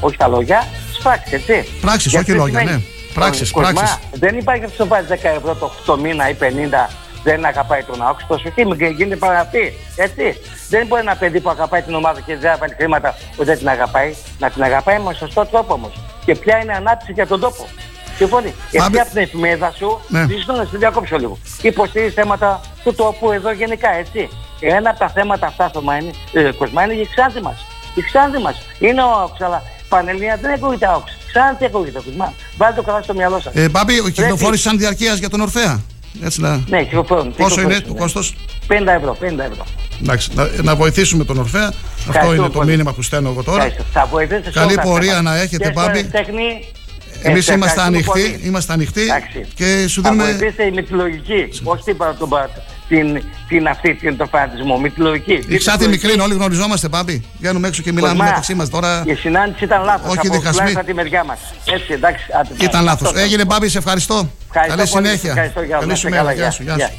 [0.00, 1.68] Όχι τα λόγια, τις πράξεις, έτσι.
[1.80, 3.12] Πράξεις, Γιατί όχι δεν λόγια, σημαίνει- ναι.
[3.14, 3.96] Πράξεις, Κοσμά, πράξεις.
[4.12, 6.90] Δεν υπάρχει αυτό που βάζει 10 ευρώ το, το μήνα ή 50
[7.22, 8.24] δεν αγαπάει τον ΑΟΚΣ.
[8.26, 9.72] Προσοχή, μην γίνεται παραπή.
[9.96, 10.36] Έτσι.
[10.68, 13.68] Δεν μπορεί ένα παιδί που αγαπάει την ομάδα και δεν αγαπάει χρήματα που δεν την
[13.68, 14.14] αγαπάει.
[14.38, 15.92] Να την αγαπάει με σωστό τρόπο όμως.
[16.28, 17.66] Και ποια είναι η ανάπτυξη για τον τόπο.
[18.16, 18.54] Συμφωνεί.
[18.70, 20.24] Εσύ από την εφημερίδα σου, Ναι.
[20.24, 20.34] ναι.
[20.56, 21.38] να σε διακόψω λίγο.
[21.62, 24.28] Υποστηρίζεις θέματα του τόπου εδώ γενικά, έτσι.
[24.60, 27.66] Ένα από τα θέματα αυτά στο Μάινι, ε, Κοσμά είναι η Ξάνθη μας.
[27.94, 28.56] Η Ξάνθη μας.
[28.78, 31.16] Είναι ο ΑΟΚΣ, αλλά Πανελληνία δεν ακούγεται ΑΟΚΣ.
[31.28, 32.32] Ξάνθη ακούγεται Κοσμά.
[32.56, 33.52] Βάλτε το καλά στο μυαλό σας.
[33.54, 35.80] Ε, Μπάμπη, Πρέπει- κυκλοφόρησαν διαρκείας για τον Ορφαία.
[36.22, 36.60] Έτσι να...
[36.68, 37.34] Ναι, κυκλοφορούν.
[37.36, 37.98] Πόσο είναι κυκλοφορούν, το ναι.
[37.98, 38.34] κόστος;
[38.68, 39.64] 50 ευρώ, 50 ευρώ.
[40.02, 41.66] Εντάξει, να, να βοηθήσουμε τον Ορφαία.
[41.66, 41.78] Αυτό
[42.08, 42.70] Ευχαριστώ είναι το πολύ.
[42.70, 43.64] μήνυμα που στέλνω εγώ τώρα.
[43.64, 43.84] Ευχαριστώ.
[43.92, 45.30] Θα βοηθήσετε σε Καλή όλα τα πορεία θέματα.
[45.30, 45.98] να έχετε, Και στο Μπάμπη.
[45.98, 46.64] Ερασιτέχνη,
[47.22, 48.48] ε, Εμείς σε είμαστε ευχαριστούμε ανοιχτοί, πολύ.
[48.48, 49.46] είμαστε ανοιχτοί Εντάξει.
[49.54, 50.30] και σου Θα δίνουμε.
[50.30, 51.48] βοηθήσετε με τη λογική.
[51.62, 52.50] Όχι την, παρα- τον παρα-
[52.88, 54.76] την, την αυτή, την, το φανατισμό.
[54.78, 55.44] Με τη λογική.
[55.48, 57.24] Η Ξάτη μικρή είναι, όλοι γνωριζόμαστε, Μπάμπη.
[57.38, 59.02] Βγαίνουμε έξω και μιλάμε Κοσμά, μεταξύ μας τώρα.
[59.06, 60.08] Η συνάντηση ήταν λάθος.
[60.10, 60.50] Όχι από διχασμοί.
[60.52, 61.38] τουλάχιστον τη μεριά μας.
[61.64, 62.24] Έτσι, εντάξει.
[62.40, 62.68] άντε, πάει.
[62.68, 63.08] Ήταν λάθος.
[63.08, 63.20] Αυτό.
[63.20, 64.30] Έγινε, Μπάμπη, σε ευχαριστώ.
[64.50, 65.06] Ευχαριστώ Καλή πολύ.
[65.06, 65.30] συνέχεια.
[65.30, 65.74] Ευχαριστώ, γεια.
[65.74, 66.22] Να Καλή είστε σου μέρα.
[66.22, 66.50] καλά, Γεια γεια.
[66.50, 66.62] σου.
[66.62, 66.86] Γεια Γεια.
[66.88, 66.94] σου.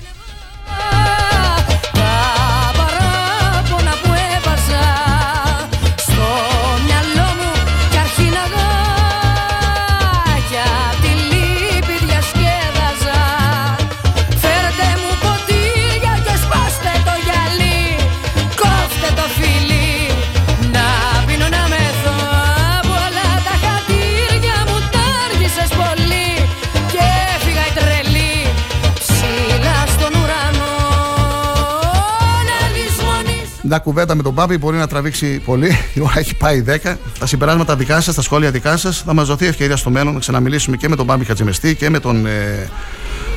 [33.71, 35.77] Μια κουβέντα με τον Μπάμπη μπορεί να τραβήξει πολύ.
[35.93, 36.95] Η ώρα έχει πάει 10.
[37.19, 39.03] Τα συμπεράσματα δικά σας, τα σχόλια δικά σας.
[39.05, 41.99] Θα μας δοθεί ευκαιρία στο μέλλον να ξαναμιλήσουμε και με τον Μπάμπη Χατζημεστή και με
[41.99, 42.69] τον ε,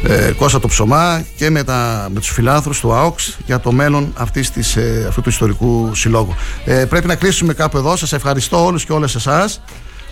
[0.02, 4.12] ε, Κώστα το Ψωμά και με, τα, με τους φιλάνθρωπους του ΑΟΚΣ για το μέλλον
[4.16, 6.34] αυτής της, ε, αυτού του ιστορικού συλλόγου.
[6.64, 7.96] Ε, πρέπει να κλείσουμε κάπου εδώ.
[7.96, 9.60] Σας ευχαριστώ όλους και όλες εσάς.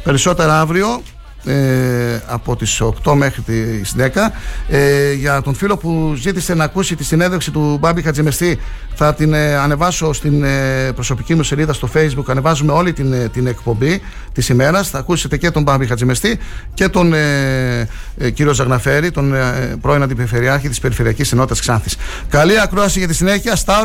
[0.03, 1.03] Περισσότερα αύριο
[1.45, 4.09] ε, από τις 8 μέχρι τις 10
[4.69, 8.59] ε, για τον φίλο που ζήτησε να ακούσει τη συνέντευξη του Μπάμπη Χατζημεστή
[9.03, 12.25] θα την ε, ανεβάσω στην ε, προσωπική μου σελίδα στο facebook.
[12.27, 14.03] Ανεβάζουμε όλη την, ε, την εκπομπή
[14.33, 14.89] της ημέρας.
[14.89, 16.39] Θα ακούσετε και τον Μπάμπη Χατζημεστή
[16.75, 17.13] και τον
[18.35, 19.35] κύριο Ζαγναφέρη τον
[19.81, 21.97] πρώην αντιπεριφερειάρχη της Περιφερειακής Ενότητας Ξάνθης.
[22.29, 23.57] Καλή ακρόαση για τη συνέχεια.
[23.65, 23.85] Star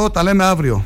[0.00, 0.84] 888 τα λέμε αύριο